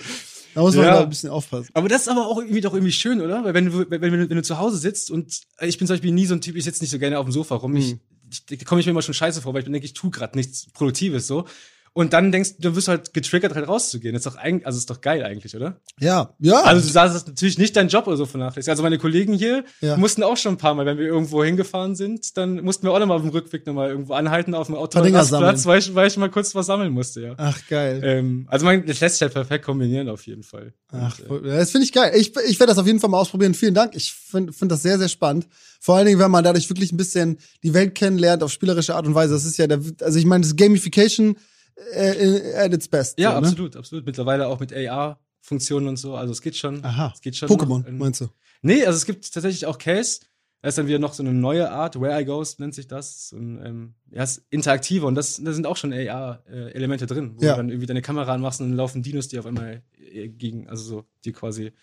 Da 0.55 0.61
muss 0.61 0.75
man 0.75 0.85
Ja. 0.85 0.99
ein 1.01 1.09
bisschen 1.09 1.31
aufpassen. 1.31 1.69
Aber 1.73 1.89
das 1.89 2.03
ist 2.03 2.09
aber 2.09 2.27
auch 2.27 2.37
irgendwie 2.37 2.61
doch 2.61 2.73
irgendwie 2.75 2.91
schön, 2.91 3.21
oder? 3.21 3.43
Weil 3.43 3.55
wenn 3.55 3.65
du, 3.65 3.89
wenn, 3.89 4.01
wenn, 4.01 4.11
du- 4.13 4.29
wenn 4.29 4.37
du 4.37 4.43
zu 4.43 4.59
Hause 4.59 4.77
sitzt 4.77 5.09
und 5.09 5.41
ich 5.61 5.79
bin 5.79 5.87
zum 5.87 5.93
Beispiel 5.95 6.11
nie 6.11 6.27
so 6.27 6.35
ein 6.35 6.41
Typ, 6.41 6.55
ich 6.55 6.63
sitze 6.63 6.83
nicht 6.83 6.91
so 6.91 6.99
gerne 6.99 7.17
auf 7.17 7.25
dem 7.25 7.31
Sofa 7.31 7.55
rum. 7.55 7.71
Mhm. 7.71 7.77
ich, 7.77 7.95
ich 8.49 8.65
komme 8.65 8.81
ich 8.81 8.87
mir 8.87 8.91
immer 8.91 9.01
schon 9.01 9.13
scheiße 9.13 9.41
vor, 9.41 9.53
weil 9.53 9.61
ich 9.61 9.65
denke, 9.69 9.85
ich 9.85 9.93
tu 9.93 10.09
gerade 10.09 10.37
nichts 10.37 10.71
Produktives 10.71 11.27
so. 11.27 11.47
Und 11.95 12.13
dann 12.13 12.31
denkst 12.31 12.57
du, 12.57 12.69
du 12.69 12.75
wirst 12.75 12.87
halt 12.87 13.13
getriggert, 13.13 13.53
halt 13.53 13.67
rauszugehen. 13.67 14.15
Das 14.15 14.25
ist 14.25 14.33
doch 14.33 14.39
eigentlich, 14.39 14.65
also 14.65 14.79
ist 14.79 14.89
doch 14.89 14.99
geil 14.99 15.23
eigentlich, 15.23 15.55
oder? 15.55 15.79
Ja, 15.99 16.33
ja. 16.39 16.61
Also 16.63 16.81
du 16.87 16.91
sagst, 16.91 17.13
das 17.13 17.21
ist 17.21 17.27
natürlich 17.27 17.59
nicht 17.59 17.75
dein 17.75 17.87
Job 17.87 18.07
oder 18.07 18.17
so 18.17 18.25
vernachlässigt. 18.25 18.69
Also 18.69 18.81
meine 18.81 18.97
Kollegen 18.97 19.33
hier 19.33 19.63
Ja. 19.79 19.95
mussten 19.95 20.23
auch 20.23 20.35
schon 20.35 20.55
ein 20.55 20.57
paar 20.57 20.73
Mal, 20.73 20.87
wenn 20.87 20.97
wir 20.97 21.05
irgendwo 21.05 21.43
hingefahren 21.43 21.95
sind, 21.95 22.35
dann 22.35 22.63
mussten 22.63 22.87
wir 22.87 22.93
auch 22.93 22.99
nochmal 22.99 23.17
auf 23.17 23.21
dem 23.23 23.29
Rückweg 23.29 23.67
nochmal 23.67 23.89
irgendwo 23.91 24.13
anhalten 24.13 24.55
auf 24.55 24.65
dem 24.67 24.75
Autorastplatz, 24.75 25.67
weil 25.67 25.79
ich, 25.79 25.93
weil 25.93 26.07
ich 26.07 26.17
mal 26.17 26.31
kurz 26.31 26.55
was 26.55 26.65
sammeln 26.65 26.91
musste, 26.93 27.21
ja. 27.21 27.33
Ach, 27.37 27.59
geil. 27.69 28.01
Ähm, 28.03 28.47
also 28.49 28.65
man, 28.65 28.83
das 28.87 28.99
lässt 28.99 29.17
sich 29.17 29.21
halt 29.21 29.33
perfekt 29.33 29.63
kombinieren 29.65 30.09
auf 30.09 30.25
jeden 30.25 30.41
Fall. 30.43 30.73
Ach, 30.91 31.19
Und, 31.29 31.45
äh, 31.45 31.57
das 31.57 31.69
finde 31.69 31.85
ich 31.85 31.93
geil. 31.93 32.11
Ich, 32.15 32.35
ich 32.47 32.59
werde 32.59 32.71
das 32.71 32.79
auf 32.79 32.87
jeden 32.87 33.01
Fall 33.01 33.11
mal 33.11 33.19
ausprobieren. 33.19 33.53
Vielen 33.53 33.75
Dank. 33.75 33.95
Ich 33.95 34.13
finde 34.13 34.51
find 34.51 34.71
das 34.71 34.81
sehr, 34.81 34.97
sehr 34.97 35.09
spannend. 35.09 35.47
Vor 35.79 35.95
allen 35.95 36.07
Dingen, 36.07 36.17
wenn 36.19 36.31
man 36.31 36.43
dadurch 36.43 36.67
wirklich 36.69 36.91
ein 36.91 36.97
bisschen 36.97 37.37
die 37.61 37.75
Welt 37.75 37.93
kennenlernt 37.93 38.41
auf 38.41 38.51
spielerische 38.51 38.95
Art 38.95 39.05
und 39.05 39.13
Weise. 39.13 39.33
Das 39.33 39.45
ist 39.45 39.57
ja, 39.57 39.67
der, 39.67 39.79
also 40.01 40.17
ich 40.17 40.25
meine, 40.25 40.41
das 40.41 40.49
ist 40.51 40.57
Gamification 40.57 41.35
äh, 41.93 42.53
at 42.55 42.73
its 42.73 42.87
best. 42.87 43.19
ja, 43.19 43.33
so, 43.35 43.41
ne? 43.41 43.47
absolut, 43.47 43.75
absolut. 43.75 44.05
Mittlerweile 44.05 44.47
auch 44.47 44.59
mit 44.59 44.73
AR-Funktionen 44.73 45.87
und 45.87 45.97
so. 45.97 46.15
Also 46.15 46.31
es 46.31 46.41
geht 46.41 46.55
schon. 46.55 46.83
Aha. 46.83 47.11
Es 47.13 47.21
geht 47.21 47.35
schon. 47.35 47.49
Pokémon. 47.49 47.87
Ähm, 47.87 47.97
meinst 47.97 48.21
du? 48.21 48.29
Nee, 48.61 48.85
also 48.85 48.97
es 48.97 49.05
gibt 49.05 49.31
tatsächlich 49.33 49.65
auch 49.65 49.77
Case. 49.77 50.21
Da 50.61 50.69
ist 50.69 50.77
dann 50.77 50.87
wieder 50.87 50.99
noch 50.99 51.13
so 51.13 51.21
eine 51.23 51.33
neue 51.33 51.69
Art, 51.69 51.99
Where 51.99 52.21
I 52.21 52.23
Goes 52.23 52.57
nennt 52.57 52.73
sich 52.73 52.87
das. 52.87 53.33
Und, 53.33 53.61
ähm, 53.65 53.95
ja, 54.11 54.23
ist 54.23 54.43
interaktiver 54.49 55.07
und 55.07 55.15
das, 55.15 55.41
da 55.43 55.51
sind 55.51 55.67
auch 55.67 55.75
schon 55.75 55.91
AR-Elemente 55.91 57.05
drin, 57.05 57.33
wo 57.35 57.43
Ja. 57.43 57.51
du 57.51 57.57
dann 57.57 57.69
irgendwie 57.69 57.85
deine 57.87 58.01
Kamera 58.01 58.33
anmachst 58.33 58.61
und 58.61 58.69
dann 58.69 58.77
laufen 58.77 59.03
Dinos 59.03 59.27
die 59.27 59.39
auf 59.39 59.45
einmal 59.45 59.83
äh, 59.99 60.29
gegen, 60.29 60.69
also 60.69 60.83
so, 60.83 61.05
die 61.25 61.33
quasi. 61.33 61.73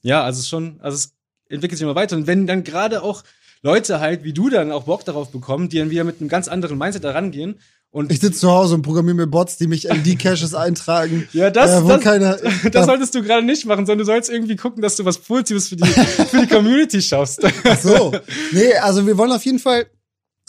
Ja, 0.00 0.22
also 0.24 0.38
es 0.38 0.44
ist 0.44 0.48
schon, 0.48 0.80
also 0.80 0.94
es 0.96 1.14
entwickelt 1.50 1.76
sich 1.78 1.82
immer 1.84 1.94
weiter. 1.94 2.16
Und 2.16 2.26
wenn 2.26 2.46
dann 2.46 2.64
gerade 2.64 3.02
auch 3.02 3.24
Leute 3.60 4.00
halt 4.00 4.24
wie 4.24 4.32
du 4.32 4.48
dann 4.48 4.72
auch 4.72 4.84
Bock 4.84 5.04
darauf 5.04 5.30
bekommen, 5.30 5.68
die 5.68 5.76
dann 5.76 5.90
wieder 5.90 6.04
mit 6.04 6.20
einem 6.20 6.30
ganz 6.30 6.48
anderen 6.48 6.78
Mindset 6.78 7.04
da 7.04 7.10
rangehen 7.10 7.56
und 7.92 8.12
Ich 8.12 8.20
sitze 8.20 8.40
zu 8.40 8.50
Hause 8.50 8.74
und 8.76 8.82
programmiere 8.82 9.16
mir 9.16 9.26
Bots, 9.26 9.56
die 9.56 9.66
mich 9.66 9.88
in 9.88 10.02
die 10.02 10.16
Caches 10.16 10.54
eintragen. 10.54 11.28
Ja, 11.32 11.50
das, 11.50 11.82
äh, 11.82 11.86
das, 11.86 12.00
keiner, 12.00 12.36
das 12.72 12.86
solltest 12.86 13.14
du 13.14 13.22
gerade 13.22 13.44
nicht 13.44 13.66
machen, 13.66 13.86
sondern 13.86 13.98
du 13.98 14.04
sollst 14.04 14.30
irgendwie 14.30 14.56
gucken, 14.56 14.82
dass 14.82 14.96
du 14.96 15.04
was 15.04 15.18
Positives 15.18 15.68
für 15.68 15.76
die, 15.76 15.86
für 15.86 16.40
die 16.40 16.46
Community 16.46 17.02
schaffst. 17.02 17.42
so. 17.82 18.12
Nee, 18.52 18.74
also 18.74 19.06
wir 19.06 19.16
wollen 19.18 19.32
auf 19.32 19.44
jeden 19.44 19.58
Fall, 19.58 19.86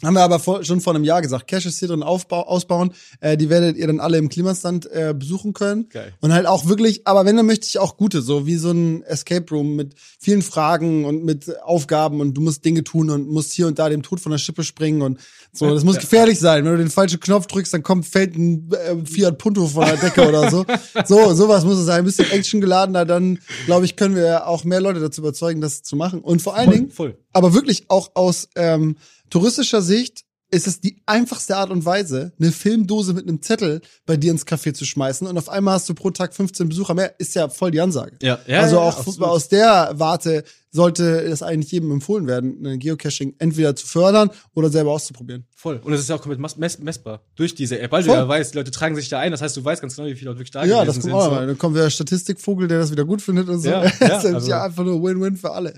haben 0.04 0.14
wir 0.16 0.22
aber 0.24 0.40
vor, 0.40 0.64
schon 0.64 0.82
vor 0.82 0.94
einem 0.96 1.04
Jahr 1.04 1.22
gesagt, 1.22 1.48
Caches 1.48 1.80
hier 1.80 1.88
drin 1.88 2.04
aufbau, 2.04 2.42
ausbauen. 2.48 2.94
Äh, 3.20 3.38
die 3.38 3.50
werdet 3.50 3.78
ihr 3.78 3.88
dann 3.88 4.00
alle 4.00 4.18
im 4.18 4.30
Klimastand 4.30 4.86
äh, 4.92 5.14
besuchen 5.18 5.54
können. 5.54 5.90
Geil. 5.90 6.14
Und 6.22 6.34
halt 6.34 6.46
auch 6.48 6.68
wirklich, 6.68 7.08
aber 7.08 7.26
wenn, 7.26 7.38
dann 7.38 7.46
möchte 7.46 7.68
ich 7.68 7.80
auch 7.80 7.98
gute, 7.98 8.22
so 8.22 8.46
wie 8.46 8.56
so 8.56 8.72
ein 8.72 9.04
Escape 9.04 9.46
Room 9.52 9.76
mit 9.76 9.94
vielen 10.20 10.42
Fragen 10.42 11.06
und 11.06 11.24
mit 11.24 11.62
Aufgaben 11.64 12.20
und 12.22 12.34
du 12.34 12.42
musst 12.42 12.64
Dinge 12.66 12.84
tun 12.84 13.10
und 13.10 13.30
musst 13.30 13.54
hier 13.54 13.68
und 13.68 13.78
da 13.80 13.90
dem 13.90 14.02
Tod 14.04 14.20
von 14.20 14.32
der 14.32 14.40
Schippe 14.40 14.64
springen 14.64 15.02
und 15.02 15.20
so. 15.54 15.74
Das 15.74 15.84
muss 15.84 15.96
Ja. 15.96 16.02
gefährlich 16.02 16.40
sein. 16.40 16.64
Wenn 16.66 16.72
du 16.72 16.78
den 16.78 16.90
falschen 16.90 17.20
Knopf 17.20 17.48
drückst, 17.48 17.74
dann 17.74 17.84
kommt, 17.84 18.06
fällt 18.06 18.36
ein 18.38 18.70
äh, 18.72 19.06
Fiat 19.06 19.38
Punto 19.38 19.68
von 19.68 19.86
der 19.86 19.98
Decke 19.98 20.28
oder 20.28 20.50
so. 20.50 20.66
So, 21.06 21.34
sowas 21.34 21.64
muss 21.66 21.78
es 21.78 21.86
sein. 21.86 22.00
Ein 22.00 22.06
bisschen 22.06 22.30
actiongeladener, 22.32 23.06
dann, 23.06 23.40
glaube 23.66 23.86
ich, 23.86 23.96
können 23.96 24.16
wir 24.16 24.48
auch 24.48 24.64
mehr 24.64 24.80
Leute 24.82 25.00
dazu 25.00 25.22
überzeugen, 25.22 25.62
das 25.62 25.84
zu 25.84 25.96
machen. 25.96 26.22
Und 26.22 26.42
vor 26.42 26.56
allen 26.56 26.70
Dingen, 26.72 26.92
voll. 26.92 27.18
aber 27.34 27.54
wirklich 27.54 27.86
auch 27.90 28.12
aus 28.14 28.48
ähm, 28.56 28.98
touristischer 29.32 29.82
Sicht 29.82 30.26
ist 30.52 30.68
es 30.68 30.82
die 30.82 31.02
einfachste 31.06 31.56
Art 31.56 31.70
und 31.70 31.86
Weise, 31.86 32.34
eine 32.40 32.52
Filmdose 32.52 33.14
mit 33.14 33.28
einem 33.28 33.42
Zettel 33.42 33.82
bei 34.06 34.18
dir 34.18 34.32
ins 34.32 34.46
Café 34.46 34.74
zu 34.74 34.86
schmeißen 34.86 35.26
und 35.26 35.38
auf 35.38 35.48
einmal 35.50 35.76
hast 35.76 35.88
du 35.90 35.94
pro 35.94 36.12
Tag 36.12 36.34
15 36.36 36.68
Besucher 36.70 36.94
mehr, 36.94 37.16
ist 37.20 37.36
ja 37.36 37.48
voll 37.50 37.72
die 37.72 37.80
Ansage. 37.82 38.18
Ja, 38.22 38.40
ja, 38.48 38.60
also 38.62 38.76
ja, 38.76 38.82
auch 38.82 38.98
absolut. 39.00 39.30
aus 39.30 39.48
der 39.48 39.92
Warte 39.96 40.44
sollte 40.74 41.22
es 41.22 41.42
eigentlich 41.44 41.72
jedem 41.72 41.92
empfohlen 41.92 42.28
werden, 42.28 42.66
ein 42.66 42.80
Geocaching 42.80 43.36
entweder 43.40 43.76
zu 43.76 43.86
fördern 43.88 44.30
oder 44.54 44.70
selber 44.70 44.92
auszuprobieren. 44.92 45.46
Voll. 45.56 45.82
Und 45.84 45.92
es 45.94 46.00
ist 46.02 46.10
ja 46.10 46.16
auch 46.16 46.22
komplett 46.22 46.40
mess- 46.40 46.56
mess 46.58 46.80
messbar 46.80 47.22
durch 47.36 47.56
diese 47.56 47.80
App, 47.80 47.92
weil 47.92 48.04
Voll. 48.04 48.16
du 48.16 48.22
ja 48.22 48.28
weißt, 48.28 48.54
die 48.54 48.58
Leute 48.58 48.72
tragen 48.72 48.96
sich 48.96 49.10
da 49.10 49.20
ein, 49.20 49.32
das 49.32 49.42
heißt, 49.42 49.56
du 49.58 49.64
weißt 49.64 49.82
ganz 49.82 49.96
genau, 49.96 50.08
wie 50.08 50.16
viele 50.16 50.30
Leute 50.32 50.40
wirklich 50.40 50.52
da 50.52 50.64
Ja, 50.66 50.84
das 50.86 50.96
kommt 50.96 51.04
sind. 51.04 51.14
auch 51.14 51.26
so. 51.26 51.32
mal. 51.32 51.48
Dann 51.48 51.58
kommt 51.58 51.76
der 51.76 51.90
Statistikvogel, 51.90 52.68
der 52.68 52.80
das 52.80 52.92
wieder 52.92 53.04
gut 53.06 53.22
findet 53.22 53.50
und 53.50 53.60
so. 53.60 53.70
Ja, 53.70 53.82
das 54.00 54.00
ja, 54.00 54.18
ist 54.20 54.26
also- 54.26 54.50
ja 54.50 54.64
einfach 54.64 54.84
nur 54.84 55.02
Win-Win 55.04 55.36
für 55.38 55.52
alle. 55.52 55.74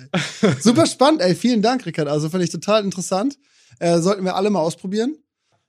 Super 0.59 0.85
spannend, 0.85 1.21
ey. 1.21 1.33
Vielen 1.35 1.61
Dank, 1.63 1.85
Rickard. 1.85 2.07
Also 2.07 2.29
fand 2.29 2.43
ich 2.43 2.49
total 2.51 2.83
interessant. 2.83 3.37
Äh, 3.79 3.99
sollten 3.99 4.23
wir 4.23 4.35
alle 4.35 4.49
mal 4.49 4.59
ausprobieren. 4.59 5.17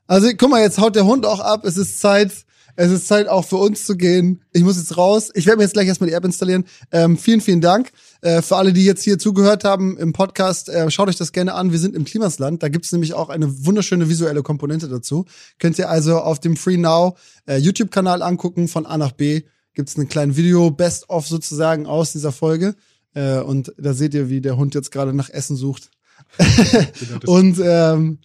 Also 0.06 0.28
guck 0.36 0.50
mal, 0.50 0.60
jetzt 0.60 0.78
haut 0.78 0.96
der 0.96 1.06
Hund 1.06 1.24
auch 1.24 1.40
ab. 1.40 1.64
Es 1.64 1.76
ist 1.76 2.00
Zeit. 2.00 2.44
Es 2.76 2.90
ist 2.90 3.06
Zeit 3.06 3.28
auch 3.28 3.44
für 3.44 3.56
uns 3.56 3.86
zu 3.86 3.96
gehen. 3.96 4.42
Ich 4.52 4.64
muss 4.64 4.76
jetzt 4.76 4.96
raus. 4.96 5.30
Ich 5.34 5.46
werde 5.46 5.58
mir 5.58 5.62
jetzt 5.62 5.74
gleich 5.74 5.86
erstmal 5.86 6.10
die 6.10 6.14
App 6.14 6.24
installieren. 6.24 6.64
Ähm, 6.90 7.16
vielen, 7.16 7.40
vielen 7.40 7.60
Dank. 7.60 7.92
Äh, 8.20 8.42
für 8.42 8.56
alle, 8.56 8.72
die 8.72 8.84
jetzt 8.84 9.04
hier 9.04 9.18
zugehört 9.18 9.62
haben 9.62 9.96
im 9.96 10.12
Podcast, 10.12 10.68
äh, 10.68 10.90
schaut 10.90 11.08
euch 11.08 11.16
das 11.16 11.30
gerne 11.30 11.54
an. 11.54 11.70
Wir 11.70 11.78
sind 11.78 11.94
im 11.94 12.04
Klimasland. 12.04 12.64
Da 12.64 12.68
gibt's 12.68 12.90
nämlich 12.90 13.14
auch 13.14 13.28
eine 13.28 13.64
wunderschöne 13.64 14.08
visuelle 14.08 14.42
Komponente 14.42 14.88
dazu. 14.88 15.24
Könnt 15.60 15.78
ihr 15.78 15.88
also 15.88 16.18
auf 16.18 16.40
dem 16.40 16.56
Free 16.56 16.76
Now 16.76 17.16
äh, 17.46 17.58
YouTube-Kanal 17.58 18.22
angucken. 18.22 18.66
Von 18.66 18.86
A 18.86 18.98
nach 18.98 19.12
B 19.12 19.42
gibt's 19.74 19.96
ein 19.96 20.08
kleines 20.08 20.36
Video, 20.36 20.70
Best-of 20.72 21.28
sozusagen 21.28 21.86
aus 21.86 22.10
dieser 22.12 22.32
Folge. 22.32 22.74
Äh, 23.14 23.38
und 23.38 23.72
da 23.78 23.94
seht 23.94 24.14
ihr, 24.14 24.28
wie 24.30 24.40
der 24.40 24.56
Hund 24.56 24.74
jetzt 24.74 24.90
gerade 24.90 25.14
nach 25.14 25.30
Essen 25.30 25.54
sucht. 25.54 25.90
Und 27.26 27.58
ähm, 27.62 28.18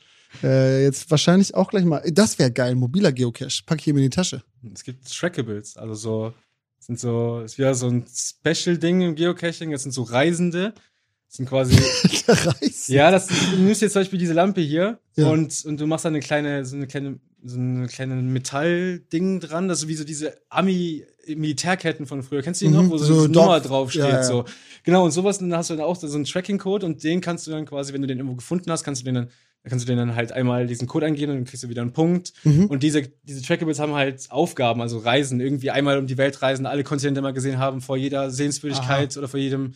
äh, 0.43 0.83
jetzt 0.83 1.09
wahrscheinlich 1.09 1.55
auch 1.55 1.69
gleich 1.69 1.85
mal. 1.85 2.03
Das 2.11 2.39
wäre 2.39 2.51
geil, 2.51 2.75
mobiler 2.75 3.11
Geocache. 3.11 3.63
Pack 3.65 3.79
ich 3.81 3.87
ihm 3.87 3.97
in 3.97 4.03
die 4.03 4.09
Tasche. 4.09 4.43
Es 4.73 4.83
gibt 4.83 5.11
Trackables, 5.11 5.77
also 5.77 5.93
so, 5.95 6.33
sind 6.79 6.99
so, 6.99 7.41
ist 7.41 7.57
wieder 7.57 7.75
so 7.75 7.87
ein 7.87 8.05
Special-Ding 8.07 9.01
im 9.01 9.15
Geocaching, 9.15 9.71
das 9.71 9.83
sind 9.83 9.91
so 9.91 10.03
Reisende. 10.03 10.73
Das 11.29 11.37
sind 11.37 11.47
quasi, 11.47 11.75
ja, 12.87 13.11
das, 13.11 13.27
du 13.27 13.57
nimmst 13.61 13.81
jetzt 13.83 13.93
zum 13.93 14.01
Beispiel 14.01 14.17
diese 14.19 14.33
Lampe 14.33 14.61
hier 14.61 14.99
Ja. 15.15 15.29
und, 15.29 15.63
und 15.65 15.79
du 15.79 15.85
machst 15.85 16.03
da 16.05 16.09
eine 16.09 16.21
kleine, 16.21 16.65
so 16.65 16.75
eine 16.75 16.87
kleine, 16.87 17.19
so 17.43 17.55
eine 17.57 17.87
kleine 17.87 18.15
Metallding 18.15 19.39
dran, 19.39 19.67
das 19.67 19.83
ist 19.83 19.87
wie 19.87 19.93
so 19.95 20.03
diese 20.03 20.33
Ami-Militärketten 20.49 22.05
von 22.05 22.23
früher. 22.23 22.41
Kennst 22.41 22.61
du 22.61 22.65
die 22.65 22.71
Mhm, 22.71 22.77
noch, 22.83 22.89
wo 22.89 22.97
so, 22.97 23.05
so 23.05 23.13
eine 23.25 23.29
Doc- 23.29 23.43
Nummer 23.43 23.59
draufsteht, 23.59 24.01
ja, 24.03 24.09
ja. 24.09 24.23
so. 24.23 24.45
Genau, 24.83 25.05
und 25.05 25.11
sowas, 25.11 25.37
dann 25.39 25.53
hast 25.53 25.69
du 25.69 25.75
dann 25.75 25.85
auch 25.85 25.95
so 25.95 26.07
einen 26.13 26.25
Tracking-Code 26.25 26.85
und 26.85 27.03
den 27.03 27.21
kannst 27.21 27.47
du 27.47 27.51
dann 27.51 27.65
quasi, 27.65 27.93
wenn 27.93 28.01
du 28.01 28.07
den 28.07 28.17
irgendwo 28.17 28.35
gefunden 28.35 28.71
hast, 28.71 28.83
kannst 28.83 29.01
du 29.01 29.05
den 29.05 29.15
dann, 29.15 29.29
da 29.63 29.69
kannst 29.69 29.85
du 29.85 29.87
den 29.91 29.97
dann 29.97 30.15
halt 30.15 30.31
einmal 30.31 30.67
diesen 30.67 30.87
Code 30.87 31.05
eingeben 31.05 31.31
und 31.33 31.37
dann 31.39 31.45
kriegst 31.45 31.63
du 31.63 31.69
wieder 31.69 31.81
einen 31.81 31.93
Punkt. 31.93 32.33
Mhm. 32.43 32.65
Und 32.65 32.81
diese, 32.83 33.03
diese 33.23 33.41
Trackables 33.41 33.79
haben 33.79 33.93
halt 33.93 34.31
Aufgaben, 34.31 34.81
also 34.81 34.97
Reisen, 34.99 35.39
irgendwie 35.41 35.69
einmal 35.71 35.97
um 35.99 36.07
die 36.07 36.17
Welt 36.17 36.41
reisen, 36.41 36.65
alle 36.65 36.83
Kontinente 36.83 37.21
mal 37.21 37.33
gesehen 37.33 37.59
haben, 37.59 37.81
vor 37.81 37.97
jeder 37.97 38.31
Sehenswürdigkeit 38.31 39.15
oder 39.17 39.27
vor 39.27 39.39
jedem, 39.39 39.73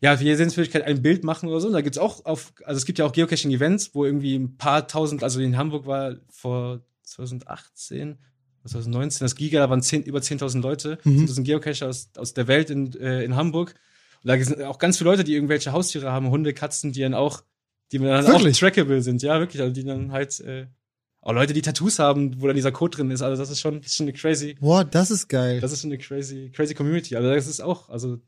ja, 0.00 0.16
für 0.16 0.24
jede 0.24 0.36
Sehenswürdigkeit 0.36 0.82
ein 0.84 1.02
Bild 1.02 1.24
machen 1.24 1.48
oder 1.48 1.60
so. 1.60 1.68
Und 1.68 1.74
da 1.74 1.80
gibt's 1.80 1.98
auch 1.98 2.24
auf, 2.24 2.52
also 2.64 2.78
es 2.78 2.86
gibt 2.86 2.98
ja 2.98 3.04
auch 3.04 3.12
Geocaching-Events, 3.12 3.94
wo 3.94 4.04
irgendwie 4.04 4.36
ein 4.36 4.56
paar 4.56 4.86
tausend, 4.88 5.22
also 5.22 5.40
in 5.40 5.56
Hamburg 5.56 5.86
war 5.86 6.16
vor 6.30 6.80
2018, 7.02 8.18
2019, 8.64 9.24
das 9.24 9.34
Giga, 9.36 9.60
da 9.60 9.70
waren 9.70 9.82
10, 9.82 10.02
über 10.04 10.20
10.000 10.20 10.62
Leute. 10.62 10.98
Mhm. 11.04 11.26
Das 11.26 11.34
sind 11.34 11.44
Geocacher 11.44 11.88
aus, 11.88 12.10
aus 12.16 12.34
der 12.34 12.46
Welt 12.48 12.70
in, 12.70 12.94
äh, 12.98 13.24
in 13.24 13.36
Hamburg. 13.36 13.74
Und 14.22 14.28
da 14.28 14.42
sind 14.42 14.62
auch 14.62 14.78
ganz 14.78 14.98
viele 14.98 15.10
Leute, 15.10 15.24
die 15.24 15.34
irgendwelche 15.34 15.72
Haustiere 15.72 16.10
haben, 16.12 16.30
Hunde, 16.30 16.52
Katzen, 16.52 16.92
die 16.92 17.00
dann 17.00 17.14
auch, 17.14 17.42
die 17.92 17.98
dann 17.98 18.26
Wirklich? 18.26 18.56
auch 18.56 18.60
trackable 18.60 19.02
sind. 19.02 19.22
Ja, 19.22 19.38
wirklich. 19.40 19.62
Also 19.62 19.72
die 19.72 19.84
dann 19.84 20.12
halt, 20.12 20.40
äh, 20.40 20.66
auch 21.22 21.32
Leute, 21.32 21.52
die 21.52 21.62
Tattoos 21.62 21.98
haben, 21.98 22.40
wo 22.40 22.46
dann 22.46 22.56
dieser 22.56 22.72
Code 22.72 22.96
drin 22.96 23.10
ist. 23.10 23.22
Also 23.22 23.40
das 23.40 23.50
ist 23.50 23.60
schon, 23.60 23.80
das 23.82 23.90
ist 23.90 23.96
schon 23.96 24.04
eine 24.04 24.14
crazy, 24.14 24.56
Boah, 24.60 24.84
das 24.84 25.10
ist 25.10 25.28
geil. 25.28 25.60
das 25.60 25.72
ist 25.72 25.82
schon 25.82 25.90
eine 25.90 25.98
crazy, 25.98 26.50
crazy 26.54 26.74
Community. 26.74 27.16
Also 27.16 27.28
das 27.28 27.46
ist 27.46 27.60
auch, 27.60 27.90
also 27.90 28.18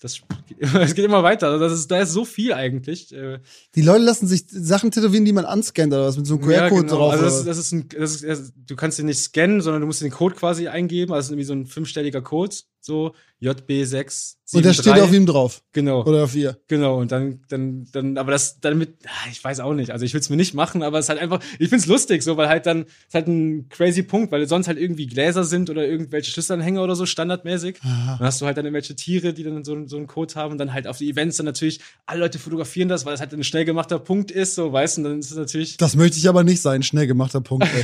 das 0.00 0.20
geht 0.46 0.58
immer, 0.58 0.80
es 0.80 0.94
geht 0.94 1.04
immer 1.04 1.22
weiter. 1.22 1.48
Also 1.48 1.64
das 1.64 1.72
ist, 1.72 1.90
da 1.90 2.00
ist 2.00 2.12
so 2.12 2.24
viel 2.24 2.52
eigentlich. 2.52 3.12
Äh, 3.12 3.40
Die 3.74 3.82
Leute 3.82 4.04
lassen 4.04 4.26
sich 4.26 4.44
Sachen 4.48 4.90
tätowieren, 4.90 5.24
die 5.24 5.32
man 5.32 5.44
anscannt 5.44 5.92
oder 5.92 6.06
was 6.06 6.16
mit 6.16 6.26
so 6.26 6.36
einem 6.36 6.50
ja, 6.50 6.68
QR-Code 6.68 6.82
genau. 6.82 6.96
drauf. 6.96 7.12
Also 7.12 7.24
das, 7.24 7.44
das 7.44 7.58
ist 7.58 7.72
ein, 7.72 7.88
das 7.88 8.14
ist, 8.14 8.24
das, 8.24 8.52
du 8.54 8.76
kannst 8.76 8.98
den 8.98 9.06
nicht 9.06 9.18
scannen, 9.18 9.60
sondern 9.60 9.80
du 9.80 9.86
musst 9.86 10.00
den 10.00 10.10
Code 10.10 10.34
quasi 10.34 10.68
eingeben. 10.68 11.12
Also 11.12 11.32
irgendwie 11.32 11.44
so 11.44 11.52
ein 11.54 11.66
fünfstelliger 11.66 12.22
Code, 12.22 12.54
so 12.80 13.14
JB6. 13.40 14.34
und 14.54 14.64
der 14.64 14.72
steht 14.72 14.98
auf 14.98 15.12
ihm 15.12 15.24
drauf. 15.24 15.62
Genau. 15.72 16.04
Oder 16.04 16.24
auf 16.24 16.34
ihr. 16.34 16.58
Genau, 16.66 16.98
und 16.98 17.12
dann, 17.12 17.42
dann, 17.48 17.86
dann, 17.92 18.18
aber 18.18 18.32
das, 18.32 18.60
dann 18.60 18.78
mit, 18.78 18.96
ah, 19.06 19.28
ich 19.30 19.42
weiß 19.42 19.60
auch 19.60 19.74
nicht, 19.74 19.90
also 19.90 20.04
ich 20.04 20.12
will 20.12 20.20
es 20.20 20.28
mir 20.28 20.36
nicht 20.36 20.54
machen, 20.54 20.82
aber 20.82 20.98
es 20.98 21.04
ist 21.04 21.08
halt 21.10 21.20
einfach, 21.20 21.40
ich 21.58 21.68
find's 21.68 21.86
lustig, 21.86 22.22
so, 22.24 22.36
weil 22.36 22.48
halt 22.48 22.66
dann, 22.66 22.82
es 22.82 23.08
ist 23.08 23.14
halt 23.14 23.28
ein 23.28 23.68
crazy 23.68 24.02
Punkt, 24.02 24.32
weil 24.32 24.48
sonst 24.48 24.66
halt 24.66 24.78
irgendwie 24.78 25.06
Gläser 25.06 25.44
sind 25.44 25.70
oder 25.70 25.86
irgendwelche 25.86 26.32
Schlüsselanhänger 26.32 26.82
oder 26.82 26.96
so, 26.96 27.06
standardmäßig. 27.06 27.78
Dann 27.82 28.18
hast 28.18 28.40
du 28.40 28.46
halt 28.46 28.56
dann 28.56 28.64
irgendwelche 28.64 28.96
Tiere, 28.96 29.32
die 29.32 29.44
dann 29.44 29.62
so, 29.64 29.86
so 29.86 29.96
einen 29.96 30.08
Code 30.08 30.34
haben 30.34 30.52
und 30.52 30.58
dann 30.58 30.72
halt 30.72 30.88
auf 30.88 30.98
die 30.98 31.08
Events 31.08 31.36
dann 31.36 31.46
natürlich, 31.46 31.80
alle 32.06 32.20
Leute 32.20 32.40
fotografieren 32.40 32.88
das, 32.88 33.06
weil 33.06 33.14
es 33.14 33.20
halt 33.20 33.32
ein 33.32 33.44
schnell 33.44 33.64
gemachter 33.64 34.00
Punkt 34.00 34.32
ist, 34.32 34.56
so, 34.56 34.72
weißt 34.72 34.96
du, 34.96 35.02
und 35.02 35.04
dann 35.04 35.18
ist 35.20 35.30
es 35.30 35.36
natürlich, 35.36 35.76
Das 35.76 35.94
möchte 35.94 36.18
ich 36.18 36.28
aber 36.28 36.42
nicht 36.42 36.60
sein, 36.60 36.82
schnell 36.82 37.06
gemachter 37.06 37.40
Punkt. 37.40 37.68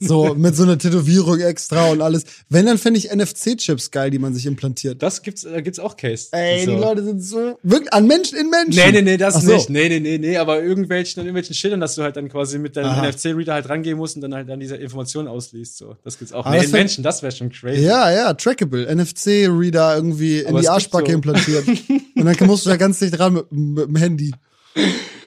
So, 0.00 0.34
mit 0.34 0.56
so 0.56 0.64
einer 0.64 0.78
Tätowierung 0.78 1.40
extra 1.40 1.90
und 1.90 2.00
alles. 2.02 2.24
Wenn, 2.48 2.66
dann 2.66 2.78
fände 2.78 2.98
ich 2.98 3.12
NFC-Chips 3.12 3.90
geil, 3.90 4.10
die 4.10 4.18
man 4.22 4.32
sich 4.34 4.46
implantiert. 4.46 5.02
das 5.02 5.22
gibt's, 5.22 5.42
da 5.42 5.60
gibt's 5.60 5.78
auch 5.78 5.96
Case. 5.96 6.28
Ey, 6.32 6.64
so. 6.64 6.70
die 6.74 6.80
Leute 6.80 7.04
sind 7.04 7.22
so, 7.22 7.58
wirklich, 7.62 7.92
an 7.92 8.06
Menschen 8.06 8.38
in 8.38 8.48
Menschen. 8.48 8.82
Nee, 8.82 8.92
nee, 8.92 9.02
nee, 9.02 9.16
das 9.18 9.36
Ach 9.36 9.42
so. 9.42 9.52
nicht. 9.52 9.68
Nee, 9.68 9.88
nee, 9.90 10.00
nee, 10.00 10.16
nee, 10.18 10.36
aber 10.38 10.62
irgendwelchen, 10.62 11.20
an 11.20 11.26
irgendwelchen 11.26 11.54
Schildern, 11.54 11.80
dass 11.80 11.94
du 11.96 12.02
halt 12.02 12.16
dann 12.16 12.28
quasi 12.30 12.58
mit 12.58 12.76
deinem. 12.76 13.02
NFC-Reader 13.06 13.52
halt 13.54 13.68
rangehen 13.68 13.98
musst 13.98 14.16
und 14.16 14.22
dann 14.22 14.34
halt 14.34 14.48
dann 14.48 14.60
diese 14.60 14.76
Informationen 14.76 15.28
ausliest, 15.28 15.76
so. 15.76 15.96
Das 16.04 16.18
gibt's 16.18 16.32
auch. 16.32 16.46
Aber 16.46 16.54
nee, 16.54 16.62
das 16.62 16.66
in 16.66 16.72
Menschen, 16.72 17.04
das 17.04 17.22
wäre 17.22 17.32
schon 17.32 17.50
crazy. 17.50 17.82
Ja, 17.82 18.10
ja, 18.10 18.32
trackable. 18.34 18.86
NFC-Reader 18.94 19.96
irgendwie 19.96 20.38
in 20.40 20.46
Aber 20.46 20.60
die 20.60 20.66
es 20.66 20.70
gibt 20.70 20.74
Arschbacke 20.74 21.06
so- 21.10 21.12
implantiert. 21.14 21.66
und 22.16 22.24
dann 22.24 22.46
musst 22.46 22.64
du 22.64 22.70
da 22.70 22.76
ganz 22.76 22.98
dicht 22.98 23.18
dran 23.18 23.34
mit, 23.34 23.52
mit 23.52 23.86
dem 23.88 23.96
Handy. 23.96 24.32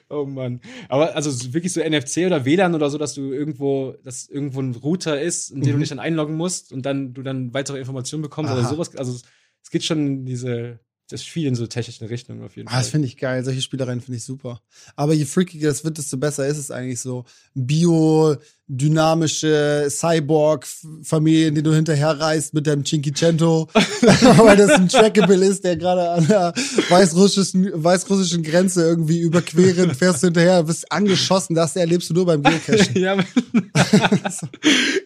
Oh 0.10 0.24
Mann. 0.24 0.60
Aber 0.88 1.16
also 1.16 1.30
so 1.32 1.52
wirklich 1.52 1.72
so 1.72 1.80
NFC 1.80 2.26
oder 2.26 2.44
WLAN 2.44 2.74
oder 2.76 2.90
so, 2.90 2.96
dass 2.98 3.14
du 3.14 3.32
irgendwo, 3.32 3.96
dass 4.04 4.28
irgendwo 4.28 4.60
ein 4.60 4.74
Router 4.74 5.20
ist, 5.20 5.50
in 5.50 5.62
den 5.62 5.70
Mhm. 5.70 5.72
du 5.74 5.78
dich 5.80 5.88
dann 5.88 5.98
einloggen 5.98 6.36
musst 6.36 6.72
und 6.72 6.82
dann 6.86 7.12
du 7.12 7.22
dann 7.22 7.52
weitere 7.54 7.78
Informationen 7.80 8.22
bekommst 8.22 8.52
Aha. 8.52 8.60
oder 8.60 8.68
sowas. 8.68 8.94
Also 8.96 9.12
es- 9.14 9.70
geht 9.70 9.82
schon 9.84 10.06
in 10.06 10.24
diese, 10.24 10.78
das 11.10 11.22
ist 11.22 11.28
viel 11.28 11.48
in 11.48 11.56
so 11.56 11.66
technische 11.66 12.08
Richtungen 12.08 12.44
auf 12.44 12.54
jeden 12.56 12.68
Ah, 12.68 12.76
das 12.76 12.86
Fall. 12.86 12.92
finde 12.92 13.08
ich 13.08 13.16
geil. 13.16 13.44
Solche 13.44 13.62
Spielereien 13.62 14.00
finde 14.00 14.18
ich 14.18 14.24
super. 14.24 14.62
Aber 14.94 15.12
je 15.12 15.24
freakiger 15.24 15.70
es 15.70 15.82
wird, 15.84 15.98
desto 15.98 16.16
besser 16.18 16.46
ist 16.46 16.58
es 16.58 16.70
eigentlich 16.70 17.00
so. 17.00 17.24
Biodynamische 17.54 18.46
Cyborg-Familie, 18.68 21.48
in 21.48 21.54
die 21.54 21.62
du 21.62 21.72
hinterherreist 21.72 22.52
mit 22.52 22.66
deinem 22.66 22.84
Cinquecento, 22.84 23.68
weil 23.72 24.56
das 24.56 24.72
ein 24.72 24.88
Trackable 24.88 25.44
ist, 25.44 25.62
der 25.64 25.76
gerade 25.76 26.10
an 26.10 26.26
der 26.26 26.52
weißrussischen, 26.88 27.70
weißrussischen 27.72 28.42
Grenze 28.42 28.82
irgendwie 28.82 29.20
überqueren, 29.20 29.94
fährst 29.94 30.22
du 30.22 30.26
hinterher, 30.28 30.64
bist 30.64 30.90
angeschossen. 30.90 31.54
Das 31.54 31.76
erlebst 31.76 32.10
du 32.10 32.14
nur 32.14 32.26
beim 32.26 32.42
Geocachen. 32.42 32.96
ja, 33.00 33.16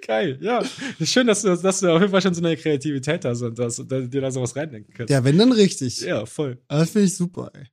geil, 0.06 0.38
ja. 0.40 0.62
Schön, 1.02 1.26
dass 1.26 1.42
du, 1.42 1.54
dass 1.56 1.80
du 1.80 1.92
auf 1.92 2.00
jeden 2.00 2.12
Fall 2.12 2.22
schon 2.22 2.34
so 2.34 2.42
eine 2.42 2.56
Kreativität 2.56 3.26
hast 3.26 3.42
und, 3.42 3.58
das, 3.58 3.78
und 3.78 3.90
dir 3.90 4.20
da 4.20 4.30
sowas 4.30 4.56
reindenken 4.56 4.94
kannst. 4.94 5.11
Ja, 5.11 5.22
wenn 5.22 5.36
dann 5.36 5.52
richtig. 5.52 6.00
Ja, 6.00 6.24
voll. 6.24 6.56
Das 6.68 6.90
finde 6.90 7.08
ich 7.08 7.16
super, 7.16 7.50
ey. 7.54 7.66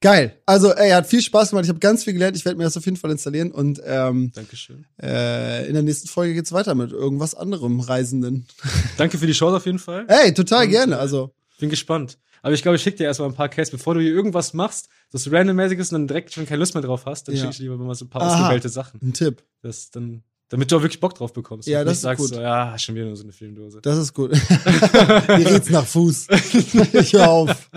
Geil. 0.00 0.36
Also, 0.46 0.72
ey, 0.74 0.90
hat 0.90 1.06
viel 1.08 1.20
Spaß 1.22 1.50
gemacht. 1.50 1.64
Ich 1.64 1.68
habe 1.70 1.80
ganz 1.80 2.04
viel 2.04 2.12
gelernt. 2.12 2.36
Ich 2.36 2.44
werde 2.44 2.56
mir 2.56 2.64
das 2.64 2.76
auf 2.76 2.84
jeden 2.84 2.96
Fall 2.96 3.10
installieren. 3.10 3.50
Und 3.50 3.80
ähm, 3.84 4.30
Dankeschön. 4.34 4.84
äh, 5.02 5.66
in 5.66 5.74
der 5.74 5.82
nächsten 5.82 6.06
Folge 6.08 6.34
geht's 6.34 6.52
weiter 6.52 6.74
mit 6.76 6.92
irgendwas 6.92 7.34
anderem 7.34 7.80
Reisenden. 7.80 8.46
Danke 8.96 9.18
für 9.18 9.26
die 9.26 9.32
Chance 9.32 9.56
auf 9.56 9.66
jeden 9.66 9.80
Fall. 9.80 10.04
Ey, 10.08 10.32
total 10.32 10.64
Und, 10.66 10.70
gerne. 10.70 10.94
äh, 10.94 10.98
Also, 10.98 11.34
Bin 11.58 11.68
gespannt. 11.68 12.18
Aber 12.42 12.54
ich 12.54 12.62
glaube, 12.62 12.76
ich 12.76 12.82
schicke 12.82 12.98
dir 12.98 13.04
erstmal 13.04 13.28
ein 13.28 13.34
paar 13.34 13.48
Cases, 13.48 13.72
bevor 13.72 13.94
du 13.94 14.00
hier 14.00 14.12
irgendwas 14.12 14.54
machst, 14.54 14.88
das 15.10 15.30
randommäßig 15.32 15.80
ist 15.80 15.92
und 15.92 15.94
dann 16.02 16.06
direkt 16.06 16.32
schon 16.32 16.46
keine 16.46 16.60
Lust 16.60 16.74
mehr 16.74 16.82
drauf 16.84 17.04
hast, 17.04 17.26
dann 17.26 17.34
Ja. 17.34 17.40
schicke 17.40 17.50
ich 17.50 17.56
dir 17.56 17.62
lieber 17.64 17.76
mal 17.78 17.96
so 17.96 18.04
ein 18.04 18.08
paar 18.10 18.22
Aha. 18.22 18.36
ausgewählte 18.42 18.68
Sachen. 18.68 19.00
ein 19.02 19.12
Tipp. 19.12 19.42
Das 19.62 19.90
dann, 19.90 20.22
damit 20.48 20.70
du 20.70 20.76
auch 20.76 20.82
wirklich 20.82 21.00
Bock 21.00 21.16
drauf 21.16 21.32
bekommst. 21.32 21.66
Ja, 21.66 21.82
das 21.82 21.94
ist 21.94 22.02
sagst 22.02 22.20
gut. 22.24 22.34
So, 22.36 22.40
ja, 22.40 22.78
schon 22.78 22.94
wieder 22.94 23.06
nur 23.06 23.16
so 23.16 23.24
eine 23.24 23.32
Filmdose. 23.32 23.80
Das 23.82 23.98
ist 23.98 24.14
gut. 24.14 24.30
Die 24.32 25.42
red's 25.42 25.68
nach 25.70 25.84
Fuß. 25.84 26.28
ich 26.92 27.12
hör 27.14 27.28
auf. 27.28 27.70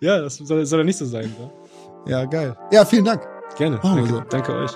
Ja, 0.00 0.20
das 0.20 0.36
soll, 0.36 0.66
soll 0.66 0.80
ja 0.80 0.84
nicht 0.84 0.98
so 0.98 1.06
sein. 1.06 1.34
Ne? 1.38 1.50
Ja, 2.06 2.24
geil. 2.24 2.56
Ja, 2.70 2.84
vielen 2.84 3.04
Dank. 3.04 3.22
Gerne. 3.56 3.78
Danke, 3.82 4.08
so. 4.08 4.20
danke 4.28 4.52
euch. 4.52 4.72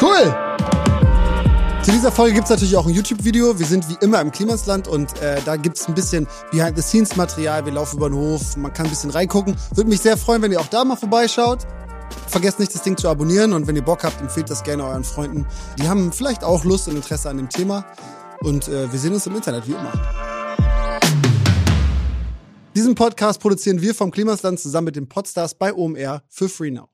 Cool. 0.00 0.34
Zu 1.82 1.92
dieser 1.92 2.12
Folge 2.12 2.34
gibt's 2.34 2.50
natürlich 2.50 2.76
auch 2.76 2.86
ein 2.86 2.92
YouTube-Video. 2.92 3.58
Wir 3.58 3.64
sind 3.64 3.88
wie 3.88 3.96
immer 4.02 4.20
im 4.20 4.30
Klimasland 4.30 4.86
und 4.86 5.18
äh, 5.22 5.40
da 5.46 5.56
gibt's 5.56 5.88
ein 5.88 5.94
bisschen 5.94 6.26
Behind-the-Scenes-Material. 6.50 7.64
Wir 7.64 7.72
laufen 7.72 7.96
über 7.96 8.10
den 8.10 8.18
Hof, 8.18 8.56
man 8.58 8.72
kann 8.72 8.86
ein 8.86 8.90
bisschen 8.90 9.10
reingucken. 9.10 9.56
Würde 9.74 9.88
mich 9.88 10.00
sehr 10.00 10.18
freuen, 10.18 10.42
wenn 10.42 10.52
ihr 10.52 10.60
auch 10.60 10.66
da 10.66 10.84
mal 10.84 10.96
vorbeischaut. 10.96 11.66
Vergesst 12.26 12.58
nicht, 12.58 12.74
das 12.74 12.82
Ding 12.82 12.96
zu 12.96 13.08
abonnieren 13.08 13.54
und 13.54 13.66
wenn 13.66 13.76
ihr 13.76 13.84
Bock 13.84 14.04
habt, 14.04 14.20
empfehlt 14.20 14.50
das 14.50 14.62
gerne 14.62 14.84
euren 14.84 15.04
Freunden. 15.04 15.46
Die 15.78 15.88
haben 15.88 16.12
vielleicht 16.12 16.44
auch 16.44 16.64
Lust 16.64 16.86
und 16.88 16.96
Interesse 16.96 17.30
an 17.30 17.38
dem 17.38 17.48
Thema. 17.48 17.86
Und 18.40 18.68
äh, 18.68 18.92
wir 18.92 18.98
sehen 18.98 19.14
uns 19.14 19.26
im 19.26 19.36
Internet, 19.36 19.66
wie 19.66 19.72
immer. 19.72 19.92
Diesen 22.76 22.94
Podcast 22.94 23.40
produzieren 23.40 23.82
wir 23.82 23.96
vom 23.96 24.12
Klimasland 24.12 24.60
zusammen 24.60 24.86
mit 24.86 24.96
den 24.96 25.08
Podstars 25.08 25.54
bei 25.54 25.74
OMR 25.74 26.22
für 26.28 26.48
Free 26.48 26.70
Now. 26.70 26.90